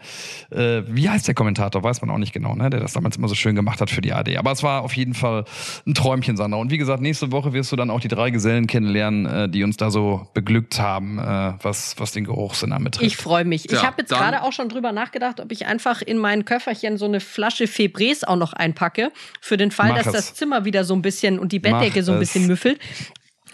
äh, 0.49 0.81
wie 0.87 1.07
heißt 1.07 1.27
der 1.27 1.35
Kommentator? 1.35 1.83
Weiß 1.83 2.01
man 2.01 2.09
auch 2.09 2.17
nicht 2.17 2.33
genau, 2.33 2.55
ne? 2.55 2.71
Der 2.71 2.79
das 2.79 2.93
damals 2.93 3.17
immer 3.17 3.27
so 3.27 3.35
schön 3.35 3.55
gemacht 3.55 3.81
hat 3.81 3.91
für 3.91 4.01
die 4.01 4.13
AD. 4.13 4.35
Aber 4.37 4.51
es 4.51 4.63
war 4.63 4.81
auf 4.81 4.93
jeden 4.93 5.13
Fall 5.13 5.45
ein 5.85 5.93
Träumchen, 5.93 6.37
Sandra. 6.37 6.59
Und 6.59 6.71
wie 6.71 6.79
gesagt, 6.79 7.03
nächste 7.03 7.31
Woche 7.31 7.53
wirst 7.53 7.71
du 7.71 7.75
dann 7.75 7.91
auch 7.91 7.99
die 7.99 8.07
drei 8.07 8.31
Gesellen 8.31 8.65
kennenlernen, 8.65 9.25
äh, 9.27 9.47
die 9.47 9.63
uns 9.63 9.77
da 9.77 9.91
so 9.91 10.27
beglückt 10.33 10.79
haben, 10.79 11.19
äh, 11.19 11.53
was 11.61 11.99
was 11.99 12.13
den 12.13 12.23
Geruchssinn 12.23 12.71
anbetrifft. 12.71 13.05
Ich 13.05 13.26
freue 13.27 13.45
mich. 13.45 13.65
Ja, 13.69 13.77
ich 13.77 13.85
habe 13.85 13.97
jetzt 13.99 14.09
gerade 14.09 14.41
auch 14.43 14.53
schon 14.53 14.69
drüber 14.69 14.91
nachgedacht, 14.91 15.39
ob 15.39 15.51
ich 15.51 15.65
einfach 15.65 16.01
in 16.01 16.17
mein 16.17 16.45
Köfferchen 16.45 16.97
so 16.97 17.05
eine 17.05 17.19
Flasche 17.19 17.67
Febres 17.67 18.23
auch 18.23 18.37
noch 18.37 18.53
einpacke, 18.53 19.11
für 19.41 19.57
den 19.57 19.71
Fall, 19.71 19.93
dass 19.93 20.07
es. 20.07 20.13
das 20.13 20.33
Zimmer 20.35 20.65
wieder 20.65 20.83
so 20.83 20.93
ein 20.93 21.01
bisschen 21.01 21.39
und 21.39 21.51
die 21.51 21.59
Bettdecke 21.59 21.99
Mach 21.99 22.05
so 22.05 22.11
ein 22.13 22.19
bisschen 22.19 22.43
es. 22.43 22.47
müffelt. 22.47 22.79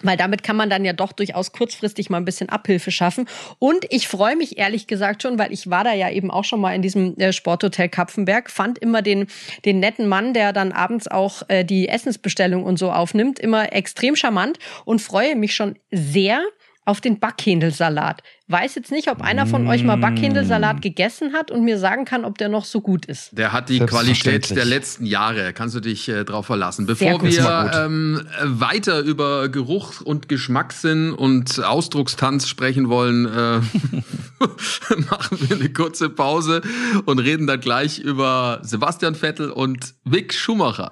Weil 0.02 0.18
damit 0.18 0.44
kann 0.44 0.56
man 0.56 0.70
dann 0.70 0.84
ja 0.84 0.92
doch 0.92 1.14
durchaus 1.14 1.54
kurzfristig 1.54 2.10
mal 2.10 2.18
ein 2.18 2.26
bisschen 2.26 2.50
Abhilfe 2.50 2.92
schaffen. 2.92 3.28
Und 3.60 3.86
ich 3.90 4.08
freue 4.08 4.36
mich 4.36 4.58
ehrlich 4.58 4.88
gesagt 4.88 5.22
schon, 5.22 5.40
weil 5.40 5.54
ich 5.54 5.70
war 5.70 5.84
da 5.84 5.94
ja 5.94 6.10
eben 6.10 6.30
auch 6.30 6.44
schon 6.44 6.60
mal 6.60 6.76
in 6.76 6.82
diesem 6.82 7.16
äh, 7.18 7.32
Sporthotel 7.32 7.90
Kapfenberg, 7.90 8.50
fand 8.50 8.80
immer 8.80 9.02
den, 9.02 9.28
den 9.66 9.80
netten 9.80 10.08
Mann, 10.08 10.34
der 10.34 10.52
dann 10.52 10.72
abends 10.72 11.08
auch 11.08 11.44
äh, 11.48 11.64
die 11.64 11.88
Essensbestellung 11.88 12.64
und 12.64 12.78
so 12.78 12.92
aufnimmt, 12.92 13.40
immer 13.40 13.72
extrem 13.72 14.16
charmant 14.16 14.60
und 14.84 15.00
freue 15.00 15.36
mich 15.36 15.56
schon 15.56 15.78
sehr 15.92 16.42
auf 16.86 17.00
den 17.00 17.20
Backhändelsalat. 17.20 18.24
Weiß 18.54 18.76
jetzt 18.76 18.92
nicht, 18.92 19.10
ob 19.10 19.24
einer 19.24 19.48
von 19.48 19.66
euch 19.68 19.84
mal 19.84 19.96
Backhändelsalat 19.96 20.78
mm. 20.78 20.82
gegessen 20.82 21.34
hat 21.34 21.50
und 21.50 21.64
mir 21.64 21.80
sagen 21.80 22.06
kann, 22.06 22.24
ob 22.24 22.38
der 22.38 22.50
noch 22.50 22.66
so 22.66 22.82
gut 22.82 23.08
ist. 23.08 23.36
Der 23.36 23.52
hat 23.52 23.68
die 23.68 23.80
Qualität 23.80 24.56
der 24.56 24.66
letzten 24.66 25.08
Jahre, 25.08 25.54
kannst 25.54 25.74
du 25.74 25.80
dich 25.80 26.08
äh, 26.08 26.24
drauf 26.24 26.46
verlassen. 26.46 26.86
Bevor 26.86 27.24
wir 27.24 27.72
ähm, 27.74 28.22
weiter 28.44 29.00
über 29.00 29.50
Geruch 29.50 30.02
und 30.02 30.30
Geschmackssinn 30.30 31.14
und 31.14 31.64
Ausdruckstanz 31.64 32.48
sprechen 32.48 32.90
wollen, 32.90 33.26
äh, 33.26 33.60
machen 35.10 35.40
wir 35.50 35.58
eine 35.58 35.74
kurze 35.74 36.12
Pause 36.12 36.62
und 37.06 37.18
reden 37.18 37.48
dann 37.48 37.60
gleich 37.60 37.98
über 37.98 38.60
Sebastian 38.62 39.16
Vettel 39.16 39.50
und 39.50 39.96
Vic 40.04 40.32
Schumacher. 40.32 40.92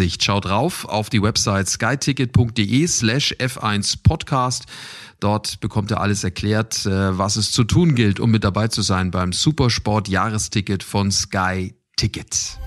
Übersicht. 0.01 0.23
Schaut 0.23 0.45
drauf 0.45 0.85
auf 0.85 1.11
die 1.11 1.21
Website 1.21 1.67
skyticket.de 1.67 2.87
slash 2.87 3.35
F1 3.37 3.99
Podcast. 4.01 4.63
Dort 5.19 5.59
bekommt 5.59 5.91
ihr 5.91 6.01
alles 6.01 6.23
erklärt, 6.23 6.87
äh, 6.87 7.17
was 7.19 7.35
es 7.35 7.51
zu 7.51 7.63
tun 7.63 7.93
gilt, 7.93 8.19
um 8.19 8.31
mit 8.31 8.43
dabei 8.43 8.67
zu 8.67 8.81
sein 8.81 9.11
beim 9.11 9.31
Supersport 9.31 10.07
Jahresticket 10.07 10.81
von 10.81 11.11
Sky 11.11 11.75
Ticket. 11.97 12.57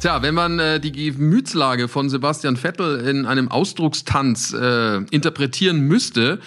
Tja, 0.00 0.22
wenn 0.22 0.34
man 0.34 0.58
äh, 0.58 0.80
die 0.80 0.90
Gemütslage 0.90 1.86
von 1.86 2.10
Sebastian 2.10 2.56
Vettel 2.56 3.06
in 3.06 3.24
einem 3.24 3.48
Ausdruckstanz 3.48 4.52
äh, 4.52 4.96
interpretieren 5.10 5.82
müsste, 5.82 6.40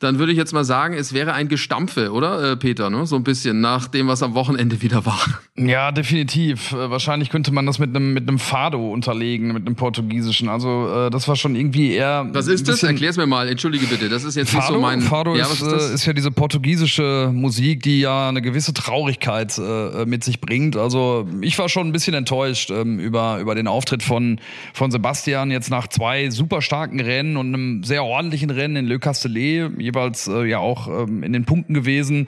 dann 0.00 0.18
würde 0.18 0.32
ich 0.32 0.38
jetzt 0.38 0.54
mal 0.54 0.64
sagen, 0.64 0.94
es 0.94 1.12
wäre 1.12 1.34
ein 1.34 1.48
Gestampfe, 1.48 2.10
oder, 2.12 2.52
äh, 2.52 2.56
Peter, 2.56 2.88
ne? 2.88 3.04
So 3.04 3.16
ein 3.16 3.22
bisschen 3.22 3.60
nach 3.60 3.86
dem, 3.86 4.08
was 4.08 4.22
am 4.22 4.34
Wochenende 4.34 4.80
wieder 4.82 5.04
war. 5.04 5.20
Ja, 5.56 5.92
definitiv. 5.92 6.72
Äh, 6.72 6.90
wahrscheinlich 6.90 7.28
könnte 7.28 7.52
man 7.52 7.66
das 7.66 7.78
mit 7.78 7.94
einem 7.94 8.14
mit 8.14 8.26
einem 8.26 8.38
Fado 8.38 8.90
unterlegen, 8.90 9.52
mit 9.52 9.66
einem 9.66 9.76
portugiesischen. 9.76 10.48
Also 10.48 10.88
äh, 10.88 11.10
das 11.10 11.28
war 11.28 11.36
schon 11.36 11.54
irgendwie 11.54 11.92
eher. 11.92 12.26
Was 12.32 12.46
ist 12.46 12.66
das? 12.66 12.82
Erklär's 12.82 13.18
mir 13.18 13.26
mal. 13.26 13.46
Entschuldige 13.46 13.86
bitte. 13.86 14.08
Das 14.08 14.24
ist 14.24 14.36
jetzt 14.36 14.50
Fado? 14.50 14.62
nicht 14.62 14.74
so 14.74 14.80
mein. 14.80 15.02
Fado 15.02 15.36
ja, 15.36 15.44
ist, 15.44 15.60
ist, 15.60 15.90
äh, 15.90 15.94
ist, 15.94 16.06
ja 16.06 16.14
diese 16.14 16.30
portugiesische 16.30 17.30
Musik, 17.32 17.82
die 17.82 18.00
ja 18.00 18.30
eine 18.30 18.40
gewisse 18.40 18.72
Traurigkeit 18.72 19.58
äh, 19.58 20.06
mit 20.06 20.24
sich 20.24 20.40
bringt. 20.40 20.76
Also 20.76 21.28
ich 21.42 21.58
war 21.58 21.68
schon 21.68 21.88
ein 21.88 21.92
bisschen 21.92 22.14
enttäuscht 22.14 22.70
ähm, 22.70 22.98
über 22.98 23.38
über 23.40 23.54
den 23.54 23.66
Auftritt 23.66 24.02
von 24.02 24.40
von 24.72 24.90
Sebastian 24.90 25.50
jetzt 25.50 25.68
nach 25.68 25.88
zwei 25.88 26.30
super 26.30 26.62
starken 26.62 27.00
Rennen 27.00 27.36
und 27.36 27.48
einem 27.48 27.84
sehr 27.84 28.02
ordentlichen 28.02 28.48
Rennen 28.48 28.76
in 28.76 28.86
Le 28.86 28.98
Castellet 28.98 29.70
jeweils 29.90 30.28
äh, 30.28 30.44
ja 30.44 30.58
auch 30.58 30.88
ähm, 30.88 31.22
in 31.22 31.32
den 31.32 31.44
Punkten 31.44 31.74
gewesen. 31.74 32.26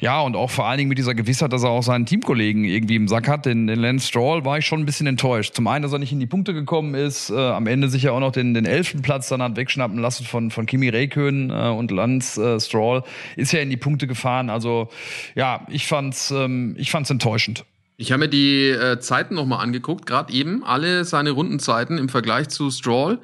Ja, 0.00 0.20
und 0.20 0.34
auch 0.34 0.50
vor 0.50 0.66
allen 0.66 0.78
Dingen 0.78 0.88
mit 0.88 0.98
dieser 0.98 1.14
Gewissheit, 1.14 1.52
dass 1.52 1.62
er 1.62 1.70
auch 1.70 1.82
seinen 1.82 2.06
Teamkollegen 2.06 2.64
irgendwie 2.64 2.96
im 2.96 3.06
Sack 3.06 3.28
hat, 3.28 3.46
den, 3.46 3.66
den 3.66 3.78
Lance 3.78 4.08
Stroll, 4.08 4.44
war 4.44 4.58
ich 4.58 4.66
schon 4.66 4.80
ein 4.80 4.86
bisschen 4.86 5.06
enttäuscht. 5.06 5.54
Zum 5.54 5.66
einen, 5.68 5.82
dass 5.82 5.92
er 5.92 5.98
nicht 5.98 6.12
in 6.12 6.20
die 6.20 6.26
Punkte 6.26 6.54
gekommen 6.54 6.94
ist, 6.94 7.30
äh, 7.30 7.36
am 7.36 7.66
Ende 7.66 7.88
sich 7.88 8.02
ja 8.04 8.12
auch 8.12 8.20
noch 8.20 8.32
den, 8.32 8.54
den 8.54 8.66
elften 8.66 9.02
Platz 9.02 9.28
dann 9.28 9.42
hat 9.42 9.56
wegschnappen 9.56 9.98
lassen 9.98 10.24
von, 10.24 10.50
von 10.50 10.66
Kimi 10.66 10.88
Räikkönen 10.88 11.50
äh, 11.50 11.68
und 11.68 11.90
Lance 11.90 12.42
äh, 12.42 12.60
Stroll, 12.60 13.04
ist 13.36 13.52
ja 13.52 13.60
in 13.60 13.70
die 13.70 13.76
Punkte 13.76 14.06
gefahren. 14.06 14.50
Also 14.50 14.88
ja, 15.34 15.66
ich 15.70 15.86
fand's, 15.86 16.30
ähm, 16.30 16.74
ich 16.78 16.90
fand's 16.90 17.10
enttäuschend. 17.10 17.64
Ich 17.96 18.10
habe 18.10 18.20
mir 18.20 18.28
die 18.28 18.70
äh, 18.70 18.98
Zeiten 18.98 19.36
nochmal 19.36 19.62
angeguckt, 19.62 20.06
gerade 20.06 20.32
eben, 20.32 20.64
alle 20.64 21.04
seine 21.04 21.30
Rundenzeiten 21.30 21.98
im 21.98 22.08
Vergleich 22.08 22.48
zu 22.48 22.70
Stroll. 22.70 23.20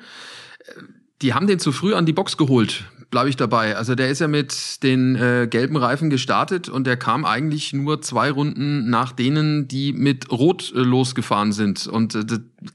Äh, 0.60 0.82
die 1.22 1.34
haben 1.34 1.48
den 1.48 1.58
zu 1.58 1.72
früh 1.72 1.94
an 1.94 2.06
die 2.06 2.12
Box 2.12 2.36
geholt 2.36 2.84
bleibe 3.10 3.30
ich 3.30 3.36
dabei. 3.36 3.76
Also 3.76 3.94
der 3.94 4.10
ist 4.10 4.20
ja 4.20 4.28
mit 4.28 4.82
den 4.82 5.16
äh, 5.16 5.46
gelben 5.48 5.76
Reifen 5.76 6.10
gestartet 6.10 6.68
und 6.68 6.86
der 6.86 6.96
kam 6.96 7.24
eigentlich 7.24 7.72
nur 7.72 8.02
zwei 8.02 8.30
Runden 8.30 8.90
nach 8.90 9.12
denen, 9.12 9.66
die 9.66 9.92
mit 9.92 10.30
Rot 10.30 10.72
äh, 10.74 10.80
losgefahren 10.80 11.52
sind. 11.52 11.86
Und 11.86 12.14
äh, 12.14 12.24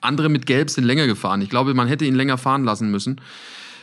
andere 0.01 0.29
mit 0.29 0.45
Gelb 0.45 0.69
sind 0.69 0.85
länger 0.85 1.05
gefahren. 1.05 1.41
Ich 1.41 1.49
glaube, 1.49 1.73
man 1.73 1.87
hätte 1.87 2.05
ihn 2.05 2.15
länger 2.15 2.37
fahren 2.37 2.63
lassen 2.63 2.89
müssen. 2.89 3.21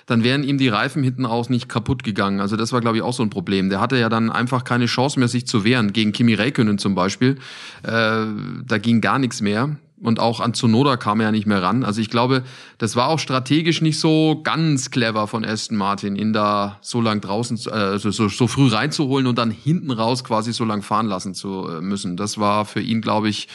Dann 0.07 0.25
wären 0.25 0.43
ihm 0.43 0.59
die 0.59 0.69
Reifen 0.69 1.05
hinten 1.05 1.25
aus 1.25 1.51
nicht 1.51 1.69
kaputt 1.69 2.03
gegangen. 2.03 2.41
Also 2.41 2.57
das 2.57 2.73
war, 2.73 2.81
glaube 2.81 2.97
ich, 2.97 3.03
auch 3.03 3.13
so 3.13 3.23
ein 3.23 3.31
Problem. 3.31 3.71
Der 3.71 3.81
hatte 3.81 3.97
ja 3.97 4.09
dann 4.09 4.29
einfach 4.29 4.65
keine 4.65 4.87
Chance 4.87 5.21
mehr, 5.21 5.29
sich 5.29 5.47
zu 5.47 5.63
wehren. 5.63 5.93
Gegen 5.93 6.11
Kimi 6.11 6.35
Räikkönen 6.35 6.79
zum 6.79 6.97
Beispiel. 6.97 7.37
Äh, 7.85 8.27
da 8.67 8.79
ging 8.83 9.01
gar 9.01 9.21
nichts 9.21 9.41
mehr 9.41 9.77
und 10.03 10.19
auch 10.19 10.41
an 10.41 10.55
Zunoda 10.55 10.97
kam 10.97 11.21
er 11.21 11.27
ja 11.27 11.33
nicht 11.33 11.47
mehr 11.47 11.63
ran. 11.63 11.85
Also 11.85 12.01
ich 12.01 12.09
glaube, 12.09 12.43
das 12.79 12.97
war 12.97 13.09
auch 13.09 13.19
strategisch 13.19 13.83
nicht 13.83 14.01
so 14.01 14.41
ganz 14.43 14.91
clever 14.91 15.27
von 15.27 15.45
Aston 15.45 15.77
Martin, 15.77 16.17
ihn 16.17 16.33
da 16.33 16.79
so 16.81 17.01
lang 17.01 17.21
draußen, 17.21 17.57
äh, 17.71 17.99
so, 17.99 18.11
so, 18.11 18.29
so 18.29 18.47
früh 18.47 18.69
reinzuholen 18.69 19.27
und 19.27 19.37
dann 19.37 19.51
hinten 19.51 19.91
raus 19.91 20.25
quasi 20.25 20.53
so 20.53 20.65
lang 20.65 20.83
fahren 20.83 21.07
lassen 21.07 21.35
zu 21.35 21.69
äh, 21.69 21.81
müssen. 21.81 22.17
Das 22.17 22.39
war 22.39 22.65
für 22.65 22.81
ihn, 22.81 23.03
glaube 23.03 23.29
ich, 23.29 23.49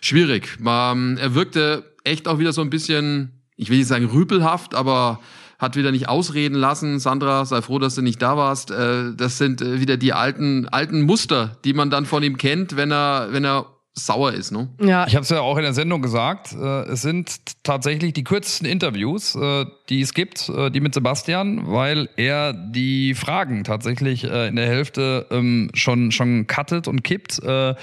schwierig. 0.00 0.58
Ähm, 0.66 1.18
er 1.20 1.34
wirkte 1.34 1.84
echt 2.04 2.26
auch 2.26 2.38
wieder 2.38 2.52
so 2.52 2.62
ein 2.62 2.70
bisschen, 2.70 3.30
ich 3.56 3.70
will 3.70 3.78
nicht 3.78 3.88
sagen 3.88 4.06
rüpelhaft, 4.06 4.74
aber 4.74 5.20
hat 5.62 5.76
wieder 5.76 5.92
nicht 5.92 6.08
ausreden 6.08 6.56
lassen. 6.56 6.98
Sandra, 6.98 7.44
sei 7.44 7.62
froh, 7.62 7.78
dass 7.78 7.94
du 7.94 8.02
nicht 8.02 8.20
da 8.20 8.36
warst. 8.36 8.72
Äh, 8.72 9.14
das 9.14 9.38
sind 9.38 9.62
äh, 9.62 9.80
wieder 9.80 9.96
die 9.96 10.12
alten 10.12 10.66
alten 10.68 11.02
Muster, 11.02 11.56
die 11.64 11.72
man 11.72 11.88
dann 11.88 12.04
von 12.04 12.24
ihm 12.24 12.36
kennt, 12.36 12.74
wenn 12.74 12.90
er 12.90 13.28
wenn 13.30 13.44
er 13.44 13.66
sauer 13.94 14.32
ist, 14.32 14.52
ne? 14.52 14.70
Ja. 14.80 15.06
Ich 15.06 15.14
habe 15.14 15.22
es 15.22 15.28
ja 15.28 15.40
auch 15.40 15.58
in 15.58 15.64
der 15.64 15.74
Sendung 15.74 16.00
gesagt. 16.00 16.54
Äh, 16.54 16.82
es 16.84 17.02
sind 17.02 17.62
tatsächlich 17.62 18.14
die 18.14 18.24
kürzesten 18.24 18.66
Interviews, 18.66 19.34
äh, 19.34 19.66
die 19.90 20.00
es 20.00 20.14
gibt, 20.14 20.48
äh, 20.48 20.70
die 20.70 20.80
mit 20.80 20.94
Sebastian, 20.94 21.70
weil 21.70 22.08
er 22.16 22.54
die 22.54 23.14
Fragen 23.14 23.64
tatsächlich 23.64 24.24
äh, 24.24 24.48
in 24.48 24.56
der 24.56 24.66
Hälfte 24.66 25.26
ähm, 25.30 25.70
schon 25.74 26.10
schon 26.10 26.46
cuttet 26.46 26.88
und 26.88 27.04
kippt. 27.04 27.42
Äh, 27.42 27.74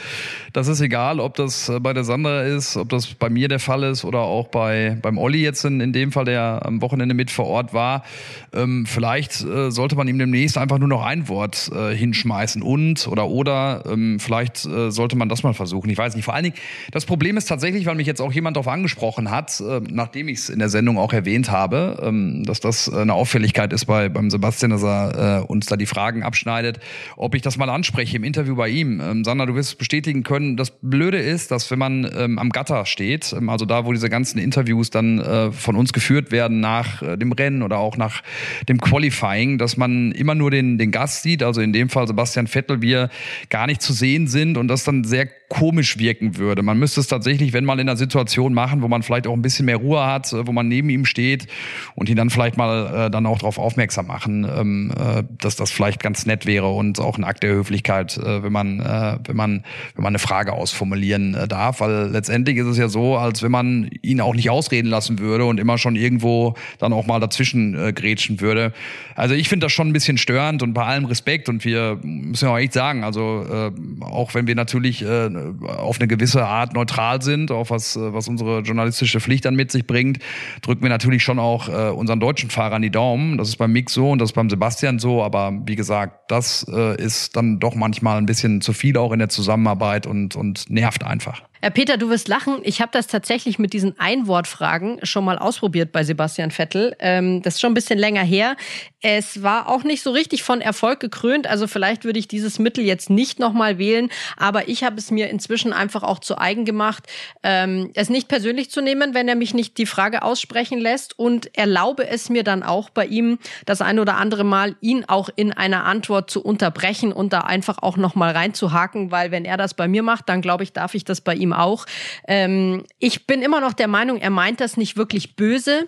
das 0.51 0.67
ist 0.67 0.81
egal, 0.81 1.19
ob 1.19 1.35
das 1.35 1.69
äh, 1.69 1.79
bei 1.79 1.93
der 1.93 2.03
Sandra 2.03 2.41
ist, 2.41 2.75
ob 2.75 2.89
das 2.89 3.13
bei 3.13 3.29
mir 3.29 3.47
der 3.47 3.59
Fall 3.59 3.83
ist 3.83 4.03
oder 4.03 4.21
auch 4.21 4.47
bei 4.47 4.97
beim 5.03 5.19
Olli 5.19 5.43
jetzt 5.43 5.63
in, 5.63 5.79
in 5.79 5.93
dem 5.93 6.11
Fall, 6.11 6.25
der 6.25 6.61
am 6.65 6.81
Wochenende 6.81 7.13
mit 7.13 7.29
vor 7.29 7.45
Ort 7.45 7.71
war. 7.75 8.03
Ähm, 8.51 8.87
vielleicht 8.87 9.33
sollte 9.33 9.95
man 9.95 10.07
ihm 10.07 10.17
demnächst 10.17 10.57
einfach 10.57 10.79
nur 10.79 10.87
noch 10.87 11.03
ein 11.03 11.27
Wort 11.27 11.71
hinschmeißen 11.93 12.61
und 12.63 13.07
oder 13.07 13.27
oder. 13.27 13.83
Ähm, 13.85 14.19
vielleicht 14.19 14.57
sollte 14.57 15.15
man 15.15 15.29
das 15.29 15.43
mal 15.43 15.53
versuchen. 15.53 15.89
Ich 15.89 15.98
weiß 15.99 16.15
nicht. 16.15 16.25
Vor 16.25 16.33
allen 16.33 16.45
Dingen, 16.45 16.55
das 16.91 17.05
Problem 17.05 17.37
ist 17.37 17.45
tatsächlich, 17.45 17.85
weil 17.85 17.95
mich 17.95 18.07
jetzt 18.07 18.21
auch 18.21 18.33
jemand 18.33 18.57
darauf 18.57 18.67
angesprochen 18.67 19.29
hat, 19.29 19.59
äh, 19.59 19.81
nachdem 19.87 20.27
ich 20.27 20.39
es 20.39 20.49
in 20.49 20.57
der 20.57 20.69
Sendung 20.69 20.97
auch 20.97 21.13
erwähnt 21.13 21.51
habe, 21.51 22.01
ähm, 22.01 22.43
dass 22.45 22.59
das 22.59 22.91
eine 22.91 23.13
Auffälligkeit 23.13 23.71
ist 23.71 23.85
bei 23.85 24.09
beim 24.09 24.31
Sebastian, 24.31 24.71
dass 24.71 24.83
er 24.83 25.41
äh, 25.41 25.45
uns 25.45 25.67
da 25.67 25.75
die 25.75 25.85
Fragen 25.85 26.23
abschneidet, 26.23 26.79
ob 27.17 27.35
ich 27.35 27.41
das 27.41 27.57
mal 27.57 27.69
anspreche 27.69 28.17
im 28.17 28.23
Interview 28.23 28.55
bei 28.55 28.69
ihm. 28.69 29.01
Ähm, 29.01 29.23
Sandra, 29.23 29.45
du 29.45 29.55
wirst 29.55 29.77
bestätigen 29.77 30.23
können, 30.23 30.57
das 30.57 30.71
Blöde 30.81 31.19
ist, 31.19 31.51
dass 31.51 31.69
wenn 31.71 31.79
man 31.79 32.09
ähm, 32.15 32.39
am 32.39 32.49
Gatter 32.49 32.85
steht, 32.85 33.33
ähm, 33.33 33.49
also 33.49 33.65
da, 33.65 33.85
wo 33.85 33.93
diese 33.93 34.09
ganzen 34.09 34.39
Interviews 34.39 34.89
dann 34.89 35.19
äh, 35.19 35.51
von 35.51 35.75
uns 35.75 35.93
geführt 35.93 36.31
werden 36.31 36.59
nach 36.59 37.01
äh, 37.01 37.17
dem 37.17 37.31
Rennen 37.31 37.61
oder 37.61 37.77
auch 37.77 37.97
nach 37.97 38.23
dem 38.67 38.79
Qualifying, 38.79 39.57
dass 39.57 39.77
man 39.77 40.11
immer 40.11 40.35
nur 40.35 40.51
den, 40.51 40.77
den 40.77 40.91
Gast 40.91 41.23
sieht, 41.23 41.43
also 41.43 41.61
in 41.61 41.73
dem 41.73 41.89
Fall 41.89 42.07
Sebastian 42.07 42.47
Vettel, 42.47 42.81
wir 42.81 43.09
gar 43.49 43.67
nicht 43.67 43.81
zu 43.81 43.93
sehen 43.93 44.27
sind 44.27 44.57
und 44.57 44.67
das 44.67 44.83
dann 44.83 45.03
sehr 45.03 45.27
komisch 45.49 45.97
wirken 45.97 46.37
würde. 46.37 46.61
Man 46.61 46.77
müsste 46.77 47.01
es 47.01 47.07
tatsächlich, 47.07 47.53
wenn 47.53 47.65
mal 47.65 47.79
in 47.79 47.89
einer 47.89 47.97
Situation 47.97 48.53
machen, 48.53 48.83
wo 48.83 48.87
man 48.87 49.01
vielleicht 49.01 49.25
auch 49.25 49.33
ein 49.33 49.41
bisschen 49.41 49.65
mehr 49.65 49.77
Ruhe 49.77 50.05
hat, 50.05 50.31
äh, 50.31 50.45
wo 50.47 50.51
man 50.51 50.67
neben 50.67 50.89
ihm 50.89 51.05
steht 51.05 51.47
und 51.95 52.07
ihn 52.07 52.15
dann 52.15 52.29
vielleicht 52.29 52.55
mal 52.55 53.07
äh, 53.07 53.09
dann 53.09 53.25
auch 53.25 53.39
darauf 53.39 53.57
aufmerksam 53.57 54.07
machen, 54.07 54.47
ähm, 54.49 54.93
äh, 54.97 55.23
dass 55.39 55.55
das 55.55 55.71
vielleicht 55.71 56.01
ganz 56.01 56.25
nett 56.27 56.45
wäre 56.45 56.69
und 56.69 56.99
auch 56.99 57.17
ein 57.17 57.23
Akt 57.23 57.41
der 57.41 57.51
Höflichkeit, 57.51 58.17
äh, 58.17 58.43
wenn 58.43 58.53
man 58.53 58.79
äh, 58.79 59.17
wenn 59.25 59.35
man 59.35 59.63
wenn 59.95 60.03
man 60.03 60.11
eine 60.11 60.19
Frage 60.19 60.53
ausformulieren 60.53 61.33
äh, 61.33 61.47
darf, 61.47 61.81
weil 61.81 62.09
letztendlich 62.09 62.57
ist 62.57 62.67
es 62.67 62.77
ja 62.77 62.87
so, 62.87 63.17
als 63.17 63.41
wenn 63.41 63.51
man 63.51 63.89
ihn 64.03 64.21
auch 64.21 64.35
nicht 64.35 64.51
ausreden 64.51 64.87
lassen 64.87 65.17
würde 65.17 65.45
und 65.45 65.59
immer 65.59 65.79
schon 65.79 65.95
irgendwo 65.95 66.53
dann 66.77 66.93
auch 66.93 67.07
mal 67.07 67.19
dazwischen 67.19 67.73
äh, 67.73 67.91
grätschen 67.91 68.39
würde. 68.39 68.71
Also 69.15 69.33
ich 69.33 69.49
finde 69.49 69.65
das 69.65 69.71
schon 69.71 69.87
ein 69.87 69.93
bisschen 69.93 70.19
störend 70.19 70.61
und 70.61 70.73
bei 70.73 70.85
allem 70.85 71.05
Respekt 71.05 71.49
und 71.49 71.65
wir 71.65 71.99
müssen 72.03 72.45
ja 72.45 72.51
auch 72.51 72.57
echt 72.57 72.73
sagen, 72.73 73.03
also 73.03 73.45
äh, 73.51 73.71
auch 74.03 74.35
wenn 74.35 74.45
wir 74.45 74.55
natürlich 74.55 75.01
äh, 75.01 75.38
auf 75.67 75.99
eine 75.99 76.07
gewisse 76.07 76.45
Art 76.45 76.73
neutral 76.73 77.21
sind, 77.21 77.51
auch 77.51 77.69
was, 77.69 77.97
was 77.99 78.27
unsere 78.27 78.59
journalistische 78.59 79.19
Pflicht 79.19 79.45
dann 79.45 79.55
mit 79.55 79.71
sich 79.71 79.85
bringt, 79.87 80.19
drücken 80.61 80.83
wir 80.83 80.89
natürlich 80.89 81.23
schon 81.23 81.39
auch 81.39 81.69
äh, 81.69 81.89
unseren 81.91 82.19
deutschen 82.19 82.49
Fahrern 82.49 82.81
die 82.81 82.91
Daumen. 82.91 83.37
Das 83.37 83.49
ist 83.49 83.57
beim 83.57 83.71
Mick 83.71 83.89
so 83.89 84.11
und 84.11 84.19
das 84.19 84.29
ist 84.29 84.35
beim 84.35 84.49
Sebastian 84.49 84.99
so, 84.99 85.23
aber 85.23 85.53
wie 85.65 85.75
gesagt, 85.75 86.31
das 86.31 86.65
äh, 86.71 87.01
ist 87.01 87.35
dann 87.35 87.59
doch 87.59 87.75
manchmal 87.75 88.17
ein 88.17 88.25
bisschen 88.25 88.61
zu 88.61 88.73
viel 88.73 88.97
auch 88.97 89.11
in 89.11 89.19
der 89.19 89.29
Zusammenarbeit 89.29 90.07
und, 90.07 90.35
und 90.35 90.69
nervt 90.69 91.03
einfach. 91.03 91.48
Herr 91.61 91.71
Peter, 91.71 91.97
du 91.97 92.09
wirst 92.09 92.29
lachen. 92.29 92.59
Ich 92.63 92.79
habe 92.79 92.91
das 92.93 93.07
tatsächlich 93.07 93.59
mit 93.59 93.73
diesen 93.73 93.99
Einwortfragen 93.99 94.99
schon 95.03 95.25
mal 95.25 95.37
ausprobiert 95.37 95.91
bei 95.91 96.05
Sebastian 96.05 96.51
Vettel. 96.51 96.95
Ähm, 96.99 97.41
das 97.41 97.55
ist 97.55 97.59
schon 97.59 97.71
ein 97.71 97.73
bisschen 97.73 97.99
länger 97.99 98.23
her. 98.23 98.55
Es 99.01 99.43
war 99.43 99.67
auch 99.67 99.83
nicht 99.83 100.01
so 100.01 100.11
richtig 100.11 100.43
von 100.43 100.61
Erfolg 100.61 101.01
gekrönt. 101.01 101.47
Also 101.47 101.67
vielleicht 101.67 102.05
würde 102.05 102.17
ich 102.17 102.29
dieses 102.29 102.59
Mittel 102.59 102.85
jetzt 102.85 103.09
nicht 103.09 103.39
nochmal 103.39 103.77
wählen. 103.77 104.09
Aber 104.37 104.69
ich 104.69 104.85
habe 104.85 104.95
es 104.97 105.11
mir 105.11 105.29
inzwischen 105.29 105.73
einfach 105.73 106.03
auch 106.03 106.19
zu 106.19 106.37
eigen 106.37 106.63
gemacht, 106.63 107.07
ähm, 107.43 107.91
es 107.93 108.09
nicht 108.09 108.29
persönlich 108.29 108.71
zu 108.71 108.81
nehmen, 108.81 109.13
wenn 109.13 109.27
er 109.27 109.35
mich 109.35 109.53
nicht 109.53 109.77
die 109.77 109.85
Frage 109.85 110.23
aussprechen 110.23 110.79
lässt. 110.79 111.19
Und 111.19 111.57
erlaube 111.57 112.07
es 112.07 112.29
mir 112.29 112.45
dann 112.45 112.63
auch 112.63 112.89
bei 112.89 113.05
ihm 113.05 113.37
das 113.65 113.81
ein 113.81 113.99
oder 113.99 114.15
andere 114.15 114.45
Mal, 114.45 114.77
ihn 114.79 115.03
auch 115.05 115.29
in 115.35 115.51
einer 115.51 115.83
Antwort 115.83 116.29
zu 116.31 116.41
unterbrechen 116.41 117.11
und 117.11 117.33
da 117.33 117.41
einfach 117.41 117.79
auch 117.79 117.97
nochmal 117.97 118.31
reinzuhaken. 118.31 119.11
Weil 119.11 119.31
wenn 119.31 119.43
er 119.43 119.57
das 119.57 119.73
bei 119.73 119.89
mir 119.89 120.03
macht, 120.03 120.29
dann 120.29 120.41
glaube 120.41 120.63
ich, 120.63 120.71
darf 120.71 120.95
ich 120.95 121.03
das 121.03 121.19
bei 121.19 121.35
ihm 121.35 121.48
ihm 121.49 121.53
auch. 121.53 121.85
Ähm, 122.27 122.85
ich 122.99 123.27
bin 123.27 123.41
immer 123.41 123.61
noch 123.61 123.73
der 123.73 123.87
Meinung, 123.87 124.17
er 124.17 124.29
meint 124.29 124.59
das 124.61 124.77
nicht 124.77 124.97
wirklich 124.97 125.35
böse. 125.35 125.87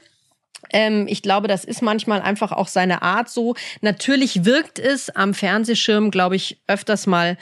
Ähm, 0.71 1.07
ich 1.07 1.21
glaube, 1.21 1.47
das 1.47 1.65
ist 1.65 1.81
manchmal 1.81 2.21
einfach 2.21 2.51
auch 2.51 2.67
seine 2.67 3.01
Art 3.01 3.29
so. 3.29 3.55
Natürlich 3.81 4.45
wirkt 4.45 4.79
es 4.79 5.09
am 5.09 5.33
Fernsehschirm, 5.33 6.11
glaube 6.11 6.35
ich, 6.35 6.61
öfters 6.67 7.07
mal 7.07 7.37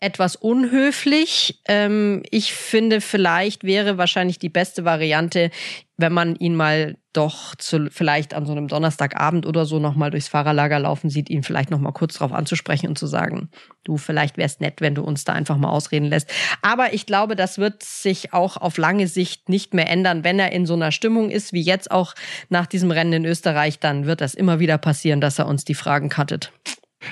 etwas 0.00 0.34
unhöflich. 0.34 1.60
Ähm, 1.68 2.22
ich 2.30 2.54
finde, 2.54 3.00
vielleicht 3.00 3.64
wäre 3.64 3.98
wahrscheinlich 3.98 4.38
die 4.38 4.48
beste 4.48 4.84
Variante, 4.84 5.50
wenn 5.98 6.12
man 6.12 6.34
ihn 6.36 6.56
mal 6.56 6.96
doch 7.12 7.54
zu, 7.56 7.88
vielleicht 7.90 8.32
an 8.34 8.46
so 8.46 8.52
einem 8.52 8.68
Donnerstagabend 8.68 9.44
oder 9.44 9.66
so 9.66 9.78
nochmal 9.78 10.10
durchs 10.10 10.28
Fahrerlager 10.28 10.78
laufen 10.78 11.10
sieht, 11.10 11.28
ihn 11.28 11.42
vielleicht 11.42 11.70
nochmal 11.70 11.92
kurz 11.92 12.14
darauf 12.14 12.32
anzusprechen 12.32 12.88
und 12.88 12.98
zu 12.98 13.06
sagen, 13.06 13.50
du, 13.84 13.98
vielleicht 13.98 14.38
wär's 14.38 14.60
nett, 14.60 14.80
wenn 14.80 14.94
du 14.94 15.02
uns 15.02 15.24
da 15.24 15.34
einfach 15.34 15.58
mal 15.58 15.70
ausreden 15.70 16.06
lässt. 16.06 16.30
Aber 16.62 16.94
ich 16.94 17.04
glaube, 17.04 17.36
das 17.36 17.58
wird 17.58 17.82
sich 17.82 18.32
auch 18.32 18.56
auf 18.56 18.78
lange 18.78 19.06
Sicht 19.06 19.48
nicht 19.48 19.74
mehr 19.74 19.90
ändern. 19.90 20.24
Wenn 20.24 20.38
er 20.38 20.52
in 20.52 20.64
so 20.64 20.74
einer 20.74 20.92
Stimmung 20.92 21.30
ist, 21.30 21.52
wie 21.52 21.62
jetzt 21.62 21.90
auch 21.90 22.14
nach 22.48 22.66
diesem 22.66 22.90
Rennen 22.90 23.12
in 23.12 23.24
Österreich, 23.26 23.80
dann 23.80 24.06
wird 24.06 24.20
das 24.20 24.34
immer 24.34 24.60
wieder 24.60 24.78
passieren, 24.78 25.20
dass 25.20 25.38
er 25.38 25.46
uns 25.46 25.64
die 25.64 25.74
Fragen 25.74 26.08
cuttet. 26.08 26.52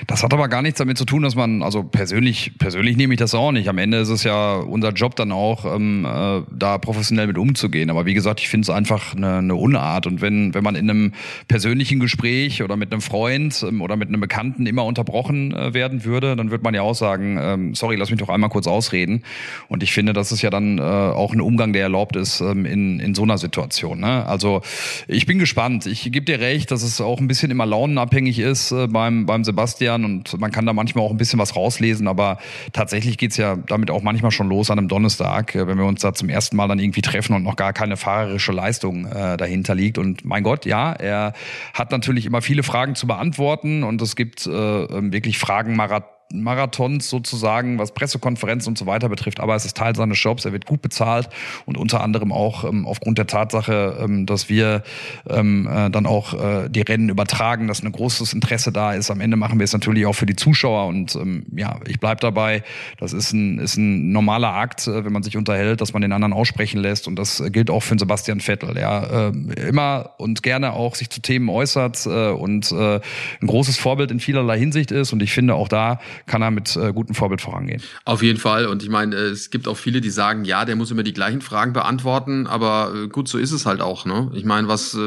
Das 0.05 0.23
hat 0.23 0.33
aber 0.33 0.47
gar 0.49 0.61
nichts 0.61 0.77
damit 0.77 0.99
zu 0.99 1.05
tun, 1.05 1.23
dass 1.23 1.35
man, 1.35 1.63
also 1.63 1.83
persönlich, 1.83 2.51
persönlich 2.59 2.95
nehme 2.95 3.15
ich 3.15 3.19
das 3.19 3.33
auch 3.33 3.51
nicht. 3.51 3.69
Am 3.69 3.79
Ende 3.79 3.97
ist 3.97 4.09
es 4.09 4.23
ja 4.23 4.57
unser 4.57 4.91
Job 4.91 5.15
dann 5.15 5.31
auch, 5.31 5.65
ähm, 5.65 6.05
äh, 6.05 6.41
da 6.51 6.77
professionell 6.77 7.25
mit 7.25 7.39
umzugehen. 7.39 7.89
Aber 7.89 8.05
wie 8.05 8.13
gesagt, 8.13 8.39
ich 8.39 8.49
finde 8.49 8.65
es 8.65 8.69
einfach 8.69 9.15
eine, 9.15 9.37
eine 9.37 9.55
Unart. 9.55 10.05
Und 10.05 10.21
wenn, 10.21 10.53
wenn 10.53 10.63
man 10.63 10.75
in 10.75 10.89
einem 10.89 11.13
persönlichen 11.47 11.99
Gespräch 11.99 12.61
oder 12.61 12.77
mit 12.77 12.91
einem 12.91 13.01
Freund 13.01 13.65
ähm, 13.67 13.81
oder 13.81 13.95
mit 13.95 14.09
einem 14.09 14.21
Bekannten 14.21 14.67
immer 14.67 14.85
unterbrochen 14.85 15.53
äh, 15.55 15.73
werden 15.73 16.05
würde, 16.05 16.35
dann 16.35 16.51
würde 16.51 16.63
man 16.63 16.75
ja 16.75 16.83
auch 16.83 16.95
sagen, 16.95 17.39
ähm, 17.41 17.73
sorry, 17.73 17.95
lass 17.95 18.11
mich 18.11 18.19
doch 18.19 18.29
einmal 18.29 18.51
kurz 18.51 18.67
ausreden. 18.67 19.23
Und 19.69 19.81
ich 19.81 19.91
finde, 19.91 20.13
das 20.13 20.31
ist 20.31 20.43
ja 20.43 20.51
dann 20.51 20.77
äh, 20.77 20.81
auch 20.81 21.33
ein 21.33 21.41
Umgang, 21.41 21.73
der 21.73 21.83
erlaubt 21.83 22.15
ist 22.15 22.41
ähm, 22.41 22.65
in, 22.65 22.99
in 22.99 23.15
so 23.15 23.23
einer 23.23 23.39
Situation. 23.39 24.01
Ne? 24.01 24.23
Also 24.27 24.61
ich 25.07 25.25
bin 25.25 25.39
gespannt. 25.39 25.87
Ich 25.87 26.03
gebe 26.03 26.25
dir 26.25 26.39
recht, 26.39 26.69
dass 26.69 26.83
es 26.83 27.01
auch 27.01 27.19
ein 27.19 27.27
bisschen 27.27 27.49
immer 27.49 27.65
launenabhängig 27.65 28.37
ist 28.37 28.71
äh, 28.71 28.85
beim, 28.87 29.25
beim 29.25 29.43
Sebastian. 29.43 29.78
Sebastian 29.79 30.05
und 30.05 30.39
man 30.39 30.51
kann 30.51 30.65
da 30.65 30.73
manchmal 30.73 31.05
auch 31.05 31.11
ein 31.11 31.17
bisschen 31.17 31.39
was 31.39 31.55
rauslesen, 31.55 32.07
aber 32.07 32.37
tatsächlich 32.73 33.17
geht's 33.17 33.37
ja 33.37 33.55
damit 33.55 33.89
auch 33.91 34.01
manchmal 34.01 34.31
schon 34.31 34.49
los 34.49 34.69
an 34.69 34.77
einem 34.77 34.87
Donnerstag, 34.87 35.55
äh, 35.55 35.67
wenn 35.67 35.77
wir 35.77 35.85
uns 35.85 36.01
da 36.01 36.13
zum 36.13 36.29
ersten 36.29 36.55
Mal 36.55 36.67
dann 36.67 36.79
irgendwie 36.79 37.01
treffen 37.01 37.33
und 37.33 37.43
noch 37.43 37.55
gar 37.55 37.73
keine 37.73 37.97
fahrerische 37.97 38.51
Leistung 38.51 39.05
äh, 39.05 39.37
dahinter 39.37 39.75
liegt. 39.75 39.97
Und 39.97 40.25
mein 40.25 40.43
Gott, 40.43 40.65
ja, 40.65 40.91
er 40.91 41.33
hat 41.73 41.91
natürlich 41.91 42.25
immer 42.25 42.41
viele 42.41 42.63
Fragen 42.63 42.95
zu 42.95 43.07
beantworten 43.07 43.83
und 43.83 44.01
es 44.01 44.15
gibt 44.15 44.45
äh, 44.45 44.51
wirklich 44.51 45.39
Fragen 45.39 45.75
Marathon 45.75 46.18
Marathons 46.31 47.09
sozusagen, 47.09 47.79
was 47.79 47.93
Pressekonferenzen 47.93 48.71
und 48.71 48.77
so 48.77 48.85
weiter 48.85 49.09
betrifft. 49.09 49.39
Aber 49.39 49.55
es 49.55 49.65
ist 49.65 49.75
Teil 49.75 49.95
seines 49.95 50.21
Jobs, 50.21 50.45
er 50.45 50.53
wird 50.53 50.65
gut 50.65 50.81
bezahlt 50.81 51.29
und 51.65 51.77
unter 51.77 52.01
anderem 52.01 52.31
auch 52.31 52.63
ähm, 52.63 52.85
aufgrund 52.85 53.17
der 53.17 53.25
Tatsache, 53.25 53.97
ähm, 53.99 54.25
dass 54.25 54.47
wir 54.47 54.83
ähm, 55.27 55.67
äh, 55.67 55.89
dann 55.89 56.05
auch 56.05 56.33
äh, 56.33 56.69
die 56.69 56.81
Rennen 56.81 57.09
übertragen, 57.09 57.67
dass 57.67 57.81
ein 57.81 57.91
großes 57.91 58.33
Interesse 58.33 58.71
da 58.71 58.93
ist. 58.93 59.09
Am 59.09 59.21
Ende 59.21 59.37
machen 59.37 59.59
wir 59.59 59.63
es 59.63 59.73
natürlich 59.73 60.05
auch 60.05 60.13
für 60.13 60.27
die 60.27 60.35
Zuschauer 60.35 60.87
und 60.87 61.15
ähm, 61.15 61.45
ja, 61.55 61.79
ich 61.87 61.99
bleib 61.99 62.19
dabei. 62.21 62.63
Das 62.99 63.13
ist 63.13 63.33
ein, 63.33 63.57
ist 63.57 63.77
ein 63.77 64.11
normaler 64.11 64.53
Akt, 64.53 64.87
äh, 64.87 65.03
wenn 65.03 65.13
man 65.13 65.23
sich 65.23 65.35
unterhält, 65.35 65.81
dass 65.81 65.93
man 65.93 66.03
den 66.03 66.11
anderen 66.11 66.33
aussprechen 66.33 66.79
lässt 66.79 67.07
und 67.07 67.17
das 67.17 67.43
gilt 67.51 67.71
auch 67.71 67.81
für 67.81 67.97
Sebastian 67.97 68.39
Vettel. 68.39 68.77
Ja, 68.77 69.29
äh, 69.29 69.67
immer 69.67 70.11
und 70.17 70.43
gerne 70.43 70.73
auch 70.73 70.93
sich 70.93 71.09
zu 71.09 71.21
Themen 71.21 71.49
äußert 71.49 72.05
äh, 72.05 72.29
und 72.29 72.71
äh, 72.71 72.99
ein 73.41 73.47
großes 73.47 73.77
Vorbild 73.77 74.11
in 74.11 74.19
vielerlei 74.19 74.59
Hinsicht 74.59 74.91
ist 74.91 75.11
und 75.11 75.23
ich 75.23 75.31
finde 75.31 75.55
auch 75.55 75.67
da 75.67 75.99
kann 76.25 76.41
er 76.41 76.51
mit 76.51 76.75
äh, 76.75 76.93
gutem 76.93 77.15
Vorbild 77.15 77.41
vorangehen. 77.41 77.81
Auf 78.05 78.21
jeden 78.21 78.39
Fall. 78.39 78.67
Und 78.67 78.83
ich 78.83 78.89
meine, 78.89 79.15
es 79.15 79.49
gibt 79.49 79.67
auch 79.67 79.77
viele, 79.77 80.01
die 80.01 80.09
sagen, 80.09 80.45
ja, 80.45 80.65
der 80.65 80.75
muss 80.75 80.91
immer 80.91 81.03
die 81.03 81.13
gleichen 81.13 81.41
Fragen 81.41 81.73
beantworten, 81.73 82.47
aber 82.47 82.93
äh, 82.95 83.07
gut, 83.07 83.27
so 83.27 83.37
ist 83.37 83.51
es 83.51 83.65
halt 83.65 83.81
auch. 83.81 84.05
Ne? 84.05 84.31
Ich 84.33 84.45
meine, 84.45 84.67
was 84.67 84.93
äh, 84.93 84.97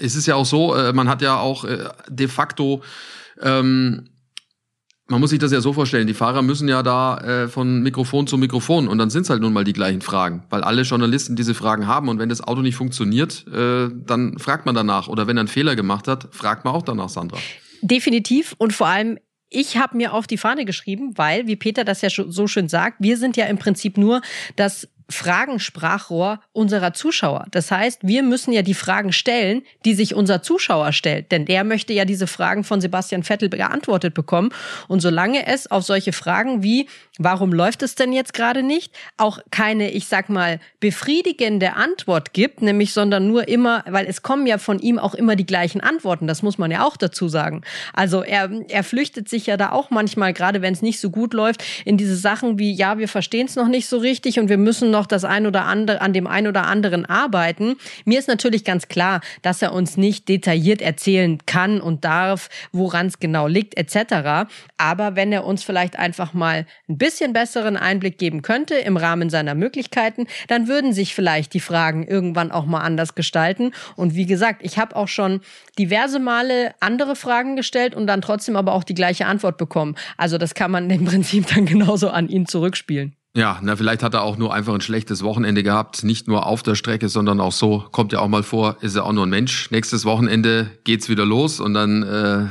es 0.00 0.14
ist 0.14 0.26
ja 0.26 0.34
auch 0.34 0.46
so, 0.46 0.74
äh, 0.74 0.92
man 0.92 1.08
hat 1.08 1.22
ja 1.22 1.36
auch 1.36 1.64
äh, 1.64 1.88
de 2.08 2.28
facto 2.28 2.82
ähm, 3.40 4.08
man 5.12 5.20
muss 5.20 5.30
sich 5.30 5.38
das 5.38 5.52
ja 5.52 5.60
so 5.60 5.72
vorstellen, 5.72 6.06
die 6.06 6.14
Fahrer 6.14 6.42
müssen 6.42 6.68
ja 6.68 6.82
da 6.82 7.18
äh, 7.18 7.48
von 7.48 7.82
Mikrofon 7.82 8.26
zu 8.26 8.38
Mikrofon 8.38 8.88
und 8.88 8.98
dann 8.98 9.10
sind 9.10 9.22
es 9.22 9.30
halt 9.30 9.42
nun 9.42 9.52
mal 9.52 9.62
die 9.62 9.74
gleichen 9.74 10.00
Fragen, 10.00 10.44
weil 10.48 10.62
alle 10.62 10.82
Journalisten 10.82 11.36
diese 11.36 11.54
Fragen 11.54 11.86
haben 11.86 12.08
und 12.08 12.18
wenn 12.18 12.30
das 12.30 12.40
Auto 12.40 12.62
nicht 12.62 12.76
funktioniert, 12.76 13.46
äh, 13.48 13.88
dann 13.92 14.38
fragt 14.38 14.64
man 14.64 14.74
danach 14.74 15.08
oder 15.08 15.26
wenn 15.26 15.36
er 15.36 15.42
einen 15.42 15.48
Fehler 15.48 15.76
gemacht 15.76 16.08
hat, 16.08 16.28
fragt 16.30 16.64
man 16.64 16.74
auch 16.74 16.82
danach, 16.82 17.10
Sandra. 17.10 17.38
Definitiv 17.82 18.54
und 18.58 18.72
vor 18.72 18.86
allem 18.86 19.18
ich 19.52 19.76
habe 19.76 19.96
mir 19.96 20.14
auf 20.14 20.26
die 20.26 20.38
Fahne 20.38 20.64
geschrieben, 20.64 21.16
weil, 21.16 21.46
wie 21.46 21.56
Peter 21.56 21.84
das 21.84 22.00
ja 22.00 22.08
so 22.10 22.46
schön 22.46 22.68
sagt, 22.68 22.96
wir 23.00 23.16
sind 23.16 23.36
ja 23.36 23.46
im 23.46 23.58
Prinzip 23.58 23.98
nur 23.98 24.22
das 24.56 24.88
Fragensprachrohr 25.08 26.40
unserer 26.52 26.94
Zuschauer. 26.94 27.46
Das 27.50 27.70
heißt, 27.70 28.00
wir 28.02 28.22
müssen 28.22 28.52
ja 28.52 28.62
die 28.62 28.74
Fragen 28.74 29.12
stellen, 29.12 29.62
die 29.84 29.94
sich 29.94 30.14
unser 30.14 30.42
Zuschauer 30.42 30.92
stellt. 30.92 31.32
Denn 31.32 31.44
der 31.44 31.64
möchte 31.64 31.92
ja 31.92 32.04
diese 32.04 32.26
Fragen 32.26 32.64
von 32.64 32.80
Sebastian 32.80 33.22
Vettel 33.22 33.48
beantwortet 33.48 34.14
bekommen. 34.14 34.50
Und 34.88 35.00
solange 35.00 35.46
es 35.46 35.70
auf 35.70 35.84
solche 35.84 36.12
Fragen 36.12 36.62
wie, 36.62 36.88
warum 37.18 37.52
läuft 37.52 37.82
es 37.82 37.94
denn 37.94 38.12
jetzt 38.12 38.34
gerade 38.34 38.62
nicht, 38.62 38.92
auch 39.16 39.38
keine, 39.50 39.90
ich 39.90 40.06
sag 40.06 40.28
mal, 40.28 40.60
befriedigende 40.80 41.74
Antwort 41.74 42.32
gibt, 42.32 42.62
nämlich 42.62 42.92
sondern 42.92 43.26
nur 43.28 43.48
immer, 43.48 43.84
weil 43.88 44.06
es 44.06 44.22
kommen 44.22 44.46
ja 44.46 44.58
von 44.58 44.78
ihm 44.78 44.98
auch 44.98 45.14
immer 45.14 45.36
die 45.36 45.46
gleichen 45.46 45.80
Antworten. 45.80 46.26
Das 46.26 46.42
muss 46.42 46.58
man 46.58 46.70
ja 46.70 46.84
auch 46.86 46.96
dazu 46.96 47.28
sagen. 47.28 47.62
Also 47.92 48.22
er, 48.22 48.50
er 48.68 48.84
flüchtet 48.84 49.28
sich 49.28 49.46
ja 49.46 49.56
da 49.56 49.72
auch 49.72 49.90
manchmal, 49.90 50.32
gerade 50.32 50.62
wenn 50.62 50.72
es 50.72 50.82
nicht 50.82 51.00
so 51.00 51.10
gut 51.10 51.34
läuft, 51.34 51.64
in 51.84 51.96
diese 51.96 52.16
Sachen 52.16 52.58
wie, 52.58 52.72
ja, 52.72 52.98
wir 52.98 53.08
verstehen 53.08 53.46
es 53.46 53.56
noch 53.56 53.68
nicht 53.68 53.88
so 53.88 53.98
richtig 53.98 54.38
und 54.38 54.48
wir 54.48 54.58
müssen 54.58 54.90
noch 54.92 55.06
das 55.06 55.24
ein 55.24 55.46
oder 55.48 55.64
andere, 55.64 56.00
an 56.00 56.12
dem 56.12 56.28
ein 56.28 56.46
oder 56.46 56.66
anderen 56.66 57.04
arbeiten. 57.04 57.74
Mir 58.04 58.20
ist 58.20 58.28
natürlich 58.28 58.64
ganz 58.64 58.86
klar, 58.86 59.20
dass 59.42 59.60
er 59.60 59.72
uns 59.72 59.96
nicht 59.96 60.28
detailliert 60.28 60.80
erzählen 60.80 61.38
kann 61.46 61.80
und 61.80 62.04
darf, 62.04 62.48
woran 62.70 63.06
es 63.06 63.18
genau 63.18 63.48
liegt, 63.48 63.76
etc. 63.76 64.48
Aber 64.76 65.16
wenn 65.16 65.32
er 65.32 65.44
uns 65.44 65.64
vielleicht 65.64 65.98
einfach 65.98 66.32
mal 66.32 66.66
ein 66.88 66.98
bisschen 66.98 67.32
besseren 67.32 67.76
Einblick 67.76 68.18
geben 68.18 68.42
könnte 68.42 68.76
im 68.76 68.96
Rahmen 68.96 69.30
seiner 69.30 69.56
Möglichkeiten, 69.56 70.28
dann 70.46 70.68
würden 70.68 70.92
sich 70.92 71.14
vielleicht 71.14 71.54
die 71.54 71.60
Fragen 71.60 72.06
irgendwann 72.06 72.52
auch 72.52 72.66
mal 72.66 72.80
anders 72.80 73.16
gestalten. 73.16 73.72
Und 73.96 74.14
wie 74.14 74.26
gesagt, 74.26 74.60
ich 74.62 74.78
habe 74.78 74.94
auch 74.94 75.08
schon 75.08 75.40
diverse 75.78 76.18
Male 76.18 76.74
andere 76.80 77.16
Fragen 77.16 77.56
gestellt 77.56 77.94
und 77.94 78.06
dann 78.06 78.22
trotzdem 78.22 78.56
aber 78.56 78.74
auch 78.74 78.84
die 78.84 78.94
gleiche 78.94 79.26
Antwort 79.26 79.56
bekommen. 79.56 79.96
Also 80.16 80.38
das 80.38 80.54
kann 80.54 80.70
man 80.70 80.90
im 80.90 81.04
Prinzip 81.04 81.46
dann 81.54 81.66
genauso 81.66 82.10
an 82.10 82.28
ihn 82.28 82.46
zurückspielen. 82.46 83.16
Ja, 83.34 83.58
na, 83.62 83.76
vielleicht 83.76 84.02
hat 84.02 84.12
er 84.12 84.22
auch 84.22 84.36
nur 84.36 84.52
einfach 84.52 84.74
ein 84.74 84.82
schlechtes 84.82 85.22
Wochenende 85.22 85.62
gehabt. 85.62 86.04
Nicht 86.04 86.28
nur 86.28 86.46
auf 86.46 86.62
der 86.62 86.74
Strecke, 86.74 87.08
sondern 87.08 87.40
auch 87.40 87.52
so. 87.52 87.86
Kommt 87.90 88.12
ja 88.12 88.20
auch 88.20 88.28
mal 88.28 88.42
vor, 88.42 88.76
ist 88.82 88.94
er 88.94 89.04
auch 89.04 89.12
nur 89.12 89.24
ein 89.24 89.30
Mensch. 89.30 89.70
Nächstes 89.70 90.04
Wochenende 90.04 90.70
geht's 90.84 91.08
wieder 91.08 91.24
los 91.24 91.58
und 91.58 91.72
dann 91.72 92.02
äh, 92.02 92.46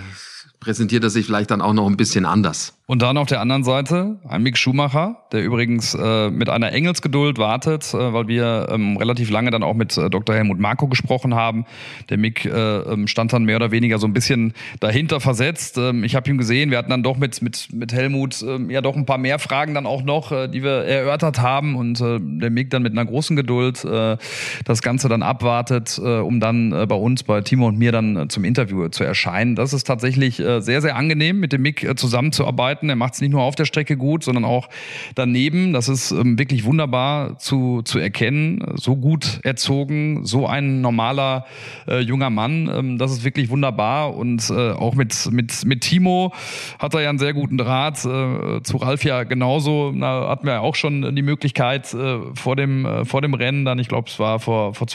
präsentiert 0.61 1.03
er 1.03 1.09
sich 1.09 1.25
vielleicht 1.25 1.51
dann 1.51 1.59
auch 1.59 1.73
noch 1.73 1.87
ein 1.87 1.97
bisschen 1.97 2.25
anders. 2.25 2.73
Und 2.91 3.01
dann 3.01 3.15
auf 3.15 3.27
der 3.27 3.39
anderen 3.39 3.63
Seite 3.63 4.17
ein 4.27 4.43
Mick 4.43 4.57
Schumacher, 4.57 5.23
der 5.31 5.45
übrigens 5.45 5.93
äh, 5.95 6.29
mit 6.29 6.49
einer 6.49 6.73
Engelsgeduld 6.73 7.37
wartet, 7.37 7.93
äh, 7.93 8.11
weil 8.11 8.27
wir 8.27 8.67
ähm, 8.69 8.97
relativ 8.97 9.29
lange 9.29 9.49
dann 9.49 9.63
auch 9.63 9.75
mit 9.75 9.97
äh, 9.97 10.09
Dr. 10.09 10.35
Helmut 10.35 10.59
Marko 10.59 10.89
gesprochen 10.89 11.33
haben. 11.33 11.63
Der 12.09 12.17
Mick 12.17 12.43
äh, 12.43 12.49
ähm, 12.49 13.07
stand 13.07 13.31
dann 13.31 13.45
mehr 13.45 13.55
oder 13.55 13.71
weniger 13.71 13.97
so 13.97 14.07
ein 14.07 14.11
bisschen 14.11 14.51
dahinter 14.81 15.21
versetzt. 15.21 15.77
Ähm, 15.77 16.03
ich 16.03 16.15
habe 16.15 16.29
ihn 16.29 16.37
gesehen, 16.37 16.69
wir 16.69 16.77
hatten 16.77 16.89
dann 16.89 17.01
doch 17.01 17.15
mit, 17.15 17.41
mit, 17.41 17.69
mit 17.71 17.93
Helmut 17.93 18.43
ähm, 18.45 18.69
ja 18.69 18.81
doch 18.81 18.97
ein 18.97 19.05
paar 19.05 19.17
mehr 19.17 19.39
Fragen 19.39 19.73
dann 19.73 19.85
auch 19.85 20.03
noch, 20.03 20.33
äh, 20.33 20.49
die 20.49 20.61
wir 20.61 20.83
erörtert 20.83 21.39
haben. 21.39 21.77
Und 21.77 22.01
äh, 22.01 22.19
der 22.19 22.49
Mick 22.49 22.71
dann 22.71 22.83
mit 22.83 22.91
einer 22.91 23.05
großen 23.05 23.37
Geduld 23.37 23.85
das 23.85 24.81
Ganze 24.81 25.07
dann 25.07 25.23
abwartet, 25.23 25.97
um 25.97 26.39
dann 26.39 26.71
bei 26.71 26.95
uns, 26.95 27.23
bei 27.23 27.41
Timo 27.41 27.67
und 27.67 27.77
mir 27.77 27.91
dann 27.91 28.29
zum 28.29 28.43
Interview 28.43 28.89
zu 28.89 29.03
erscheinen. 29.03 29.55
Das 29.55 29.73
ist 29.73 29.85
tatsächlich 29.85 30.39
äh, 30.57 30.61
sehr, 30.61 30.81
sehr 30.81 30.95
angenehm, 30.95 31.39
mit 31.39 31.53
dem 31.53 31.61
Mick 31.61 31.83
äh, 31.83 31.95
zusammenzuarbeiten. 31.95 32.89
Er 32.89 32.95
macht 32.95 33.13
es 33.13 33.21
nicht 33.21 33.31
nur 33.31 33.41
auf 33.41 33.55
der 33.55 33.65
Strecke 33.65 33.97
gut, 33.97 34.23
sondern 34.23 34.45
auch 34.45 34.69
daneben. 35.15 35.73
Das 35.73 35.89
ist 35.89 36.11
ähm, 36.11 36.37
wirklich 36.37 36.65
wunderbar 36.65 37.37
zu, 37.37 37.81
zu 37.83 37.99
erkennen. 37.99 38.63
So 38.75 38.95
gut 38.95 39.39
erzogen, 39.43 40.25
so 40.25 40.47
ein 40.47 40.81
normaler 40.81 41.45
äh, 41.87 41.99
junger 41.99 42.29
Mann. 42.29 42.69
Ähm, 42.73 42.97
das 42.97 43.11
ist 43.11 43.23
wirklich 43.23 43.49
wunderbar. 43.49 44.15
Und 44.15 44.49
äh, 44.49 44.71
auch 44.71 44.95
mit, 44.95 45.31
mit, 45.31 45.65
mit 45.65 45.81
Timo 45.81 46.33
hat 46.79 46.93
er 46.93 47.01
ja 47.01 47.09
einen 47.09 47.19
sehr 47.19 47.33
guten 47.33 47.57
Draht. 47.57 48.05
Äh, 48.05 48.61
zu 48.63 48.77
Ralf 48.77 49.03
ja 49.03 49.23
genauso. 49.23 49.91
Da 49.91 50.29
hatten 50.29 50.45
wir 50.45 50.53
ja 50.53 50.59
auch 50.59 50.75
schon 50.75 51.15
die 51.15 51.21
Möglichkeit 51.21 51.93
äh, 51.93 52.19
vor, 52.33 52.55
dem, 52.55 52.85
äh, 52.85 53.05
vor 53.05 53.21
dem 53.21 53.33
Rennen, 53.33 53.65
dann, 53.65 53.79
ich 53.79 53.87
glaube, 53.87 54.09
es 54.09 54.19
war 54.19 54.39
vor, 54.39 54.73
vor, 54.73 54.87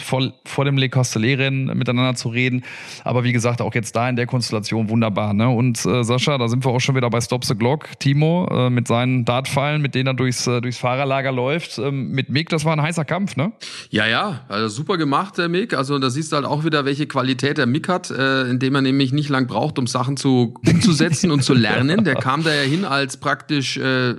vor, 0.45 0.65
dem 0.65 0.79
Le 0.79 0.89
Castellet-Rennen 0.89 1.77
miteinander 1.77 2.15
zu 2.15 2.29
reden. 2.29 2.65
Aber 3.05 3.25
wie 3.25 3.33
gesagt, 3.33 3.61
auch 3.61 3.75
jetzt 3.75 3.95
da 3.97 4.09
in 4.09 4.17
der 4.17 4.27
Konstellation 4.27 4.89
wunderbar. 4.89 5.35
Ne? 5.35 5.46
Ne? 5.47 5.55
Und 5.55 5.85
äh, 5.87 6.05
Sascha, 6.05 6.39
da 6.39 6.49
sind 6.49 6.65
wir 6.65 6.71
auch 6.71 6.81
schon 6.81 6.97
wieder 6.97 7.11
bei 7.11 7.21
Stop 7.21 7.45
the 7.45 7.55
Glock. 7.55 7.99
Timo 7.99 8.49
äh, 8.51 8.71
mit 8.71 8.89
seinen 8.89 9.25
Dartpfeilen, 9.25 9.81
mit 9.81 9.95
denen 9.95 10.09
er 10.09 10.15
durchs, 10.15 10.47
äh, 10.47 10.61
durchs 10.61 10.79
Fahrerlager 10.79 11.33
läuft. 11.33 11.79
Ähm, 11.79 12.11
mit 12.11 12.29
Mick, 12.29 12.49
das 12.49 12.65
war 12.65 12.73
ein 12.73 12.83
heißer 12.83 13.05
Kampf, 13.05 13.37
ne? 13.37 13.53
Ja, 13.91 14.07
ja, 14.07 14.41
also 14.49 14.69
super 14.69 14.97
gemacht, 14.97 15.39
der 15.39 15.49
Mick. 15.49 15.75
Also 15.75 15.99
da 15.99 16.11
siehst 16.11 16.33
du 16.33 16.37
halt 16.37 16.47
auch 16.47 16.65
wieder, 16.65 16.85
welche 16.85 17.07
Qualität 17.07 17.59
der 17.59 17.67
Mick 17.67 17.89
hat, 17.89 18.11
äh, 18.11 18.43
indem 18.43 18.75
er 18.75 18.83
nämlich 18.83 19.13
nicht 19.13 19.29
lang 19.29 19.47
braucht, 19.47 19.79
um 19.79 19.87
Sachen 19.87 20.17
zu 20.17 20.55
umzusetzen 20.67 21.31
und 21.31 21.43
zu 21.43 21.55
lernen. 21.55 22.05
Der 22.05 22.17
kam 22.17 22.43
da 22.43 22.53
ja 22.53 22.63
hin 22.63 22.85
als 22.85 23.17
praktisch, 23.17 23.77
äh, 23.77 24.15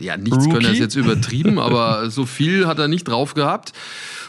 ja, 0.00 0.16
nichts 0.16 0.38
Rookie? 0.38 0.50
können 0.50 0.66
er 0.66 0.72
jetzt 0.72 0.96
übertrieben, 0.96 1.58
aber 1.58 2.10
so 2.10 2.26
viel 2.26 2.66
hat 2.66 2.78
er 2.78 2.88
nicht 2.88 3.04
drauf 3.04 3.34
gehabt. 3.34 3.72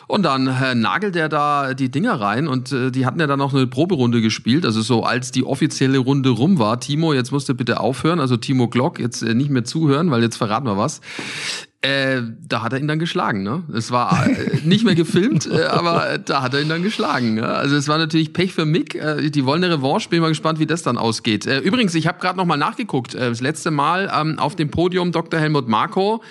Und 0.09 0.23
dann 0.23 0.47
äh, 0.47 0.73
nagelt 0.73 1.15
er 1.15 1.29
da 1.29 1.75
die 1.75 1.91
Dinger 1.91 2.19
rein 2.19 2.47
und 2.47 2.71
äh, 2.71 2.89
die 2.89 3.05
hatten 3.05 3.19
ja 3.19 3.27
dann 3.27 3.37
noch 3.37 3.53
eine 3.53 3.67
Proberunde 3.67 4.21
gespielt. 4.21 4.65
Also 4.65 4.81
so 4.81 5.03
als 5.03 5.29
die 5.29 5.43
offizielle 5.43 5.99
Runde 5.99 6.29
rum 6.31 6.57
war, 6.57 6.79
Timo, 6.79 7.13
jetzt 7.13 7.31
musst 7.31 7.47
du 7.47 7.53
bitte 7.53 7.79
aufhören, 7.79 8.19
also 8.19 8.35
Timo 8.35 8.69
Glock, 8.69 8.97
jetzt 8.99 9.21
äh, 9.21 9.35
nicht 9.35 9.51
mehr 9.51 9.65
zuhören, 9.65 10.09
weil 10.09 10.23
jetzt 10.23 10.37
verraten 10.37 10.65
wir 10.65 10.77
was. 10.77 11.01
Äh, 11.81 12.23
da 12.41 12.63
hat 12.63 12.73
er 12.73 12.79
ihn 12.79 12.87
dann 12.87 12.97
geschlagen, 12.97 13.43
ne? 13.43 13.61
Es 13.71 13.91
war 13.91 14.27
äh, 14.27 14.57
nicht 14.63 14.83
mehr 14.83 14.95
gefilmt, 14.95 15.45
äh, 15.45 15.65
aber 15.65 16.17
da 16.17 16.41
hat 16.41 16.55
er 16.55 16.61
ihn 16.63 16.69
dann 16.69 16.81
geschlagen. 16.81 17.35
Ne? 17.35 17.47
Also 17.47 17.75
es 17.75 17.87
war 17.87 17.99
natürlich 17.99 18.33
Pech 18.33 18.51
für 18.51 18.65
Mick. 18.65 18.95
Äh, 18.95 19.29
die 19.29 19.45
wollen 19.45 19.63
eine 19.63 19.75
Revanche. 19.75 20.09
Bin 20.09 20.21
mal 20.21 20.29
gespannt, 20.29 20.57
wie 20.57 20.65
das 20.65 20.81
dann 20.81 20.97
ausgeht. 20.97 21.45
Äh, 21.45 21.59
übrigens, 21.59 21.93
ich 21.93 22.07
habe 22.07 22.19
gerade 22.19 22.35
noch 22.35 22.45
mal 22.45 22.57
nachgeguckt. 22.57 23.13
Äh, 23.13 23.29
das 23.29 23.41
letzte 23.41 23.69
Mal 23.69 24.11
ähm, 24.11 24.39
auf 24.39 24.55
dem 24.55 24.71
Podium 24.71 25.11
Dr. 25.11 25.39
Helmut 25.39 25.67
Marko 25.67 26.23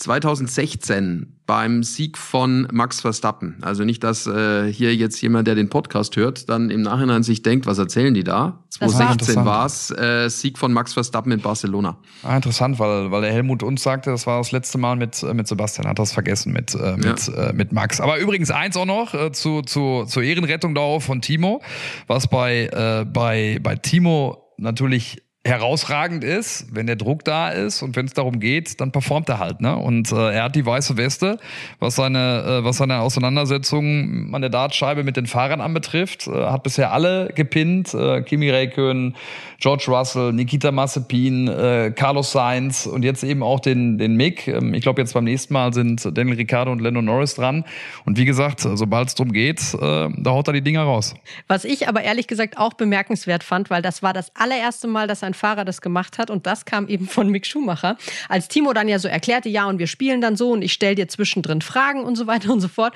2016 0.00 1.40
beim 1.46 1.82
Sieg 1.82 2.16
von 2.16 2.68
Max 2.72 3.00
Verstappen. 3.00 3.56
Also 3.62 3.84
nicht, 3.84 4.04
dass 4.04 4.26
äh, 4.26 4.72
hier 4.72 4.94
jetzt 4.94 5.20
jemand, 5.20 5.48
der 5.48 5.54
den 5.54 5.68
Podcast 5.68 6.16
hört, 6.16 6.48
dann 6.48 6.70
im 6.70 6.82
Nachhinein 6.82 7.22
sich 7.22 7.42
denkt, 7.42 7.66
was 7.66 7.78
erzählen 7.78 8.14
die 8.14 8.24
da? 8.24 8.62
2016 8.70 9.44
war 9.44 9.66
es 9.66 9.90
äh, 9.90 10.28
Sieg 10.28 10.58
von 10.58 10.72
Max 10.72 10.94
Verstappen 10.94 11.32
in 11.32 11.40
Barcelona. 11.40 11.98
Ah, 12.22 12.36
interessant, 12.36 12.78
weil, 12.78 13.10
weil 13.10 13.22
der 13.22 13.32
Helmut 13.32 13.62
uns 13.62 13.82
sagte, 13.82 14.10
das 14.10 14.26
war 14.26 14.38
das 14.38 14.52
letzte 14.52 14.78
Mal 14.78 14.96
mit, 14.96 15.22
äh, 15.22 15.34
mit 15.34 15.48
Sebastian, 15.48 15.88
hat 15.88 15.98
das 15.98 16.12
vergessen 16.12 16.52
mit, 16.52 16.74
äh, 16.74 16.96
mit, 16.96 17.26
ja. 17.26 17.48
äh, 17.48 17.52
mit 17.52 17.72
Max. 17.72 18.00
Aber 18.00 18.18
übrigens 18.18 18.50
eins 18.50 18.76
auch 18.76 18.86
noch 18.86 19.12
äh, 19.14 19.32
zu, 19.32 19.62
zu, 19.62 20.04
zur 20.06 20.22
Ehrenrettung 20.22 20.74
darauf 20.74 21.04
von 21.04 21.20
Timo, 21.20 21.62
was 22.06 22.28
bei, 22.28 22.66
äh, 22.66 23.04
bei, 23.04 23.58
bei 23.62 23.76
Timo 23.76 24.54
natürlich 24.56 25.22
herausragend 25.42 26.22
ist, 26.22 26.66
wenn 26.70 26.86
der 26.86 26.96
Druck 26.96 27.24
da 27.24 27.48
ist 27.48 27.82
und 27.82 27.96
wenn 27.96 28.04
es 28.04 28.12
darum 28.12 28.40
geht, 28.40 28.78
dann 28.78 28.92
performt 28.92 29.26
er 29.30 29.38
halt. 29.38 29.62
Ne? 29.62 29.74
Und 29.74 30.12
äh, 30.12 30.34
er 30.34 30.44
hat 30.44 30.54
die 30.54 30.66
weiße 30.66 30.98
Weste, 30.98 31.38
was 31.78 31.96
seine, 31.96 32.60
äh, 32.60 32.64
was 32.64 32.76
seine 32.76 33.00
Auseinandersetzung 33.00 34.34
an 34.34 34.42
der 34.42 34.50
Dartscheibe 34.50 35.02
mit 35.02 35.16
den 35.16 35.26
Fahrern 35.26 35.62
anbetrifft. 35.62 36.26
Äh, 36.26 36.32
hat 36.32 36.62
bisher 36.62 36.92
alle 36.92 37.30
gepinnt. 37.34 37.94
Äh, 37.94 38.20
Kimi 38.20 38.50
Räikkönen, 38.50 39.16
George 39.58 39.84
Russell, 39.88 40.34
Nikita 40.34 40.72
Mazepin, 40.72 41.48
äh, 41.48 41.92
Carlos 41.96 42.32
Sainz 42.32 42.84
und 42.84 43.02
jetzt 43.02 43.24
eben 43.24 43.42
auch 43.42 43.60
den, 43.60 43.96
den 43.96 44.16
Mick. 44.16 44.46
Ähm, 44.46 44.74
ich 44.74 44.82
glaube, 44.82 45.00
jetzt 45.00 45.14
beim 45.14 45.24
nächsten 45.24 45.54
Mal 45.54 45.72
sind 45.72 46.06
Daniel 46.18 46.36
Ricciardo 46.36 46.70
und 46.70 46.80
Lando 46.80 47.00
Norris 47.00 47.34
dran. 47.34 47.64
Und 48.04 48.18
wie 48.18 48.26
gesagt, 48.26 48.60
sobald 48.60 49.08
es 49.08 49.14
darum 49.14 49.32
geht, 49.32 49.60
äh, 49.72 49.78
da 49.78 50.30
haut 50.32 50.48
er 50.48 50.52
die 50.52 50.62
Dinger 50.62 50.82
raus. 50.82 51.14
Was 51.48 51.64
ich 51.64 51.88
aber 51.88 52.02
ehrlich 52.02 52.26
gesagt 52.26 52.58
auch 52.58 52.74
bemerkenswert 52.74 53.42
fand, 53.42 53.70
weil 53.70 53.80
das 53.80 54.02
war 54.02 54.12
das 54.12 54.32
allererste 54.36 54.86
Mal, 54.86 55.06
dass 55.06 55.22
ein 55.22 55.29
Fahrer 55.34 55.64
das 55.64 55.80
gemacht 55.80 56.18
hat 56.18 56.30
und 56.30 56.46
das 56.46 56.64
kam 56.64 56.88
eben 56.88 57.06
von 57.06 57.28
Mick 57.28 57.46
Schumacher. 57.46 57.96
Als 58.28 58.48
Timo 58.48 58.72
dann 58.72 58.88
ja 58.88 58.98
so 58.98 59.08
erklärte, 59.08 59.48
ja, 59.48 59.66
und 59.66 59.78
wir 59.78 59.86
spielen 59.86 60.20
dann 60.20 60.36
so 60.36 60.52
und 60.52 60.62
ich 60.62 60.72
stelle 60.72 60.94
dir 60.94 61.08
zwischendrin 61.08 61.62
Fragen 61.62 62.04
und 62.04 62.16
so 62.16 62.26
weiter 62.26 62.52
und 62.52 62.60
so 62.60 62.68
fort, 62.68 62.94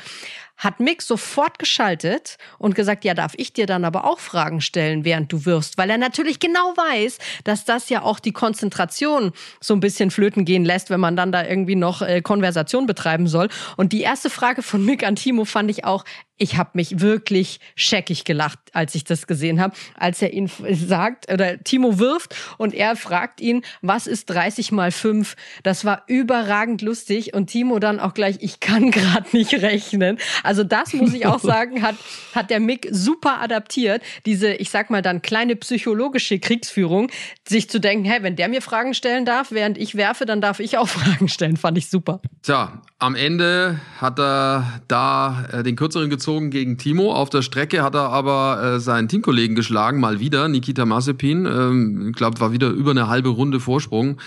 hat 0.56 0.80
Mick 0.80 1.02
sofort 1.02 1.58
geschaltet 1.58 2.36
und 2.58 2.74
gesagt, 2.74 3.04
ja, 3.04 3.14
darf 3.14 3.32
ich 3.36 3.52
dir 3.52 3.66
dann 3.66 3.84
aber 3.84 4.04
auch 4.04 4.18
Fragen 4.18 4.60
stellen, 4.60 5.04
während 5.04 5.32
du 5.32 5.44
wirst, 5.44 5.78
weil 5.78 5.90
er 5.90 5.98
natürlich 5.98 6.38
genau 6.38 6.74
weiß, 6.76 7.18
dass 7.44 7.64
das 7.64 7.88
ja 7.88 8.02
auch 8.02 8.20
die 8.20 8.32
Konzentration 8.32 9.32
so 9.60 9.74
ein 9.74 9.80
bisschen 9.80 10.10
flöten 10.10 10.44
gehen 10.44 10.64
lässt, 10.64 10.90
wenn 10.90 11.00
man 11.00 11.16
dann 11.16 11.32
da 11.32 11.44
irgendwie 11.44 11.76
noch 11.76 12.02
äh, 12.02 12.22
Konversation 12.22 12.86
betreiben 12.86 13.26
soll. 13.26 13.48
Und 13.76 13.92
die 13.92 14.02
erste 14.02 14.30
Frage 14.30 14.62
von 14.62 14.84
Mick 14.84 15.04
an 15.06 15.16
Timo 15.16 15.44
fand 15.44 15.70
ich 15.70 15.84
auch, 15.84 16.04
ich 16.36 16.56
habe 16.56 16.70
mich 16.74 17.00
wirklich 17.00 17.60
scheckig 17.76 18.24
gelacht, 18.24 18.58
als 18.72 18.94
ich 18.96 19.04
das 19.04 19.26
gesehen 19.28 19.60
habe, 19.60 19.74
als 19.94 20.20
er 20.20 20.32
ihn 20.32 20.50
sagt, 20.72 21.32
oder 21.32 21.62
Timo 21.62 21.98
wirft 22.00 22.34
und 22.58 22.74
er 22.74 22.96
fragt 22.96 23.40
ihn, 23.40 23.62
was 23.82 24.08
ist 24.08 24.30
30 24.30 24.72
mal 24.72 24.90
5? 24.90 25.36
Das 25.62 25.84
war 25.84 26.02
überragend 26.08 26.82
lustig 26.82 27.34
und 27.34 27.46
Timo 27.46 27.78
dann 27.78 28.00
auch 28.00 28.14
gleich, 28.14 28.38
ich 28.40 28.58
kann 28.58 28.90
gerade 28.90 29.28
nicht 29.32 29.54
rechnen. 29.54 30.18
Also 30.44 30.64
das 30.64 30.92
muss 30.92 31.12
ich 31.12 31.26
auch 31.26 31.40
sagen, 31.40 31.82
hat, 31.82 31.96
hat 32.34 32.50
der 32.50 32.60
Mick 32.60 32.88
super 32.90 33.40
adaptiert, 33.40 34.02
diese, 34.26 34.52
ich 34.54 34.70
sag 34.70 34.90
mal 34.90 35.02
dann 35.02 35.22
kleine 35.22 35.56
psychologische 35.56 36.38
Kriegsführung, 36.38 37.10
sich 37.46 37.68
zu 37.68 37.80
denken, 37.80 38.04
hey, 38.04 38.22
wenn 38.22 38.36
der 38.36 38.48
mir 38.48 38.62
Fragen 38.62 38.94
stellen 38.94 39.24
darf, 39.24 39.50
während 39.50 39.78
ich 39.78 39.94
werfe, 39.94 40.26
dann 40.26 40.40
darf 40.40 40.60
ich 40.60 40.78
auch 40.78 40.88
Fragen 40.94 41.28
stellen, 41.28 41.56
fand 41.56 41.78
ich 41.78 41.88
super. 41.88 42.20
Tja, 42.42 42.82
am 42.98 43.14
Ende 43.14 43.80
hat 44.00 44.18
er 44.18 44.80
da 44.88 45.46
äh, 45.52 45.62
den 45.62 45.76
kürzeren 45.76 46.08
gezogen 46.10 46.50
gegen 46.50 46.78
Timo. 46.78 47.12
Auf 47.12 47.28
der 47.28 47.42
Strecke 47.42 47.82
hat 47.82 47.94
er 47.94 48.10
aber 48.10 48.62
äh, 48.62 48.80
seinen 48.80 49.08
Teamkollegen 49.08 49.56
geschlagen, 49.56 50.00
mal 50.00 50.20
wieder, 50.20 50.48
Nikita 50.48 50.86
Mazepin. 50.86 51.44
Ähm, 51.44 52.08
ich 52.10 52.16
glaube, 52.16 52.40
war 52.40 52.52
wieder 52.52 52.68
über 52.68 52.92
eine 52.92 53.08
halbe 53.08 53.28
Runde 53.28 53.60
Vorsprung. 53.60 54.18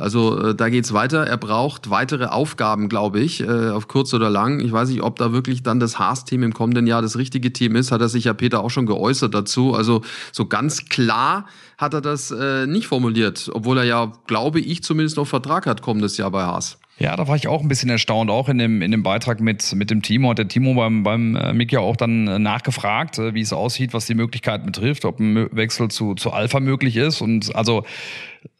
Also 0.00 0.48
äh, 0.48 0.54
da 0.54 0.68
geht's 0.68 0.92
weiter. 0.92 1.26
Er 1.26 1.36
braucht 1.36 1.90
weitere 1.90 2.26
Aufgaben, 2.26 2.88
glaube 2.88 3.20
ich, 3.20 3.42
äh, 3.42 3.70
auf 3.70 3.86
kurz 3.86 4.14
oder 4.14 4.30
lang. 4.30 4.60
Ich 4.60 4.72
weiß 4.72 4.88
nicht, 4.88 5.02
ob 5.02 5.16
da 5.16 5.32
wirklich 5.32 5.62
dann 5.62 5.78
das 5.78 5.98
Haas-Team 5.98 6.42
im 6.42 6.54
kommenden 6.54 6.86
Jahr 6.86 7.02
das 7.02 7.18
richtige 7.18 7.52
Team 7.52 7.76
ist. 7.76 7.92
Hat 7.92 8.00
er 8.00 8.08
sich 8.08 8.24
ja 8.24 8.32
Peter 8.32 8.64
auch 8.64 8.70
schon 8.70 8.86
geäußert 8.86 9.34
dazu. 9.34 9.74
Also 9.74 10.02
so 10.32 10.46
ganz 10.46 10.86
klar 10.86 11.46
hat 11.78 11.94
er 11.94 12.00
das 12.00 12.30
äh, 12.30 12.66
nicht 12.66 12.86
formuliert, 12.86 13.50
obwohl 13.52 13.78
er 13.78 13.84
ja, 13.84 14.12
glaube 14.26 14.60
ich, 14.60 14.82
zumindest 14.82 15.16
noch 15.16 15.26
Vertrag 15.26 15.66
hat 15.66 15.82
kommendes 15.82 16.16
Jahr 16.16 16.30
bei 16.30 16.42
Haas. 16.42 16.78
Ja, 17.00 17.16
da 17.16 17.26
war 17.26 17.34
ich 17.34 17.48
auch 17.48 17.62
ein 17.62 17.68
bisschen 17.68 17.88
erstaunt, 17.88 18.30
auch 18.30 18.50
in 18.50 18.58
dem, 18.58 18.82
in 18.82 18.90
dem 18.90 19.02
Beitrag 19.02 19.40
mit, 19.40 19.74
mit 19.74 19.90
dem 19.90 20.02
Timo. 20.02 20.28
Hat 20.28 20.38
der 20.38 20.48
Timo 20.48 20.74
beim, 20.74 21.02
beim 21.02 21.34
äh, 21.34 21.54
Mick 21.54 21.72
ja 21.72 21.80
auch 21.80 21.96
dann 21.96 22.28
äh, 22.28 22.38
nachgefragt, 22.38 23.18
äh, 23.18 23.32
wie 23.32 23.40
es 23.40 23.54
aussieht, 23.54 23.94
was 23.94 24.04
die 24.04 24.14
Möglichkeiten 24.14 24.66
betrifft, 24.66 25.06
ob 25.06 25.18
ein 25.18 25.48
Wechsel 25.50 25.88
zu, 25.88 26.14
zu 26.14 26.30
Alpha 26.30 26.60
möglich 26.60 26.96
ist. 26.96 27.22
Und 27.22 27.56
also 27.56 27.84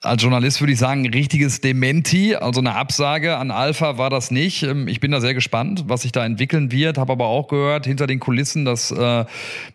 als 0.02 0.22
Journalist 0.22 0.60
würde 0.60 0.72
ich 0.72 0.78
sagen, 0.78 1.06
richtiges 1.06 1.60
Dementi, 1.60 2.34
also 2.34 2.60
eine 2.60 2.74
Absage 2.74 3.36
an 3.36 3.50
Alpha 3.50 3.98
war 3.98 4.08
das 4.08 4.30
nicht. 4.30 4.62
Ähm, 4.62 4.88
ich 4.88 5.00
bin 5.00 5.10
da 5.10 5.20
sehr 5.20 5.34
gespannt, 5.34 5.84
was 5.88 6.02
sich 6.02 6.12
da 6.12 6.24
entwickeln 6.24 6.72
wird, 6.72 6.96
habe 6.96 7.12
aber 7.12 7.26
auch 7.26 7.48
gehört 7.48 7.86
hinter 7.86 8.06
den 8.06 8.18
Kulissen, 8.18 8.64
dass 8.64 8.90
äh, 8.90 9.24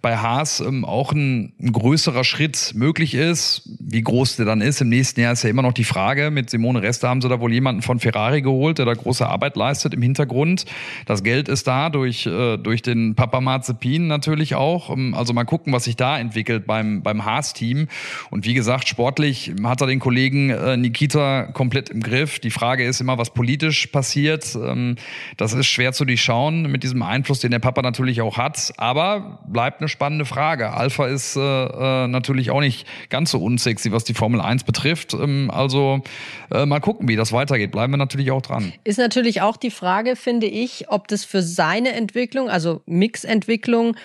bei 0.01 0.17
Haas 0.17 0.61
ähm, 0.61 0.83
auch 0.83 1.11
ein, 1.11 1.53
ein, 1.59 1.71
größerer 1.71 2.23
Schritt 2.23 2.73
möglich 2.75 3.13
ist. 3.13 3.69
Wie 3.79 4.01
groß 4.01 4.37
der 4.37 4.45
dann 4.45 4.61
ist, 4.61 4.81
im 4.81 4.89
nächsten 4.89 5.21
Jahr 5.21 5.33
ist 5.33 5.43
ja 5.43 5.49
immer 5.49 5.61
noch 5.61 5.73
die 5.73 5.83
Frage. 5.83 6.31
Mit 6.31 6.49
Simone 6.49 6.81
Reste 6.81 7.07
haben 7.07 7.21
sie 7.21 7.29
da 7.29 7.39
wohl 7.39 7.53
jemanden 7.53 7.83
von 7.83 7.99
Ferrari 7.99 8.41
geholt, 8.41 8.79
der 8.79 8.85
da 8.85 8.93
große 8.93 9.27
Arbeit 9.27 9.55
leistet 9.55 9.93
im 9.93 10.01
Hintergrund. 10.01 10.65
Das 11.05 11.23
Geld 11.23 11.49
ist 11.49 11.67
da 11.67 11.91
durch, 11.91 12.25
äh, 12.25 12.57
durch 12.57 12.81
den 12.81 13.13
Papa 13.13 13.41
Mazepin 13.41 14.07
natürlich 14.07 14.55
auch. 14.55 14.89
Ähm, 14.89 15.13
also 15.13 15.33
mal 15.33 15.45
gucken, 15.45 15.71
was 15.71 15.83
sich 15.83 15.95
da 15.95 16.17
entwickelt 16.17 16.65
beim, 16.65 17.03
beim 17.03 17.25
Haas-Team. 17.25 17.87
Und 18.31 18.45
wie 18.45 18.55
gesagt, 18.55 18.87
sportlich 18.87 19.53
hat 19.63 19.81
er 19.81 19.87
den 19.87 19.94
Kollegen 19.99 20.25
Kollegen 20.25 20.49
äh, 20.49 20.77
Nikita 20.77 21.43
komplett 21.53 21.89
im 21.89 22.01
Griff. 22.01 22.39
Die 22.39 22.49
Frage 22.49 22.85
ist 22.85 22.99
immer, 22.99 23.17
was 23.17 23.31
politisch 23.31 23.87
passiert. 23.87 24.55
Ähm, 24.55 24.95
das 25.37 25.53
ist 25.53 25.67
schwer 25.67 25.93
zu 25.93 26.05
durchschauen 26.05 26.71
mit 26.71 26.83
diesem 26.83 27.03
Einfluss, 27.03 27.41
den 27.41 27.51
der 27.51 27.59
Papa 27.59 27.81
natürlich 27.81 28.21
auch 28.21 28.37
hat. 28.37 28.73
Aber 28.77 29.39
bleibt 29.47 29.81
eine 29.81 29.87
spannende 29.87 30.25
Frage. 30.25 30.73
Alpha 30.73 31.05
ist 31.05 31.35
äh, 31.35 31.39
äh, 31.41 32.07
natürlich 32.07 32.49
auch 32.49 32.61
nicht 32.61 32.87
ganz 33.09 33.31
so 33.31 33.39
unsexy, 33.39 33.91
was 33.91 34.03
die 34.03 34.13
Formel 34.13 34.41
1 34.41 34.63
betrifft. 34.63 35.13
Ähm, 35.13 35.51
also 35.51 36.01
äh, 36.51 36.65
mal 36.65 36.79
gucken, 36.79 37.07
wie 37.07 37.15
das 37.15 37.31
weitergeht. 37.31 37.71
Bleiben 37.71 37.93
wir 37.93 37.97
natürlich 37.97 38.31
auch 38.31 38.41
dran. 38.41 38.73
Ist 38.83 38.97
natürlich 38.97 39.41
auch 39.41 39.57
die 39.57 39.71
Frage, 39.71 40.15
finde 40.15 40.47
ich, 40.47 40.89
ob 40.89 41.07
das 41.07 41.23
für 41.23 41.41
seine 41.41 41.91
Entwicklung, 41.91 42.49
also 42.49 42.81
Mixentwicklung, 42.85 43.95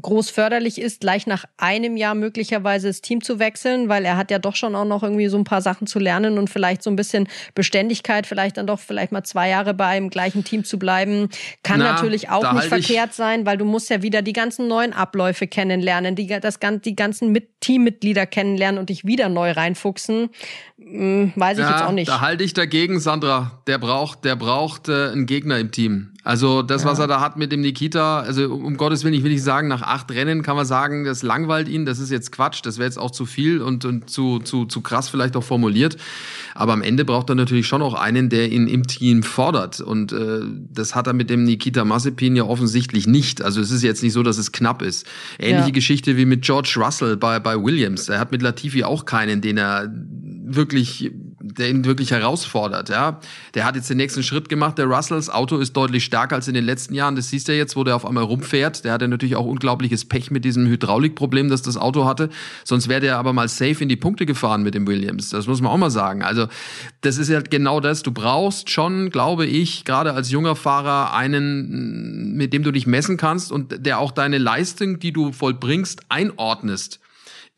groß 0.00 0.30
förderlich 0.30 0.80
ist, 0.80 1.00
gleich 1.00 1.26
nach 1.26 1.44
einem 1.58 1.96
Jahr 1.96 2.14
möglicherweise 2.14 2.88
das 2.88 3.02
Team 3.02 3.22
zu 3.22 3.38
wechseln, 3.38 3.88
weil 3.90 4.04
er 4.04 4.16
hat 4.16 4.30
ja 4.30 4.38
doch 4.38 4.56
schon 4.56 4.74
auch 4.74 4.86
noch 4.86 5.02
irgendwie 5.02 5.28
so 5.28 5.36
ein 5.36 5.44
paar 5.44 5.60
Sachen 5.60 5.86
zu 5.86 5.98
lernen 5.98 6.38
und 6.38 6.48
vielleicht 6.48 6.82
so 6.82 6.90
ein 6.90 6.96
bisschen 6.96 7.28
Beständigkeit, 7.54 8.26
vielleicht 8.26 8.56
dann 8.56 8.66
doch 8.66 8.80
vielleicht 8.80 9.12
mal 9.12 9.22
zwei 9.22 9.50
Jahre 9.50 9.74
bei 9.74 9.86
einem 9.86 10.08
gleichen 10.08 10.44
Team 10.44 10.64
zu 10.64 10.78
bleiben, 10.78 11.28
kann 11.62 11.80
Na, 11.80 11.92
natürlich 11.92 12.30
auch 12.30 12.52
nicht 12.54 12.70
halt 12.70 12.84
verkehrt 12.84 13.12
sein, 13.12 13.44
weil 13.44 13.58
du 13.58 13.66
musst 13.66 13.90
ja 13.90 14.02
wieder 14.02 14.22
die 14.22 14.32
ganzen 14.32 14.66
neuen 14.66 14.94
Abläufe 14.94 15.46
kennenlernen, 15.46 16.16
die, 16.16 16.26
das, 16.26 16.58
die 16.82 16.96
ganzen 16.96 17.30
mit 17.30 17.51
Teammitglieder 17.62 18.26
kennenlernen 18.26 18.78
und 18.78 18.90
dich 18.90 19.06
wieder 19.06 19.30
neu 19.30 19.52
reinfuchsen. 19.52 20.28
Hm, 20.78 21.32
weiß 21.34 21.58
ich 21.58 21.64
ja, 21.64 21.70
jetzt 21.70 21.82
auch 21.84 21.92
nicht. 21.92 22.08
Da 22.08 22.20
halte 22.20 22.44
ich 22.44 22.52
dagegen, 22.52 23.00
Sandra. 23.00 23.62
Der 23.66 23.78
braucht, 23.78 24.24
der 24.24 24.36
braucht 24.36 24.88
äh, 24.88 25.08
einen 25.10 25.26
Gegner 25.26 25.58
im 25.58 25.70
Team. 25.70 26.12
Also 26.24 26.62
das, 26.62 26.84
ja. 26.84 26.90
was 26.90 27.00
er 27.00 27.08
da 27.08 27.20
hat 27.20 27.36
mit 27.36 27.50
dem 27.50 27.62
Nikita, 27.62 28.20
also 28.20 28.54
um 28.54 28.76
Gottes 28.76 29.02
Willen, 29.02 29.14
ich 29.14 29.24
will 29.24 29.32
nicht 29.32 29.42
sagen, 29.42 29.66
nach 29.66 29.82
acht 29.82 30.10
Rennen 30.12 30.42
kann 30.42 30.54
man 30.54 30.64
sagen, 30.64 31.04
das 31.04 31.22
langweilt 31.22 31.68
ihn, 31.68 31.84
das 31.84 31.98
ist 31.98 32.10
jetzt 32.10 32.30
Quatsch, 32.30 32.60
das 32.62 32.78
wäre 32.78 32.86
jetzt 32.86 32.98
auch 32.98 33.10
zu 33.10 33.26
viel 33.26 33.60
und, 33.60 33.84
und 33.84 34.08
zu, 34.08 34.38
zu, 34.38 34.64
zu 34.64 34.82
krass 34.82 35.08
vielleicht 35.08 35.36
auch 35.36 35.42
formuliert. 35.42 35.96
Aber 36.54 36.74
am 36.74 36.82
Ende 36.82 37.04
braucht 37.04 37.28
er 37.28 37.34
natürlich 37.34 37.66
schon 37.66 37.82
auch 37.82 37.94
einen, 37.94 38.28
der 38.28 38.52
ihn 38.52 38.68
im 38.68 38.86
Team 38.86 39.24
fordert. 39.24 39.80
Und 39.80 40.12
äh, 40.12 40.42
das 40.72 40.94
hat 40.94 41.08
er 41.08 41.12
mit 41.12 41.28
dem 41.28 41.42
Nikita 41.42 41.84
Mazepin 41.84 42.36
ja 42.36 42.44
offensichtlich 42.44 43.08
nicht. 43.08 43.42
Also 43.42 43.60
es 43.60 43.72
ist 43.72 43.82
jetzt 43.82 44.02
nicht 44.04 44.12
so, 44.12 44.22
dass 44.22 44.38
es 44.38 44.52
knapp 44.52 44.82
ist. 44.82 45.06
Ähnliche 45.40 45.68
ja. 45.68 45.72
Geschichte 45.72 46.16
wie 46.16 46.24
mit 46.24 46.42
George 46.42 46.74
Russell 46.76 47.16
bei, 47.16 47.40
bei 47.40 47.51
bei 47.52 47.62
Williams. 47.62 48.08
Er 48.08 48.18
hat 48.18 48.32
mit 48.32 48.42
Latifi 48.42 48.84
auch 48.84 49.04
keinen, 49.04 49.40
den 49.40 49.58
er 49.58 49.92
wirklich, 50.44 51.10
der 51.40 51.70
ihn 51.70 51.84
wirklich 51.84 52.10
herausfordert. 52.10 52.88
Ja, 52.88 53.20
der 53.54 53.64
hat 53.64 53.76
jetzt 53.76 53.88
den 53.90 53.96
nächsten 53.96 54.22
Schritt 54.22 54.48
gemacht. 54.48 54.78
Der 54.78 54.86
Russells 54.86 55.28
Auto 55.30 55.58
ist 55.58 55.72
deutlich 55.74 56.04
stärker 56.04 56.36
als 56.36 56.48
in 56.48 56.54
den 56.54 56.64
letzten 56.64 56.94
Jahren. 56.94 57.16
Das 57.16 57.28
siehst 57.28 57.48
du 57.48 57.54
jetzt, 57.54 57.76
wo 57.76 57.84
der 57.84 57.96
auf 57.96 58.04
einmal 58.06 58.24
rumfährt. 58.24 58.84
Der 58.84 58.92
hatte 58.92 59.08
natürlich 59.08 59.36
auch 59.36 59.46
unglaubliches 59.46 60.04
Pech 60.04 60.30
mit 60.30 60.44
diesem 60.44 60.66
Hydraulikproblem, 60.66 61.48
das 61.48 61.62
das 61.62 61.76
Auto 61.76 62.04
hatte. 62.04 62.28
Sonst 62.64 62.88
wäre 62.88 63.00
der 63.00 63.18
aber 63.18 63.32
mal 63.32 63.48
safe 63.48 63.82
in 63.82 63.88
die 63.88 63.96
Punkte 63.96 64.26
gefahren 64.26 64.62
mit 64.62 64.74
dem 64.74 64.86
Williams. 64.86 65.30
Das 65.30 65.46
muss 65.46 65.60
man 65.60 65.72
auch 65.72 65.78
mal 65.78 65.90
sagen. 65.90 66.22
Also 66.22 66.48
das 67.02 67.18
ist 67.18 67.28
ja 67.28 67.40
genau 67.40 67.80
das. 67.80 68.02
Du 68.02 68.12
brauchst 68.12 68.70
schon, 68.70 69.10
glaube 69.10 69.46
ich, 69.46 69.84
gerade 69.84 70.12
als 70.14 70.30
junger 70.30 70.56
Fahrer 70.56 71.14
einen, 71.14 72.34
mit 72.34 72.52
dem 72.52 72.62
du 72.62 72.72
dich 72.72 72.86
messen 72.86 73.16
kannst 73.16 73.52
und 73.52 73.86
der 73.86 73.98
auch 73.98 74.10
deine 74.10 74.38
Leistung, 74.38 74.98
die 74.98 75.12
du 75.12 75.32
vollbringst, 75.32 76.02
einordnest. 76.08 77.01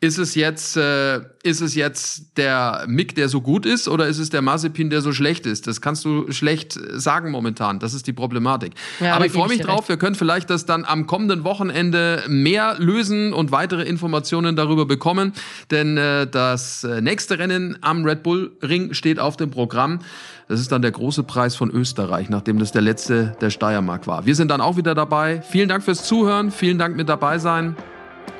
Ist 0.05 0.19
es 0.19 0.35
jetzt, 0.35 0.77
äh, 0.77 1.21
ist 1.41 1.61
es 1.61 1.73
jetzt 1.73 2.37
der 2.37 2.85
Mick, 2.87 3.15
der 3.15 3.27
so 3.27 3.41
gut 3.41 3.65
ist, 3.65 3.87
oder 3.87 4.05
ist 4.05 4.19
es 4.19 4.29
der 4.29 4.43
Mazepin, 4.43 4.91
der 4.91 5.01
so 5.01 5.11
schlecht 5.11 5.47
ist? 5.47 5.65
Das 5.65 5.81
kannst 5.81 6.05
du 6.05 6.31
schlecht 6.31 6.79
sagen 6.93 7.31
momentan. 7.31 7.79
Das 7.79 7.95
ist 7.95 8.05
die 8.05 8.13
Problematik. 8.13 8.73
Ja, 8.99 9.15
Aber 9.15 9.25
ich 9.25 9.31
freue 9.31 9.47
mich 9.47 9.61
drauf. 9.61 9.79
Recht. 9.79 9.89
Wir 9.89 9.97
können 9.97 10.13
vielleicht 10.13 10.51
das 10.51 10.67
dann 10.67 10.85
am 10.85 11.07
kommenden 11.07 11.43
Wochenende 11.43 12.21
mehr 12.27 12.75
lösen 12.77 13.33
und 13.33 13.51
weitere 13.51 13.81
Informationen 13.81 14.55
darüber 14.55 14.85
bekommen. 14.85 15.33
Denn 15.71 15.97
äh, 15.97 16.27
das 16.27 16.83
äh, 16.83 17.01
nächste 17.01 17.39
Rennen 17.39 17.79
am 17.81 18.05
Red 18.05 18.21
Bull 18.21 18.51
Ring 18.61 18.93
steht 18.93 19.17
auf 19.19 19.37
dem 19.37 19.49
Programm. 19.49 20.01
Das 20.47 20.59
ist 20.59 20.71
dann 20.71 20.83
der 20.83 20.91
große 20.91 21.23
Preis 21.23 21.55
von 21.55 21.71
Österreich, 21.71 22.29
nachdem 22.29 22.59
das 22.59 22.71
der 22.71 22.83
letzte 22.83 23.35
der 23.41 23.49
Steiermark 23.49 24.05
war. 24.05 24.27
Wir 24.27 24.35
sind 24.35 24.51
dann 24.51 24.61
auch 24.61 24.77
wieder 24.77 24.93
dabei. 24.93 25.41
Vielen 25.41 25.67
Dank 25.67 25.83
fürs 25.83 26.03
Zuhören. 26.03 26.51
Vielen 26.51 26.77
Dank 26.77 26.95
mit 26.95 27.09
dabei 27.09 27.39
sein. 27.39 27.75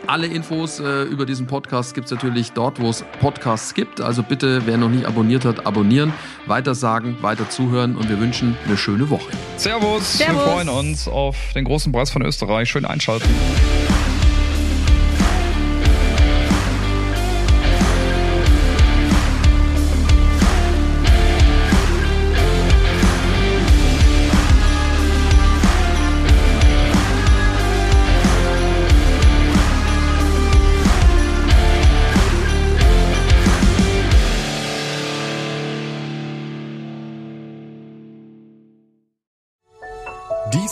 Alle 0.08 0.28
Infos 0.28 0.80
äh, 0.80 1.04
über 1.04 1.26
diesen 1.26 1.48
Podcast 1.48 1.96
gibt 1.96 2.06
es 2.06 2.12
natürlich 2.12 2.52
dort, 2.52 2.80
wo 2.80 2.90
es 2.90 3.04
Podcasts 3.20 3.74
gibt. 3.74 4.02
Also 4.02 4.22
bitte, 4.22 4.66
wer 4.66 4.78
noch 4.78 4.90
nicht 4.90 5.06
abonniert 5.06 5.46
hat, 5.46 5.66
abonnieren, 5.66 6.14
weiter 6.46 6.76
sagen, 6.76 7.18
weiter 7.22 7.50
zuhören 7.50 7.96
und 7.96 8.10
wir 8.10 8.20
wünschen 8.20 8.56
eine 8.66 8.78
schöne 8.78 9.10
Woche. 9.10 9.32
Servus, 9.58 10.18
Servus. 10.18 10.36
wir 10.36 10.52
freuen 10.52 10.70
uns 10.70 11.08
auf 11.08 11.36
den 11.56 11.66
großen 11.66 11.92
Preis 11.92 12.12
von 12.12 12.22
Österreich. 12.22 12.70
Schön 12.70 12.86
einschalten. 12.86 13.28